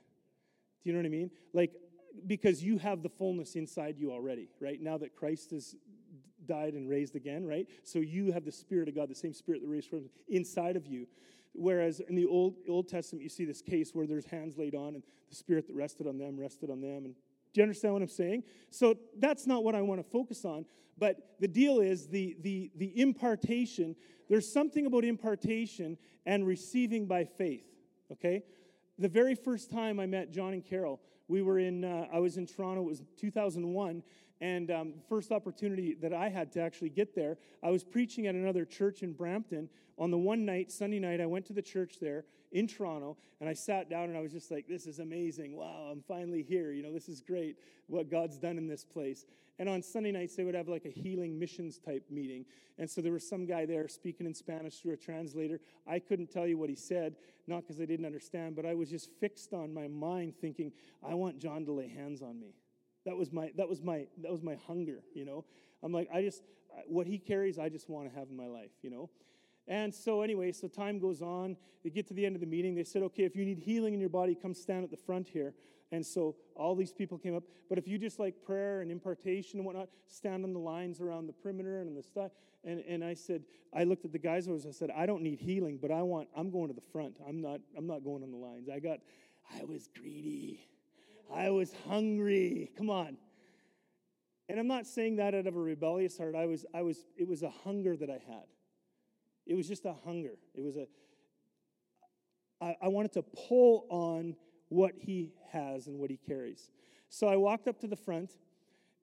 Do 0.84 0.90
you 0.90 0.94
know 0.94 1.00
what 1.00 1.06
I 1.06 1.10
mean? 1.10 1.32
Like, 1.54 1.72
because 2.28 2.64
you 2.64 2.78
have 2.80 3.04
the 3.04 3.10
fullness 3.10 3.56
inside 3.56 3.98
you 3.98 4.12
already, 4.12 4.50
right? 4.60 4.82
Now 4.82 4.98
that 4.98 5.16
Christ 5.16 5.52
has 5.52 5.76
died 6.48 6.74
and 6.74 6.90
raised 6.90 7.16
again, 7.16 7.46
right? 7.46 7.68
So 7.84 8.00
you 8.00 8.32
have 8.32 8.44
the 8.44 8.52
Spirit 8.52 8.90
of 8.90 8.96
God, 8.96 9.10
the 9.10 9.16
same 9.16 9.34
Spirit 9.34 9.62
that 9.62 9.68
raised 9.68 9.90
from 9.90 10.10
inside 10.28 10.76
of 10.76 10.88
you. 10.88 11.08
Whereas 11.54 12.00
in 12.00 12.16
the 12.16 12.26
Old, 12.26 12.56
Old 12.68 12.88
Testament, 12.88 13.24
you 13.24 13.30
see 13.30 13.46
this 13.46 13.62
case 13.62 13.92
where 13.94 14.08
there's 14.08 14.26
hands 14.26 14.58
laid 14.58 14.76
on 14.76 14.96
and 14.96 15.04
the 15.30 15.36
Spirit 15.36 15.68
that 15.68 15.76
rested 15.76 16.08
on 16.08 16.18
them 16.18 16.40
rested 16.40 16.70
on 16.70 16.82
them. 16.82 17.06
And 17.06 17.16
do 17.54 17.60
you 17.60 17.64
understand 17.64 17.94
what 17.94 18.02
I'm 18.02 18.08
saying? 18.08 18.44
So 18.70 18.96
that's 19.18 19.46
not 19.46 19.64
what 19.64 19.76
I 19.76 19.82
want 19.82 20.04
to 20.04 20.10
focus 20.10 20.46
on. 20.46 20.66
But 20.98 21.36
the 21.40 21.48
deal 21.48 21.80
is 21.80 22.08
the, 22.08 22.38
the, 22.42 22.72
the 22.76 23.00
impartation. 23.00 23.96
There's 24.30 24.52
something 24.52 24.86
about 24.86 25.04
impartation 25.04 25.98
and 26.26 26.46
receiving 26.46 27.08
by 27.08 27.26
faith, 27.26 27.66
okay? 28.12 28.44
The 29.00 29.10
very 29.10 29.36
first 29.36 29.72
time 29.72 30.00
I 30.00 30.06
met 30.06 30.32
John 30.32 30.54
and 30.54 30.64
Carol, 30.64 31.02
we 31.28 31.42
were 31.42 31.58
in, 31.58 31.84
uh, 31.84 32.06
I 32.14 32.20
was 32.20 32.38
in 32.38 32.46
Toronto, 32.46 32.82
it 32.82 32.86
was 32.86 33.02
2001, 33.18 34.04
and 34.42 34.72
um, 34.72 34.94
first 35.08 35.32
opportunity 35.32 35.94
that 36.02 36.14
I 36.14 36.28
had 36.28 36.52
to 36.54 36.62
actually 36.62 36.90
get 36.90 37.16
there, 37.16 37.38
I 37.64 37.70
was 37.70 37.84
preaching 37.84 38.26
at 38.26 38.34
another 38.34 38.66
church 38.66 39.04
in 39.04 39.14
Brampton. 39.14 39.70
On 40.00 40.10
the 40.10 40.18
one 40.18 40.46
night, 40.46 40.72
Sunday 40.72 40.98
night, 40.98 41.22
I 41.22 41.28
went 41.28 41.46
to 41.46 41.54
the 41.54 41.62
church 41.62 41.98
there 42.02 42.26
in 42.52 42.68
Toronto, 42.68 43.18
and 43.40 43.48
I 43.48 43.54
sat 43.54 43.90
down 43.90 44.06
and 44.06 44.18
I 44.18 44.22
was 44.22 44.32
just 44.32 44.50
like, 44.50 44.68
this 44.68 44.88
is 44.88 44.98
amazing. 44.98 45.56
Wow, 45.56 45.90
I'm 45.92 46.02
finally 46.02 46.42
here. 46.42 46.72
You 46.72 46.82
know, 46.82 46.92
this 46.92 47.08
is 47.08 47.22
great 47.22 47.58
what 47.86 48.10
God's 48.10 48.40
done 48.40 48.58
in 48.58 48.68
this 48.68 48.84
place. 48.84 49.26
And 49.60 49.70
on 49.70 49.84
Sunday 49.84 50.12
nights, 50.12 50.36
they 50.36 50.44
would 50.44 50.56
have 50.56 50.68
like 50.68 50.86
a 50.86 50.90
healing 50.90 51.38
missions 51.38 51.78
type 51.78 52.04
meeting. 52.10 52.46
And 52.80 52.90
so 52.90 53.00
there 53.00 53.12
was 53.12 53.28
some 53.28 53.46
guy 53.46 53.68
there 53.68 53.88
speaking 53.88 54.26
in 54.26 54.34
Spanish 54.34 54.80
through 54.80 54.94
a 54.94 54.98
translator. 54.98 55.60
I 55.88 56.00
couldn't 56.00 56.32
tell 56.32 56.48
you 56.48 56.58
what 56.58 56.70
he 56.70 56.76
said, 56.76 57.16
not 57.46 57.62
because 57.62 57.80
I 57.80 57.86
didn't 57.86 58.08
understand, 58.08 58.56
but 58.56 58.66
I 58.66 58.74
was 58.74 58.90
just 58.90 59.12
fixed 59.20 59.54
on 59.54 59.72
my 59.72 59.88
mind 59.88 60.34
thinking, 60.42 60.72
I 61.08 61.14
want 61.14 61.38
John 61.38 61.64
to 61.66 61.72
lay 61.74 61.90
hands 61.90 62.24
on 62.24 62.40
me. 62.40 62.56
That 63.06 63.18
was 63.18 63.32
my 63.32 63.52
that 63.58 63.68
was 63.68 63.82
my 63.82 64.08
that 64.22 64.32
was 64.32 64.42
my 64.44 64.56
hunger, 64.68 65.04
you 65.14 65.26
know. 65.26 65.46
I'm 65.84 65.92
like 65.92 66.10
I 66.14 66.22
just 66.22 66.44
what 66.88 67.08
he 67.08 67.18
carries 67.18 67.60
I 67.60 67.70
just 67.70 67.90
want 67.90 68.12
to 68.12 68.18
have 68.18 68.30
in 68.30 68.38
my 68.38 68.48
life, 68.48 68.72
you 68.82 68.90
know. 68.90 69.10
And 69.68 69.94
so 69.94 70.22
anyway, 70.22 70.52
so 70.52 70.68
time 70.68 71.00
goes 71.00 71.22
on. 71.22 71.56
They 71.84 71.90
get 71.90 72.08
to 72.08 72.14
the 72.14 72.26
end 72.26 72.36
of 72.36 72.42
the 72.42 72.48
meeting. 72.48 72.76
They 72.76 72.84
said, 72.84 73.04
"Okay, 73.04 73.24
if 73.24 73.36
you 73.36 73.46
need 73.46 73.60
healing 73.60 73.94
in 73.94 74.00
your 74.00 74.10
body, 74.10 74.36
come 74.36 74.54
stand 74.54 74.84
at 74.84 74.92
the 74.92 74.98
front 74.98 75.28
here." 75.28 75.54
And 75.92 76.06
so 76.06 76.36
all 76.56 76.76
these 76.76 76.94
people 76.94 77.18
came 77.18 77.36
up. 77.36 77.44
But 77.70 77.78
if 77.78 77.88
you 77.88 77.98
just 77.98 78.18
like 78.18 78.42
prayer 78.44 78.82
and 78.82 78.92
impartation 78.92 79.60
and 79.60 79.66
whatnot, 79.66 79.90
stand 80.08 80.46
on 80.46 80.54
the 80.54 80.60
lines 80.60 81.02
around 81.02 81.28
the 81.28 81.34
perimeter 81.34 81.82
and 81.82 81.98
the 81.98 82.04
stuff. 82.04 82.32
And, 82.64 82.80
and 82.88 83.04
I 83.04 83.14
said, 83.14 83.44
I 83.74 83.84
looked 83.84 84.06
at 84.06 84.12
the 84.12 84.20
guys. 84.20 84.48
I 84.48 84.72
said, 84.72 84.92
I 84.96 85.06
don't 85.06 85.22
need 85.22 85.40
healing, 85.40 85.80
but 85.82 85.92
I 85.92 86.02
want. 86.02 86.30
I'm 86.36 86.50
going 86.50 86.70
to 86.70 86.74
the 86.74 86.88
front. 86.92 87.18
I'm 87.28 87.42
not. 87.42 87.60
I'm 87.78 87.88
not 87.88 88.04
going 88.04 88.24
on 88.24 88.32
the 88.32 88.38
lines. 88.38 88.70
I 88.70 88.80
got. 88.80 89.00
I 89.60 89.66
was 89.66 89.90
greedy. 90.00 90.66
I 91.34 91.50
was 91.50 91.74
hungry. 91.88 92.72
Come 92.78 92.90
on. 92.90 93.18
And 94.50 94.60
I'm 94.60 94.68
not 94.68 94.86
saying 94.86 95.16
that 95.16 95.34
out 95.34 95.48
of 95.48 95.56
a 95.56 95.60
rebellious 95.60 96.18
heart. 96.18 96.36
I 96.36 96.46
was, 96.46 96.66
I 96.74 96.82
was, 96.82 97.06
it 97.18 97.28
was 97.28 97.42
a 97.44 97.50
hunger 97.50 97.96
that 97.96 98.10
I 98.10 98.20
had. 98.28 98.46
It 99.46 99.56
was 99.56 99.68
just 99.68 99.86
a 99.86 99.94
hunger. 100.06 100.34
It 100.54 100.62
was 100.62 100.76
a, 100.76 100.88
I, 102.62 102.76
I 102.84 102.88
wanted 102.90 103.14
to 103.14 103.22
pull 103.22 103.86
on 103.90 104.36
what 104.70 104.94
he 104.98 105.34
has 105.52 105.88
and 105.88 106.00
what 106.00 106.10
he 106.10 106.18
carries. 106.18 106.70
So 107.10 107.28
I 107.28 107.36
walked 107.36 107.68
up 107.68 107.80
to 107.80 107.88
the 107.88 107.96
front, 107.96 108.32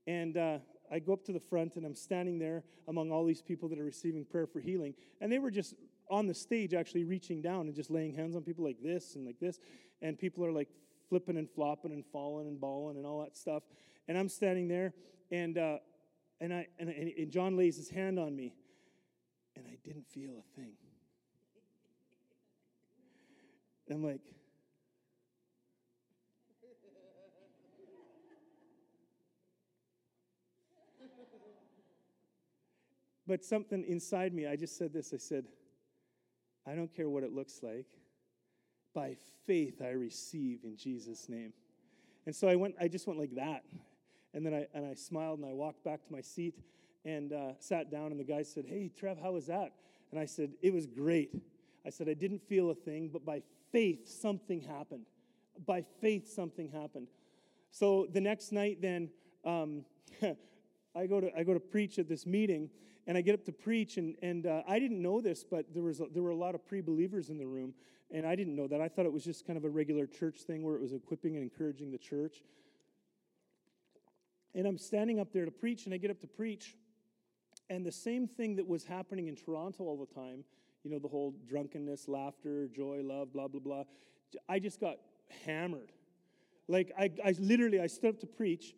and 0.06 0.36
uh, 0.36 0.58
I 0.90 0.98
go 0.98 1.12
up 1.12 1.24
to 1.24 1.32
the 1.32 1.40
front, 1.40 1.76
and 1.76 1.84
I'm 1.84 1.94
standing 1.94 2.38
there 2.38 2.62
among 2.86 3.10
all 3.10 3.24
these 3.24 3.42
people 3.42 3.68
that 3.70 3.78
are 3.78 3.84
receiving 3.84 4.24
prayer 4.24 4.46
for 4.46 4.60
healing. 4.60 4.94
And 5.20 5.30
they 5.30 5.38
were 5.38 5.50
just 5.50 5.74
on 6.10 6.26
the 6.26 6.34
stage, 6.34 6.72
actually 6.72 7.04
reaching 7.04 7.42
down 7.42 7.66
and 7.66 7.74
just 7.74 7.90
laying 7.90 8.14
hands 8.14 8.36
on 8.36 8.42
people 8.42 8.64
like 8.64 8.82
this 8.82 9.14
and 9.14 9.26
like 9.26 9.38
this. 9.40 9.58
And 10.00 10.18
people 10.18 10.44
are 10.44 10.52
like 10.52 10.68
flipping 11.08 11.36
and 11.36 11.48
flopping 11.50 11.92
and 11.92 12.04
falling 12.12 12.46
and 12.46 12.60
balling 12.60 12.96
and 12.96 13.06
all 13.06 13.20
that 13.22 13.36
stuff. 13.36 13.62
And 14.06 14.16
I'm 14.16 14.28
standing 14.28 14.68
there, 14.68 14.94
and 15.30 15.58
uh, 15.58 15.78
and 16.40 16.52
I 16.52 16.66
and, 16.78 16.88
and 16.88 17.30
John 17.30 17.56
lays 17.56 17.76
his 17.76 17.90
hand 17.90 18.18
on 18.18 18.34
me, 18.34 18.54
and 19.56 19.66
I 19.66 19.76
didn't 19.84 20.06
feel 20.08 20.32
a 20.32 20.60
thing. 20.60 20.72
And 23.88 23.96
I'm 23.96 24.04
like. 24.04 24.20
But 33.26 33.44
something 33.44 33.84
inside 33.84 34.32
me, 34.32 34.46
I 34.46 34.56
just 34.56 34.78
said 34.78 34.90
this. 34.90 35.12
I 35.12 35.18
said, 35.18 35.44
I 36.66 36.74
don't 36.74 36.90
care 36.96 37.10
what 37.10 37.22
it 37.22 37.34
looks 37.34 37.60
like 37.62 37.97
by 38.94 39.16
faith 39.46 39.80
I 39.82 39.90
receive 39.90 40.60
in 40.64 40.76
Jesus' 40.76 41.28
name. 41.28 41.52
And 42.26 42.34
so 42.34 42.48
I 42.48 42.56
went, 42.56 42.74
I 42.80 42.88
just 42.88 43.06
went 43.06 43.18
like 43.18 43.34
that. 43.36 43.64
And 44.34 44.44
then 44.44 44.54
I, 44.54 44.66
and 44.74 44.86
I 44.86 44.94
smiled 44.94 45.38
and 45.38 45.48
I 45.48 45.52
walked 45.52 45.82
back 45.84 46.04
to 46.06 46.12
my 46.12 46.20
seat 46.20 46.54
and 47.04 47.32
uh, 47.32 47.52
sat 47.58 47.90
down. 47.90 48.10
And 48.10 48.20
the 48.20 48.24
guy 48.24 48.42
said, 48.42 48.66
Hey, 48.66 48.90
Trev, 48.94 49.18
how 49.20 49.32
was 49.32 49.46
that? 49.46 49.72
And 50.10 50.20
I 50.20 50.26
said, 50.26 50.52
It 50.60 50.72
was 50.72 50.86
great. 50.86 51.30
I 51.86 51.90
said, 51.90 52.08
I 52.08 52.14
didn't 52.14 52.42
feel 52.46 52.70
a 52.70 52.74
thing, 52.74 53.08
but 53.10 53.24
by 53.24 53.42
faith, 53.72 54.08
something 54.08 54.60
happened. 54.60 55.06
By 55.66 55.84
faith, 56.00 56.28
something 56.28 56.68
happened. 56.70 57.08
So 57.70 58.06
the 58.12 58.20
next 58.20 58.52
night, 58.52 58.82
then, 58.82 59.10
um, 59.44 59.84
I, 60.94 61.06
go 61.06 61.20
to, 61.20 61.36
I 61.36 61.44
go 61.44 61.54
to 61.54 61.60
preach 61.60 61.98
at 61.98 62.08
this 62.08 62.26
meeting, 62.26 62.70
and 63.08 63.16
I 63.16 63.22
get 63.22 63.34
up 63.34 63.44
to 63.46 63.52
preach, 63.52 63.96
and, 63.96 64.14
and 64.20 64.46
uh, 64.46 64.60
I 64.68 64.78
didn't 64.78 65.00
know 65.00 65.22
this, 65.22 65.42
but 65.42 65.64
there, 65.72 65.82
was 65.82 66.00
a, 66.00 66.06
there 66.12 66.22
were 66.22 66.30
a 66.30 66.36
lot 66.36 66.54
of 66.54 66.64
pre 66.66 66.82
believers 66.82 67.30
in 67.30 67.38
the 67.38 67.46
room. 67.46 67.72
And 68.10 68.26
I 68.26 68.36
didn't 68.36 68.54
know 68.54 68.66
that. 68.68 68.80
I 68.80 68.88
thought 68.88 69.06
it 69.06 69.12
was 69.12 69.24
just 69.24 69.46
kind 69.46 69.56
of 69.56 69.64
a 69.64 69.68
regular 69.68 70.06
church 70.06 70.40
thing 70.40 70.62
where 70.62 70.74
it 70.74 70.80
was 70.80 70.92
equipping 70.92 71.34
and 71.34 71.42
encouraging 71.42 71.90
the 71.90 71.98
church. 71.98 72.42
And 74.54 74.66
I'm 74.66 74.76
standing 74.76 75.20
up 75.20 75.32
there 75.32 75.46
to 75.46 75.50
preach, 75.50 75.86
and 75.86 75.94
I 75.94 75.96
get 75.96 76.10
up 76.10 76.20
to 76.20 76.26
preach. 76.26 76.76
And 77.70 77.84
the 77.84 77.92
same 77.92 78.28
thing 78.28 78.56
that 78.56 78.66
was 78.66 78.84
happening 78.84 79.28
in 79.28 79.36
Toronto 79.36 79.84
all 79.84 79.96
the 79.98 80.14
time, 80.14 80.44
you 80.84 80.90
know, 80.90 80.98
the 80.98 81.08
whole 81.08 81.34
drunkenness, 81.48 82.08
laughter, 82.08 82.68
joy, 82.68 83.00
love, 83.02 83.32
blah, 83.32 83.48
blah, 83.48 83.60
blah. 83.60 83.84
I 84.48 84.58
just 84.58 84.80
got 84.80 84.96
hammered. 85.46 85.92
Like 86.66 86.92
I, 86.98 87.10
I 87.24 87.34
literally 87.38 87.80
I 87.80 87.86
stood 87.86 88.10
up 88.10 88.20
to 88.20 88.26
preach, 88.26 88.74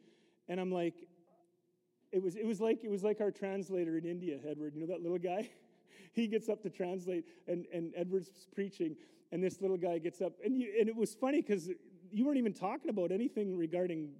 and 0.48 0.60
I'm 0.60 0.70
like, 0.70 0.94
it 2.12 2.22
was 2.22 2.36
it 2.36 2.46
was 2.46 2.60
like 2.60 2.84
it 2.84 2.90
was 2.90 3.02
like 3.02 3.20
our 3.20 3.30
translator 3.30 3.96
in 3.96 4.04
India, 4.04 4.38
Edward. 4.48 4.74
You 4.74 4.80
know 4.80 4.86
that 4.88 5.02
little 5.02 5.18
guy? 5.18 5.48
he 6.12 6.26
gets 6.26 6.48
up 6.48 6.62
to 6.62 6.70
translate, 6.70 7.24
and, 7.46 7.66
and 7.72 7.92
Edward's 7.96 8.30
preaching, 8.54 8.96
and 9.32 9.42
this 9.42 9.60
little 9.60 9.76
guy 9.76 9.98
gets 9.98 10.20
up. 10.20 10.32
And, 10.44 10.56
you, 10.56 10.72
and 10.78 10.88
it 10.88 10.96
was 10.96 11.14
funny 11.14 11.40
because 11.40 11.70
you 12.10 12.26
weren't 12.26 12.38
even 12.38 12.52
talking 12.52 12.90
about 12.90 13.12
anything 13.12 13.56
regarding 13.56 14.10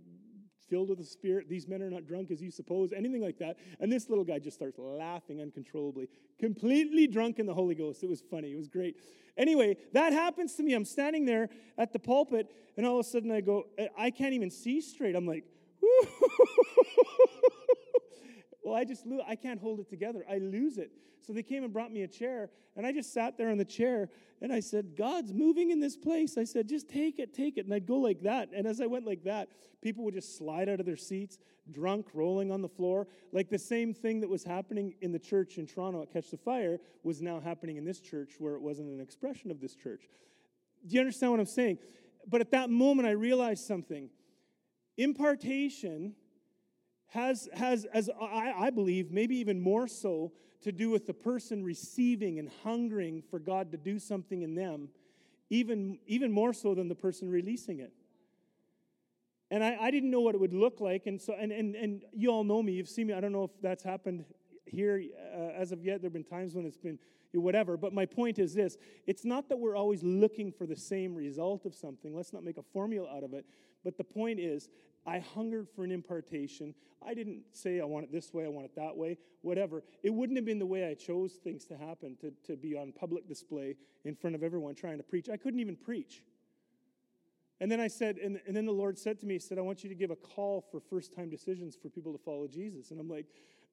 filled 0.69 0.89
with 0.89 0.99
the 0.99 1.05
Spirit. 1.05 1.49
These 1.49 1.67
men 1.67 1.83
are 1.83 1.91
not 1.91 2.07
drunk 2.07 2.31
as 2.31 2.41
you 2.41 2.51
suppose, 2.51 2.93
anything 2.93 3.21
like 3.21 3.39
that. 3.39 3.57
And 3.81 3.91
this 3.91 4.09
little 4.09 4.25
guy 4.25 4.39
just 4.39 4.57
starts 4.57 4.79
laughing 4.79 5.41
uncontrollably, 5.41 6.09
completely 6.39 7.09
drunk 7.09 7.41
in 7.41 7.47
the 7.47 7.55
Holy 7.55 7.75
Ghost. 7.75 8.05
It 8.05 8.09
was 8.09 8.23
funny. 8.31 8.53
It 8.53 8.57
was 8.57 8.69
great. 8.69 8.97
Anyway, 9.37 9.77
that 9.93 10.13
happens 10.13 10.55
to 10.55 10.63
me. 10.63 10.75
I'm 10.75 10.85
standing 10.85 11.25
there 11.25 11.49
at 11.77 11.93
the 11.93 11.99
pulpit, 11.99 12.47
and 12.77 12.87
all 12.87 13.01
of 13.01 13.07
a 13.07 13.09
sudden 13.09 13.33
I 13.33 13.41
go, 13.41 13.67
I 13.99 14.11
can't 14.11 14.33
even 14.33 14.51
see 14.51 14.81
straight. 14.81 15.17
I'm 15.17 15.27
like, 15.27 15.45
well, 18.63 18.75
I 18.75 18.85
just 18.85 19.07
lose, 19.07 19.23
I 19.27 19.37
can't 19.37 19.61
hold 19.61 19.81
it 19.81 19.89
together. 19.89 20.25
I 20.31 20.39
lose 20.39 20.79
it. 20.79 20.91
So 21.21 21.33
they 21.33 21.43
came 21.43 21.65
and 21.65 21.73
brought 21.73 21.93
me 21.93 22.03
a 22.03 22.09
chair, 22.09 22.51
and 22.77 22.87
I 22.87 22.93
just 22.93 23.13
sat 23.13 23.37
there 23.37 23.51
on 23.51 23.59
the 23.59 23.65
chair, 23.65 24.09
and 24.41 24.53
I 24.53 24.61
said, 24.61 24.97
God's 24.97 25.33
moving 25.33 25.71
in 25.71 25.81
this 25.81 25.97
place. 25.97 26.39
I 26.39 26.45
said, 26.45 26.69
just 26.69 26.89
take 26.89 27.19
it, 27.19 27.35
take 27.35 27.59
it. 27.59 27.67
And 27.67 27.75
I'd 27.75 27.87
go 27.87 27.97
like 27.97 28.23
that. 28.23 28.49
And 28.55 28.67
as 28.67 28.81
I 28.81 28.87
went 28.87 29.07
like 29.07 29.25
that, 29.25 29.49
people 29.83 30.05
would 30.05 30.15
just 30.15 30.39
slide 30.39 30.69
out 30.69 30.81
of 30.81 30.87
their 30.87 30.97
seats, 30.97 31.39
drunk, 31.71 32.07
rolling 32.15 32.51
on 32.51 32.63
the 32.63 32.69
floor. 32.69 33.07
Like 33.33 33.51
the 33.51 33.59
same 33.59 33.93
thing 33.93 34.21
that 34.21 34.31
was 34.31 34.45
happening 34.45 34.95
in 35.03 35.13
the 35.13 35.19
church 35.19 35.59
in 35.59 35.67
Toronto 35.67 36.03
at 36.03 36.11
Catch 36.11 36.31
the 36.31 36.39
Fire 36.39 36.79
was 37.03 37.21
now 37.21 37.39
happening 37.39 37.77
in 37.77 37.85
this 37.85 38.01
church 38.01 38.33
where 38.39 38.55
it 38.55 38.63
wasn't 38.63 38.89
an 38.89 39.01
expression 39.01 39.51
of 39.51 39.61
this 39.61 39.75
church. 39.75 40.09
Do 40.87 40.95
you 40.95 41.01
understand 41.01 41.33
what 41.33 41.41
I'm 41.41 41.47
saying? 41.47 41.79
But 42.27 42.41
at 42.41 42.51
that 42.53 42.71
moment, 42.71 43.09
I 43.09 43.13
realized 43.13 43.67
something. 43.67 44.09
Impartation 44.97 46.15
has, 47.11 47.49
has 47.55 47.85
as 47.93 48.09
I, 48.21 48.53
I 48.57 48.71
believe, 48.71 49.11
maybe 49.11 49.37
even 49.37 49.61
more 49.61 49.87
so, 49.87 50.33
to 50.63 50.73
do 50.73 50.91
with 50.91 51.07
the 51.07 51.15
person 51.15 51.65
receiving 51.65 52.39
and 52.39 52.51
hungering 52.63 53.23
for 53.31 53.39
God 53.39 53.73
to 53.73 53.79
do 53.79 53.99
something 53.99 54.43
in 54.43 54.55
them, 54.55 54.89
even, 55.49 55.99
even 56.07 56.31
more 56.31 56.53
so 56.53 56.75
than 56.75 56.89
the 56.89 56.95
person 56.95 57.31
releasing 57.31 57.81
it. 57.81 57.93
And 59.51 59.65
I, 59.65 59.77
I 59.81 59.91
didn't 59.91 60.11
know 60.11 60.21
what 60.21 60.35
it 60.35 60.41
would 60.41 60.55
look 60.55 60.81
like. 60.81 61.07
And 61.07 61.21
so, 61.21 61.35
and, 61.39 61.51
and, 61.51 61.75
and 61.75 62.03
you 62.13 62.31
all 62.31 62.45
know 62.45 62.63
me, 62.63 62.73
you've 62.73 62.89
seen 62.89 63.09
me. 63.09 63.15
I 63.15 63.21
don't 63.21 63.33
know 63.33 63.45
if 63.45 63.51
that's 63.61 63.83
happened 63.83 64.25
here 64.65 65.03
uh, 65.35 65.51
as 65.57 65.73
of 65.73 65.85
yet. 65.85 66.03
There 66.03 66.07
have 66.09 66.13
been 66.13 66.25
times 66.25 66.55
when 66.55 66.67
it's 66.67 66.77
been 66.77 66.99
whatever. 67.33 67.77
But 67.77 67.93
my 67.93 68.07
point 68.07 68.39
is 68.39 68.55
this 68.55 68.77
it's 69.07 69.25
not 69.25 69.49
that 69.49 69.59
we're 69.59 69.77
always 69.77 70.03
looking 70.03 70.53
for 70.53 70.67
the 70.67 70.77
same 70.77 71.15
result 71.15 71.65
of 71.65 71.75
something. 71.75 72.15
Let's 72.15 72.33
not 72.33 72.45
make 72.45 72.59
a 72.59 72.63
formula 72.63 73.09
out 73.15 73.25
of 73.25 73.35
it. 73.35 73.45
But 73.83 73.97
the 73.97 74.05
point 74.05 74.39
is, 74.39 74.69
I 75.11 75.19
hungered 75.19 75.69
for 75.69 75.83
an 75.83 75.91
impartation. 75.91 76.73
I 77.05 77.15
didn't 77.15 77.43
say 77.53 77.81
I 77.81 77.85
want 77.85 78.05
it 78.05 78.13
this 78.13 78.33
way, 78.33 78.45
I 78.45 78.49
want 78.49 78.67
it 78.67 78.77
that 78.77 78.97
way, 78.97 79.19
whatever. 79.43 79.83
It 80.05 80.11
wouldn't 80.11 80.39
have 80.39 80.45
been 80.45 80.61
the 80.61 80.67
way 80.67 80.87
I 80.87 80.95
chose 80.95 81.33
things 81.33 81.65
to 81.67 81.77
happen, 81.77 82.17
to, 82.21 82.33
to 82.47 82.57
be 82.57 82.77
on 82.77 82.93
public 82.93 83.27
display 83.27 83.75
in 84.05 84.15
front 84.15 84.37
of 84.37 84.45
everyone 84.45 84.77
trying 84.77 84.99
to 84.99 85.03
preach. 85.03 85.29
I 85.29 85.37
couldn't 85.37 85.59
even 85.59 85.75
preach. 85.75 86.23
And 87.61 87.71
then 87.71 87.81
I 87.81 87.89
said, 87.89 88.19
and, 88.19 88.41
and 88.47 88.55
then 88.55 88.67
the 88.67 88.73
Lord 88.73 88.97
said 88.97 89.19
to 89.21 89.27
me, 89.27 89.35
He 89.35 89.41
said, 89.41 89.59
I 89.59 89.63
want 89.63 89.83
you 89.83 89.89
to 89.89 89.97
give 89.97 90.13
a 90.13 90.17
call 90.17 90.65
for 90.71 90.79
first 90.79 91.13
time 91.13 91.29
decisions 91.29 91.75
for 91.75 91.89
people 91.89 92.13
to 92.13 92.19
follow 92.19 92.47
Jesus. 92.47 92.93
And 92.93 93.01
I'm 93.01 93.09
like, 93.09 93.27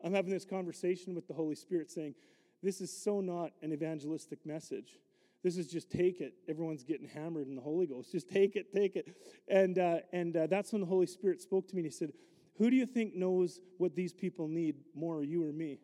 I'm 0.04 0.14
having 0.14 0.32
this 0.32 0.44
conversation 0.44 1.14
with 1.14 1.28
the 1.28 1.36
Holy 1.36 1.56
Spirit 1.56 1.92
saying, 1.92 2.16
This 2.64 2.82
is 2.82 2.92
so 2.92 3.22
not 3.22 3.52
an 3.62 3.74
evangelistic 3.74 4.44
message. 4.44 4.98
This 5.44 5.58
is 5.58 5.68
just 5.68 5.90
take 5.90 6.20
it. 6.20 6.34
Everyone's 6.50 6.84
getting 6.84 7.08
hammered 7.08 7.48
in 7.48 7.56
the 7.56 7.62
Holy 7.62 7.86
Ghost. 7.86 8.12
Just 8.12 8.30
take 8.30 8.56
it, 8.56 8.74
take 8.74 8.96
it. 8.96 9.16
And, 9.48 9.78
uh, 9.78 9.98
and 10.12 10.36
uh, 10.36 10.48
that's 10.48 10.72
when 10.72 10.82
the 10.82 10.88
Holy 10.88 11.06
Spirit 11.06 11.42
spoke 11.42 11.68
to 11.70 11.76
me 11.76 11.82
and 11.82 11.86
he 11.86 11.92
said, 11.92 12.12
Who 12.58 12.70
do 12.70 12.76
you 12.76 12.86
think 12.86 13.16
knows 13.16 13.62
what 13.78 13.96
these 13.96 14.14
people 14.14 14.48
need 14.48 14.76
more, 14.96 15.24
you 15.24 15.48
or 15.48 15.52
me? 15.52 15.80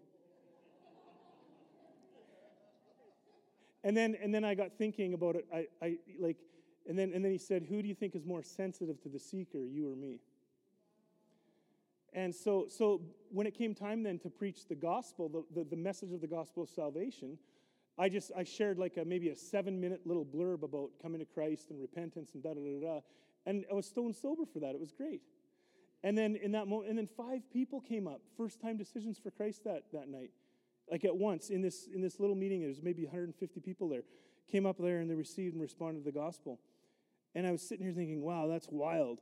and 3.84 3.96
then, 3.96 4.16
and 4.22 4.34
then 4.34 4.44
I 4.44 4.56
got 4.56 4.78
thinking 4.78 5.14
about 5.14 5.36
it. 5.36 5.46
I, 5.54 5.68
I 5.82 5.98
like, 6.20 6.38
and 6.88 6.98
then, 6.98 7.12
and 7.14 7.24
then 7.24 7.32
he 7.32 7.38
said, 7.38 7.64
Who 7.70 7.82
do 7.82 7.88
you 7.88 7.96
think 7.96 8.16
is 8.16 8.26
more 8.26 8.42
sensitive 8.44 9.02
to 9.04 9.10
the 9.10 9.20
seeker, 9.20 9.60
you 9.60 9.92
or 9.92 9.96
me? 9.96 10.20
And 12.14 12.34
so, 12.34 12.68
so 12.70 13.02
when 13.32 13.48
it 13.48 13.56
came 13.56 13.74
time 13.74 14.04
then 14.04 14.20
to 14.20 14.30
preach 14.30 14.68
the 14.68 14.76
gospel, 14.76 15.30
the, 15.30 15.62
the, 15.62 15.70
the 15.70 15.76
message 15.76 16.12
of 16.12 16.22
the 16.22 16.28
gospel 16.28 16.64
of 16.64 16.70
salvation, 16.70 17.38
I 17.98 18.10
just 18.10 18.32
I 18.36 18.44
shared 18.44 18.80
like 18.80 18.98
a, 18.98 19.06
maybe 19.06 19.30
a 19.30 19.36
seven 19.36 19.80
minute 19.80 20.02
little 20.06 20.26
blurb 20.26 20.64
about 20.64 20.90
coming 21.02 21.20
to 21.20 21.26
Christ 21.26 21.70
and 21.70 21.80
repentance 21.80 22.32
and 22.34 22.42
da 22.42 22.54
da 22.54 22.62
da 22.62 22.80
da, 22.80 23.00
and 23.46 23.66
I 23.70 23.74
was 23.76 23.86
stone 23.86 24.14
sober 24.14 24.46
for 24.52 24.60
that. 24.60 24.74
It 24.74 24.80
was 24.80 24.92
great. 24.92 25.22
And 26.04 26.18
then 26.18 26.36
in 26.36 26.52
that 26.54 26.68
moment, 26.68 26.90
and 26.90 26.98
then 26.98 27.08
five 27.08 27.42
people 27.52 27.80
came 27.80 28.08
up, 28.08 28.22
first 28.36 28.60
time 28.60 28.78
decisions 28.78 29.20
for 29.20 29.32
Christ 29.32 29.64
that 29.66 29.84
that 29.94 30.10
night, 30.10 30.32
like 30.90 31.06
at 31.06 31.16
once 31.16 31.50
in 31.50 31.62
this 31.62 31.88
in 31.94 32.02
this 32.02 32.20
little 32.20 32.36
meeting. 32.36 32.62
There's 32.62 32.82
maybe 32.82 33.06
150 33.06 33.60
people 33.62 33.88
there, 33.90 34.04
came 34.52 34.66
up 34.66 34.78
there 34.80 35.00
and 35.00 35.10
they 35.10 35.16
received 35.16 35.54
and 35.54 35.62
responded 35.62 36.00
to 36.00 36.06
the 36.06 36.18
gospel. 36.18 36.60
And 37.36 37.46
I 37.46 37.52
was 37.52 37.62
sitting 37.62 37.86
here 37.86 37.94
thinking, 37.94 38.22
wow, 38.22 38.48
that's 38.48 38.68
wild. 38.70 39.20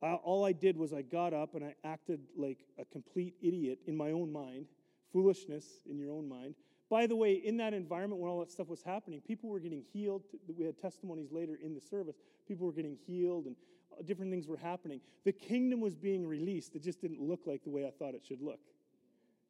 I, 0.00 0.14
all 0.14 0.44
I 0.44 0.52
did 0.52 0.76
was 0.76 0.92
I 0.92 1.02
got 1.02 1.34
up 1.34 1.56
and 1.56 1.64
I 1.64 1.74
acted 1.82 2.20
like 2.36 2.58
a 2.78 2.84
complete 2.84 3.34
idiot 3.42 3.80
in 3.86 3.96
my 3.96 4.12
own 4.12 4.32
mind, 4.32 4.66
foolishness 5.12 5.64
in 5.90 5.98
your 5.98 6.12
own 6.12 6.28
mind 6.28 6.54
by 6.90 7.06
the 7.06 7.16
way, 7.16 7.34
in 7.34 7.58
that 7.58 7.74
environment 7.74 8.20
when 8.20 8.30
all 8.30 8.40
that 8.40 8.50
stuff 8.50 8.68
was 8.68 8.82
happening, 8.82 9.20
people 9.20 9.50
were 9.50 9.60
getting 9.60 9.82
healed. 9.92 10.22
We 10.56 10.64
had 10.64 10.78
testimonies 10.78 11.30
later 11.30 11.58
in 11.62 11.74
the 11.74 11.80
service. 11.80 12.16
People 12.46 12.66
were 12.66 12.72
getting 12.72 12.96
healed 13.06 13.46
and 13.46 13.56
uh, 13.92 14.02
different 14.02 14.30
things 14.30 14.46
were 14.46 14.56
happening. 14.56 15.00
The 15.24 15.32
kingdom 15.32 15.80
was 15.80 15.94
being 15.94 16.26
released. 16.26 16.74
It 16.74 16.82
just 16.82 17.00
didn't 17.00 17.20
look 17.20 17.40
like 17.46 17.62
the 17.64 17.70
way 17.70 17.86
I 17.86 17.90
thought 17.90 18.14
it 18.14 18.22
should 18.26 18.40
look. 18.40 18.60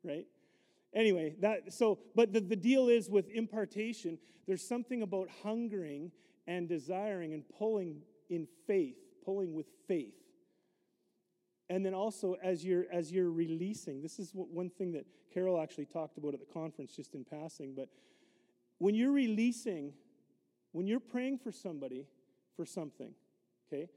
Right? 0.02 0.26
Anyway, 0.94 1.36
that 1.40 1.72
so 1.72 1.98
but 2.14 2.32
the, 2.32 2.40
the 2.40 2.56
deal 2.56 2.88
is 2.88 3.10
with 3.10 3.28
impartation, 3.28 4.18
there's 4.46 4.66
something 4.66 5.02
about 5.02 5.28
hungering 5.42 6.10
and 6.46 6.68
desiring 6.68 7.34
and 7.34 7.44
pulling 7.58 8.00
in 8.30 8.48
faith, 8.66 8.96
pulling 9.24 9.54
with 9.54 9.66
faith 9.86 10.14
and 11.70 11.84
then 11.84 11.94
also 11.94 12.36
as 12.42 12.64
you're 12.64 12.86
as 12.92 13.12
you're 13.12 13.30
releasing 13.30 14.02
this 14.02 14.18
is 14.18 14.32
one 14.32 14.70
thing 14.70 14.92
that 14.92 15.06
carol 15.32 15.60
actually 15.60 15.86
talked 15.86 16.18
about 16.18 16.34
at 16.34 16.40
the 16.40 16.52
conference 16.52 16.94
just 16.94 17.14
in 17.14 17.24
passing 17.24 17.74
but 17.74 17.88
when 18.78 18.94
you're 18.94 19.12
releasing 19.12 19.92
when 20.72 20.86
you're 20.86 21.00
praying 21.00 21.38
for 21.38 21.52
somebody 21.52 22.06
for 22.56 22.64
something 22.64 23.12
okay 23.66 23.88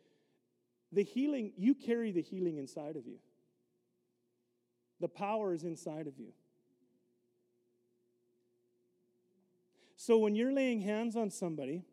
the 0.92 1.04
healing 1.04 1.54
you 1.58 1.74
carry 1.74 2.12
the 2.12 2.22
healing 2.22 2.58
inside 2.58 2.96
of 2.96 3.08
you. 3.08 3.18
The 5.00 5.08
power 5.08 5.54
is 5.54 5.64
inside 5.64 6.08
of 6.08 6.20
you. 6.20 6.34
So 9.96 10.18
when 10.18 10.36
you're 10.36 10.52
laying 10.52 10.82
hands 10.82 11.16
on 11.16 11.30
somebody 11.30 11.84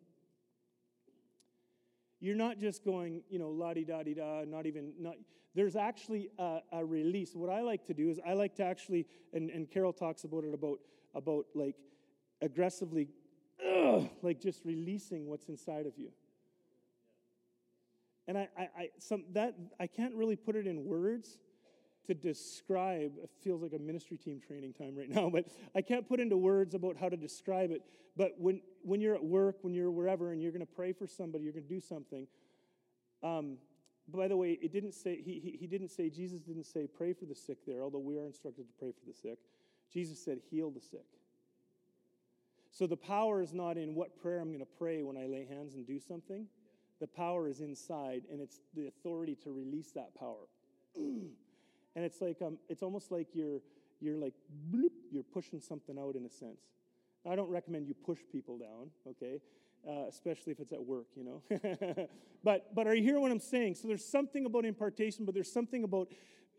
you're 2.19 2.35
not 2.35 2.59
just 2.59 2.83
going, 2.83 3.21
you 3.29 3.39
know, 3.39 3.49
la 3.49 3.73
di 3.73 3.83
da 3.83 4.03
di 4.03 4.13
da, 4.13 4.43
not 4.45 4.65
even, 4.65 4.91
not, 4.99 5.15
there's 5.55 5.75
actually 5.75 6.29
a, 6.37 6.59
a, 6.71 6.85
release. 6.85 7.35
What 7.35 7.49
I 7.49 7.61
like 7.61 7.85
to 7.85 7.93
do 7.93 8.09
is 8.09 8.19
I 8.25 8.33
like 8.33 8.55
to 8.55 8.63
actually, 8.63 9.07
and, 9.33 9.49
and 9.49 9.69
Carol 9.69 9.93
talks 9.93 10.23
about 10.23 10.43
it 10.43 10.53
about, 10.53 10.79
about 11.15 11.45
like 11.55 11.75
aggressively, 12.41 13.07
ugh, 13.65 14.09
like 14.21 14.39
just 14.39 14.65
releasing 14.65 15.27
what's 15.27 15.47
inside 15.47 15.85
of 15.85 15.93
you. 15.97 16.09
And 18.27 18.37
I, 18.37 18.47
I, 18.57 18.61
I, 18.77 18.89
some, 18.99 19.23
that, 19.33 19.55
I 19.79 19.87
can't 19.87 20.13
really 20.13 20.35
put 20.35 20.55
it 20.55 20.67
in 20.67 20.85
words, 20.85 21.39
to 22.09 22.15
describe 22.15 23.11
it 23.21 23.29
feels 23.43 23.61
like 23.61 23.73
a 23.73 23.79
ministry 23.79 24.17
team 24.17 24.41
training 24.45 24.73
time 24.73 24.97
right 24.97 25.09
now 25.09 25.29
but 25.33 25.45
i 25.75 25.81
can't 25.81 26.09
put 26.09 26.19
into 26.19 26.35
words 26.35 26.73
about 26.73 26.97
how 26.97 27.07
to 27.07 27.15
describe 27.17 27.71
it. 27.71 27.81
But 28.17 28.33
when 28.37 28.61
when 28.81 28.99
you're 28.99 29.15
at 29.15 29.23
work 29.23 29.57
when 29.61 29.73
you're 29.73 29.91
wherever 29.91 30.31
and 30.31 30.41
you're 30.41 30.51
going 30.51 30.65
to 30.65 30.73
pray 30.75 30.91
for 30.91 31.07
somebody 31.07 31.43
you're 31.43 31.53
going 31.53 31.67
to 31.67 31.69
do 31.69 31.79
something 31.79 32.27
um, 33.23 33.57
by 34.07 34.27
the 34.27 34.35
way 34.35 34.57
it 34.61 34.73
didn't 34.73 34.93
say 34.93 35.21
he, 35.21 35.39
he, 35.39 35.57
he 35.59 35.67
didn't 35.67 35.89
say 35.89 36.09
jesus 36.09 36.41
didn't 36.41 36.65
say 36.65 36.87
pray 36.87 37.13
for 37.13 37.25
the 37.25 37.35
sick 37.35 37.59
there 37.65 37.83
although 37.83 37.99
we 37.99 38.17
are 38.17 38.25
instructed 38.25 38.65
to 38.67 38.73
pray 38.79 38.91
for 38.91 39.05
the 39.05 39.13
sick. 39.13 39.37
Jesus 39.93 40.23
said 40.23 40.39
heal 40.49 40.71
the 40.71 40.81
sick. 40.81 41.05
So 42.71 42.85
the 42.85 42.97
power 42.97 43.41
is 43.41 43.53
not 43.53 43.77
in 43.77 43.95
what 43.95 44.19
prayer 44.21 44.39
i'm 44.39 44.49
going 44.49 44.59
to 44.59 44.77
pray 44.77 45.03
when 45.03 45.15
i 45.15 45.25
lay 45.25 45.45
hands 45.45 45.75
and 45.75 45.85
do 45.85 45.99
something. 45.99 46.47
The 46.99 47.07
power 47.07 47.47
is 47.47 47.61
inside 47.61 48.23
and 48.31 48.41
it's 48.41 48.59
the 48.75 48.87
authority 48.87 49.35
to 49.43 49.51
release 49.51 49.91
that 49.91 50.13
power 50.19 50.47
and 51.95 52.05
it's 52.05 52.21
like 52.21 52.37
um, 52.41 52.57
it's 52.69 52.83
almost 52.83 53.11
like 53.11 53.27
you're 53.33 53.59
you're 53.99 54.17
like 54.17 54.33
bloop, 54.71 54.91
you're 55.11 55.23
pushing 55.23 55.59
something 55.59 55.97
out 55.99 56.15
in 56.15 56.25
a 56.25 56.29
sense. 56.29 56.61
I 57.29 57.35
don't 57.35 57.49
recommend 57.49 57.87
you 57.87 57.93
push 57.93 58.19
people 58.31 58.57
down, 58.57 58.89
okay, 59.07 59.41
uh, 59.87 60.07
especially 60.07 60.53
if 60.53 60.59
it's 60.59 60.71
at 60.71 60.83
work, 60.83 61.07
you 61.15 61.23
know. 61.23 62.07
but 62.43 62.73
but 62.73 62.87
are 62.87 62.95
you 62.95 63.03
hearing 63.03 63.21
what 63.21 63.31
I'm 63.31 63.39
saying? 63.39 63.75
So 63.75 63.87
there's 63.87 64.05
something 64.05 64.45
about 64.45 64.65
impartation, 64.65 65.25
but 65.25 65.33
there's 65.33 65.51
something 65.51 65.83
about 65.83 66.09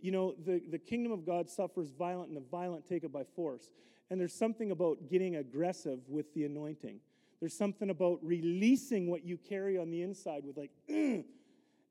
you 0.01 0.13
know 0.13 0.35
the 0.45 0.61
the 0.71 0.79
kingdom 0.79 1.13
of 1.13 1.25
God 1.25 1.49
suffers 1.49 1.91
violent, 1.91 2.29
and 2.29 2.37
the 2.37 2.49
violent 2.51 2.87
take 2.87 3.05
it 3.05 3.13
by 3.13 3.25
force. 3.25 3.71
And 4.11 4.21
there's 4.21 4.35
something 4.35 4.73
about 4.73 5.09
getting 5.09 5.37
aggressive 5.37 6.01
with 6.09 6.35
the 6.35 6.45
anointing. 6.45 6.99
There's 7.39 7.57
something 7.57 7.91
about 7.91 8.19
releasing 8.23 9.09
what 9.09 9.25
you 9.25 9.39
carry 9.39 9.79
on 9.79 9.91
the 9.91 10.03
inside 10.03 10.45
with 10.45 10.57
like. 10.57 10.71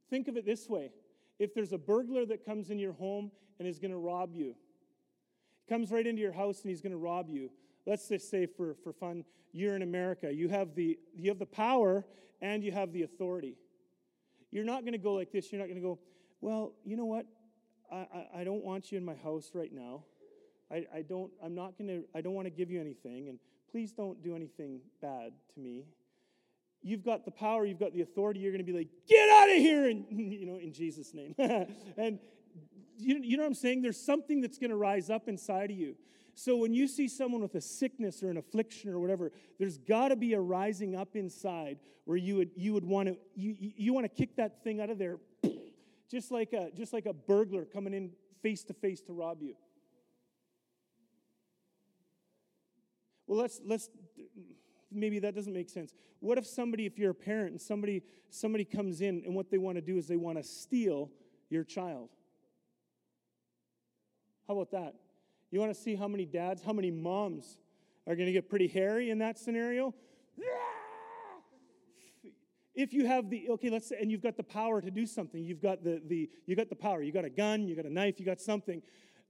Think 0.09 0.27
of 0.27 0.37
it 0.37 0.45
this 0.45 0.67
way 0.67 0.89
if 1.39 1.53
there's 1.53 1.73
a 1.73 1.77
burglar 1.77 2.25
that 2.25 2.45
comes 2.45 2.69
in 2.69 2.77
your 2.77 2.93
home 2.93 3.31
and 3.57 3.67
is 3.67 3.79
going 3.79 3.91
to 3.91 3.97
rob 3.97 4.35
you, 4.35 4.55
comes 5.67 5.91
right 5.91 6.05
into 6.05 6.21
your 6.21 6.33
house 6.33 6.61
and 6.61 6.69
he's 6.69 6.81
going 6.81 6.91
to 6.91 6.97
rob 6.97 7.29
you. 7.29 7.49
Let's 7.85 8.07
just 8.07 8.29
say 8.29 8.45
for, 8.45 8.75
for 8.83 8.93
fun, 8.93 9.23
you're 9.51 9.75
in 9.75 9.81
America. 9.81 10.31
You 10.33 10.49
have, 10.49 10.75
the, 10.75 10.99
you 11.15 11.29
have 11.29 11.39
the 11.39 11.45
power 11.45 12.05
and 12.41 12.63
you 12.63 12.71
have 12.71 12.91
the 12.91 13.03
authority. 13.03 13.55
You're 14.51 14.65
not 14.65 14.81
going 14.81 14.93
to 14.93 14.99
go 14.99 15.13
like 15.13 15.31
this. 15.31 15.51
You're 15.51 15.59
not 15.59 15.67
going 15.67 15.81
to 15.81 15.87
go, 15.87 15.99
well, 16.41 16.73
you 16.83 16.97
know 16.97 17.05
what? 17.05 17.25
I, 17.91 17.95
I, 17.95 18.27
I 18.41 18.43
don't 18.43 18.63
want 18.63 18.91
you 18.91 18.97
in 18.97 19.05
my 19.05 19.15
house 19.15 19.51
right 19.53 19.71
now. 19.73 20.03
I, 20.71 20.85
I 20.93 21.01
don't, 21.01 21.31
I'm 21.43 21.55
not 21.55 21.77
going 21.77 21.87
to, 21.87 22.03
I 22.13 22.21
don't 22.21 22.33
want 22.33 22.45
to 22.45 22.51
give 22.51 22.69
you 22.69 22.79
anything, 22.79 23.29
and 23.29 23.39
please 23.71 23.91
don't 23.91 24.21
do 24.23 24.35
anything 24.35 24.81
bad 25.01 25.33
to 25.55 25.59
me. 25.59 25.85
You've 26.81 27.03
got 27.03 27.25
the 27.25 27.31
power, 27.31 27.65
you've 27.65 27.79
got 27.79 27.93
the 27.93 28.01
authority, 28.01 28.39
you're 28.39 28.51
going 28.51 28.65
to 28.65 28.71
be 28.71 28.77
like, 28.77 28.87
get 29.07 29.29
out 29.29 29.49
of 29.49 29.57
here, 29.57 29.89
and, 29.89 30.05
you 30.09 30.45
know, 30.45 30.57
in 30.57 30.71
Jesus' 30.71 31.13
name. 31.13 31.35
and 31.97 32.19
you, 32.97 33.19
you 33.21 33.37
know 33.37 33.43
what 33.43 33.49
I'm 33.49 33.53
saying? 33.55 33.81
There's 33.81 33.99
something 33.99 34.41
that's 34.41 34.57
going 34.57 34.69
to 34.69 34.77
rise 34.77 35.09
up 35.09 35.27
inside 35.27 35.71
of 35.71 35.77
you. 35.77 35.95
So 36.35 36.55
when 36.55 36.73
you 36.73 36.87
see 36.87 37.09
someone 37.09 37.41
with 37.41 37.55
a 37.55 37.61
sickness 37.61 38.23
or 38.23 38.29
an 38.29 38.37
affliction 38.37 38.91
or 38.91 38.99
whatever, 38.99 39.33
there's 39.57 39.77
got 39.77 40.09
to 40.09 40.15
be 40.15 40.33
a 40.33 40.39
rising 40.39 40.95
up 40.95 41.15
inside 41.15 41.79
where 42.05 42.17
you 42.17 42.37
would 42.37 42.51
you 42.55 42.73
would 42.73 42.85
want 42.85 43.09
to 43.09 43.17
you, 43.35 43.55
you 43.59 43.93
want 43.93 44.05
to 44.05 44.09
kick 44.09 44.37
that 44.37 44.63
thing 44.63 44.79
out 44.79 44.89
of 44.89 44.97
there, 44.97 45.17
just 46.09 46.31
like 46.31 46.53
a 46.53 46.71
just 46.73 46.93
like 46.93 47.05
a 47.05 47.13
burglar 47.13 47.65
coming 47.65 47.93
in 47.93 48.11
face 48.41 48.63
to 48.63 48.73
face 48.73 49.01
to 49.01 49.13
rob 49.13 49.41
you. 49.41 49.55
Well, 53.27 53.39
let's 53.39 53.59
let's 53.65 53.89
maybe 54.91 55.19
that 55.19 55.35
doesn't 55.35 55.53
make 55.53 55.69
sense. 55.69 55.93
What 56.19 56.37
if 56.37 56.45
somebody, 56.45 56.85
if 56.85 56.97
you're 56.97 57.11
a 57.11 57.15
parent 57.15 57.51
and 57.51 57.61
somebody 57.61 58.03
somebody 58.29 58.65
comes 58.65 59.01
in 59.01 59.23
and 59.25 59.35
what 59.35 59.49
they 59.49 59.57
want 59.57 59.77
to 59.77 59.81
do 59.81 59.97
is 59.97 60.07
they 60.07 60.17
want 60.17 60.37
to 60.37 60.43
steal 60.43 61.09
your 61.49 61.63
child? 61.63 62.09
How 64.47 64.55
about 64.55 64.71
that? 64.71 64.95
You 65.51 65.59
want 65.59 65.73
to 65.73 65.79
see 65.79 65.95
how 65.95 66.07
many 66.07 66.25
dads, 66.25 66.61
how 66.61 66.73
many 66.73 66.91
moms 66.91 67.57
are 68.07 68.15
going 68.15 68.27
to 68.27 68.31
get 68.31 68.49
pretty 68.49 68.67
hairy 68.67 69.09
in 69.09 69.19
that 69.19 69.37
scenario? 69.37 69.93
If 72.75 72.93
you 72.93 73.05
have 73.07 73.29
the 73.29 73.49
okay, 73.51 73.69
let's 73.69 73.89
say, 73.89 73.97
and 73.99 74.09
you've 74.09 74.21
got 74.21 74.37
the 74.37 74.43
power 74.43 74.79
to 74.79 74.89
do 74.89 75.05
something, 75.05 75.43
you've 75.43 75.61
got 75.61 75.83
the 75.83 76.01
the 76.07 76.29
you 76.45 76.55
got 76.55 76.69
the 76.69 76.75
power, 76.75 77.01
you 77.01 77.11
got 77.11 77.25
a 77.25 77.29
gun, 77.29 77.67
you 77.67 77.75
got 77.75 77.85
a 77.85 77.93
knife, 77.93 78.19
you 78.19 78.25
got 78.25 78.39
something. 78.39 78.81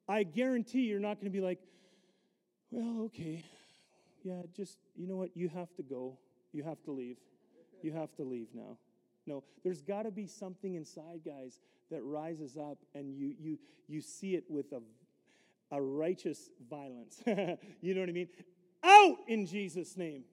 I 0.08 0.24
guarantee 0.24 0.82
you're 0.82 1.00
not 1.00 1.16
going 1.16 1.26
to 1.26 1.36
be 1.36 1.42
like, 1.42 1.60
well, 2.70 3.06
okay, 3.06 3.44
yeah, 4.24 4.42
just 4.56 4.78
you 4.96 5.08
know 5.08 5.16
what, 5.16 5.36
you 5.36 5.50
have 5.50 5.74
to 5.76 5.84
go, 5.84 6.18
you 6.52 6.64
have 6.64 6.82
to 6.84 6.92
leave, 6.92 7.18
you 7.82 7.92
have 7.94 8.16
to 8.16 8.24
leave 8.24 8.48
now. 8.54 8.78
No, 9.26 9.44
there's 9.64 9.82
got 9.82 10.04
to 10.04 10.12
be 10.12 10.26
something 10.26 10.76
inside, 10.76 11.22
guys, 11.26 11.60
that 11.92 12.02
rises 12.04 12.58
up, 12.58 12.78
and 12.96 13.14
you 13.14 13.34
you 13.40 13.58
you 13.88 14.02
see 14.02 14.36
it 14.36 14.44
with 14.50 14.72
a 14.72 14.82
a 15.72 15.82
righteous 15.82 16.50
violence. 16.70 17.22
you 17.82 17.94
know 17.94 18.02
what 18.02 18.10
I 18.10 18.14
mean? 18.14 18.30
Out 18.84 19.18
in 19.28 19.46
Jesus' 19.46 19.96
name. 19.98 20.24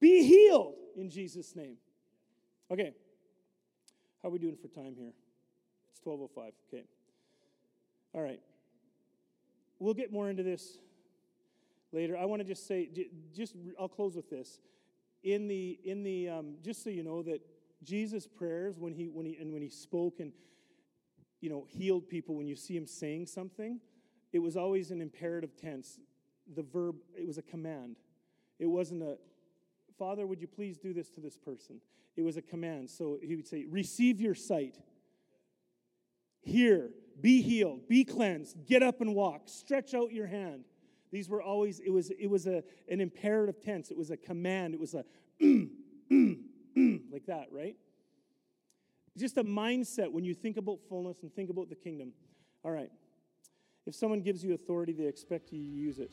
Be 0.00 0.24
healed 0.26 0.74
in 0.96 1.08
Jesus' 1.10 1.54
name. 1.54 1.76
Okay. 2.70 2.92
How 4.22 4.28
are 4.28 4.32
we 4.32 4.38
doing 4.38 4.56
for 4.56 4.68
time 4.68 4.94
here? 4.96 5.12
It's 5.90 6.00
12:05. 6.00 6.52
Okay. 6.68 6.84
All 8.12 8.22
right. 8.22 8.40
We'll 9.78 9.94
get 9.94 10.10
more 10.10 10.30
into 10.30 10.42
this 10.42 10.78
later. 11.92 12.16
I 12.16 12.24
want 12.24 12.40
to 12.40 12.44
just 12.46 12.66
say, 12.66 12.88
just 13.34 13.54
I'll 13.78 13.88
close 13.88 14.16
with 14.16 14.30
this. 14.30 14.60
In 15.22 15.48
the 15.48 15.78
in 15.84 16.02
the 16.02 16.28
um, 16.28 16.54
just 16.62 16.84
so 16.84 16.90
you 16.90 17.02
know 17.02 17.22
that 17.22 17.40
Jesus' 17.82 18.26
prayers 18.26 18.78
when 18.78 18.92
he 18.92 19.08
when 19.08 19.26
he 19.26 19.36
and 19.36 19.52
when 19.52 19.62
he 19.62 19.68
spoke 19.68 20.20
and 20.20 20.32
you 21.40 21.50
know, 21.50 21.66
healed 21.68 22.08
people, 22.08 22.34
when 22.34 22.46
you 22.46 22.56
see 22.56 22.76
him 22.76 22.86
saying 22.86 23.26
something, 23.26 23.80
it 24.32 24.38
was 24.38 24.56
always 24.56 24.90
an 24.90 25.00
imperative 25.00 25.56
tense. 25.56 25.98
The 26.54 26.62
verb, 26.62 26.96
it 27.16 27.26
was 27.26 27.38
a 27.38 27.42
command. 27.42 27.96
It 28.58 28.66
wasn't 28.66 29.02
a, 29.02 29.18
Father, 29.98 30.26
would 30.26 30.40
you 30.40 30.48
please 30.48 30.78
do 30.78 30.92
this 30.92 31.08
to 31.10 31.20
this 31.20 31.36
person? 31.36 31.80
It 32.16 32.22
was 32.22 32.36
a 32.36 32.42
command. 32.42 32.90
So 32.90 33.18
he 33.22 33.36
would 33.36 33.46
say, 33.46 33.64
Receive 33.68 34.20
your 34.20 34.34
sight. 34.34 34.78
Hear, 36.40 36.90
be 37.20 37.42
healed, 37.42 37.88
be 37.88 38.04
cleansed, 38.04 38.66
get 38.66 38.82
up 38.82 39.00
and 39.00 39.14
walk, 39.14 39.42
stretch 39.46 39.94
out 39.94 40.12
your 40.12 40.26
hand. 40.26 40.64
These 41.12 41.28
were 41.28 41.42
always, 41.42 41.80
it 41.80 41.90
was, 41.90 42.10
it 42.10 42.26
was 42.26 42.46
a, 42.46 42.62
an 42.88 43.00
imperative 43.00 43.60
tense. 43.62 43.90
It 43.90 43.96
was 43.96 44.10
a 44.10 44.16
command. 44.16 44.74
It 44.74 44.80
was 44.80 44.94
a, 44.94 45.04
like 45.40 47.26
that, 47.26 47.48
right? 47.52 47.76
just 49.16 49.38
a 49.38 49.44
mindset 49.44 50.12
when 50.12 50.24
you 50.24 50.34
think 50.34 50.56
about 50.56 50.78
fullness 50.88 51.22
and 51.22 51.34
think 51.34 51.50
about 51.50 51.68
the 51.68 51.74
kingdom. 51.74 52.12
All 52.64 52.70
right. 52.70 52.90
If 53.86 53.94
someone 53.94 54.20
gives 54.20 54.44
you 54.44 54.54
authority, 54.54 54.92
they 54.92 55.06
expect 55.06 55.52
you 55.52 55.58
to 55.58 55.64
use 55.64 55.98
it. 55.98 56.10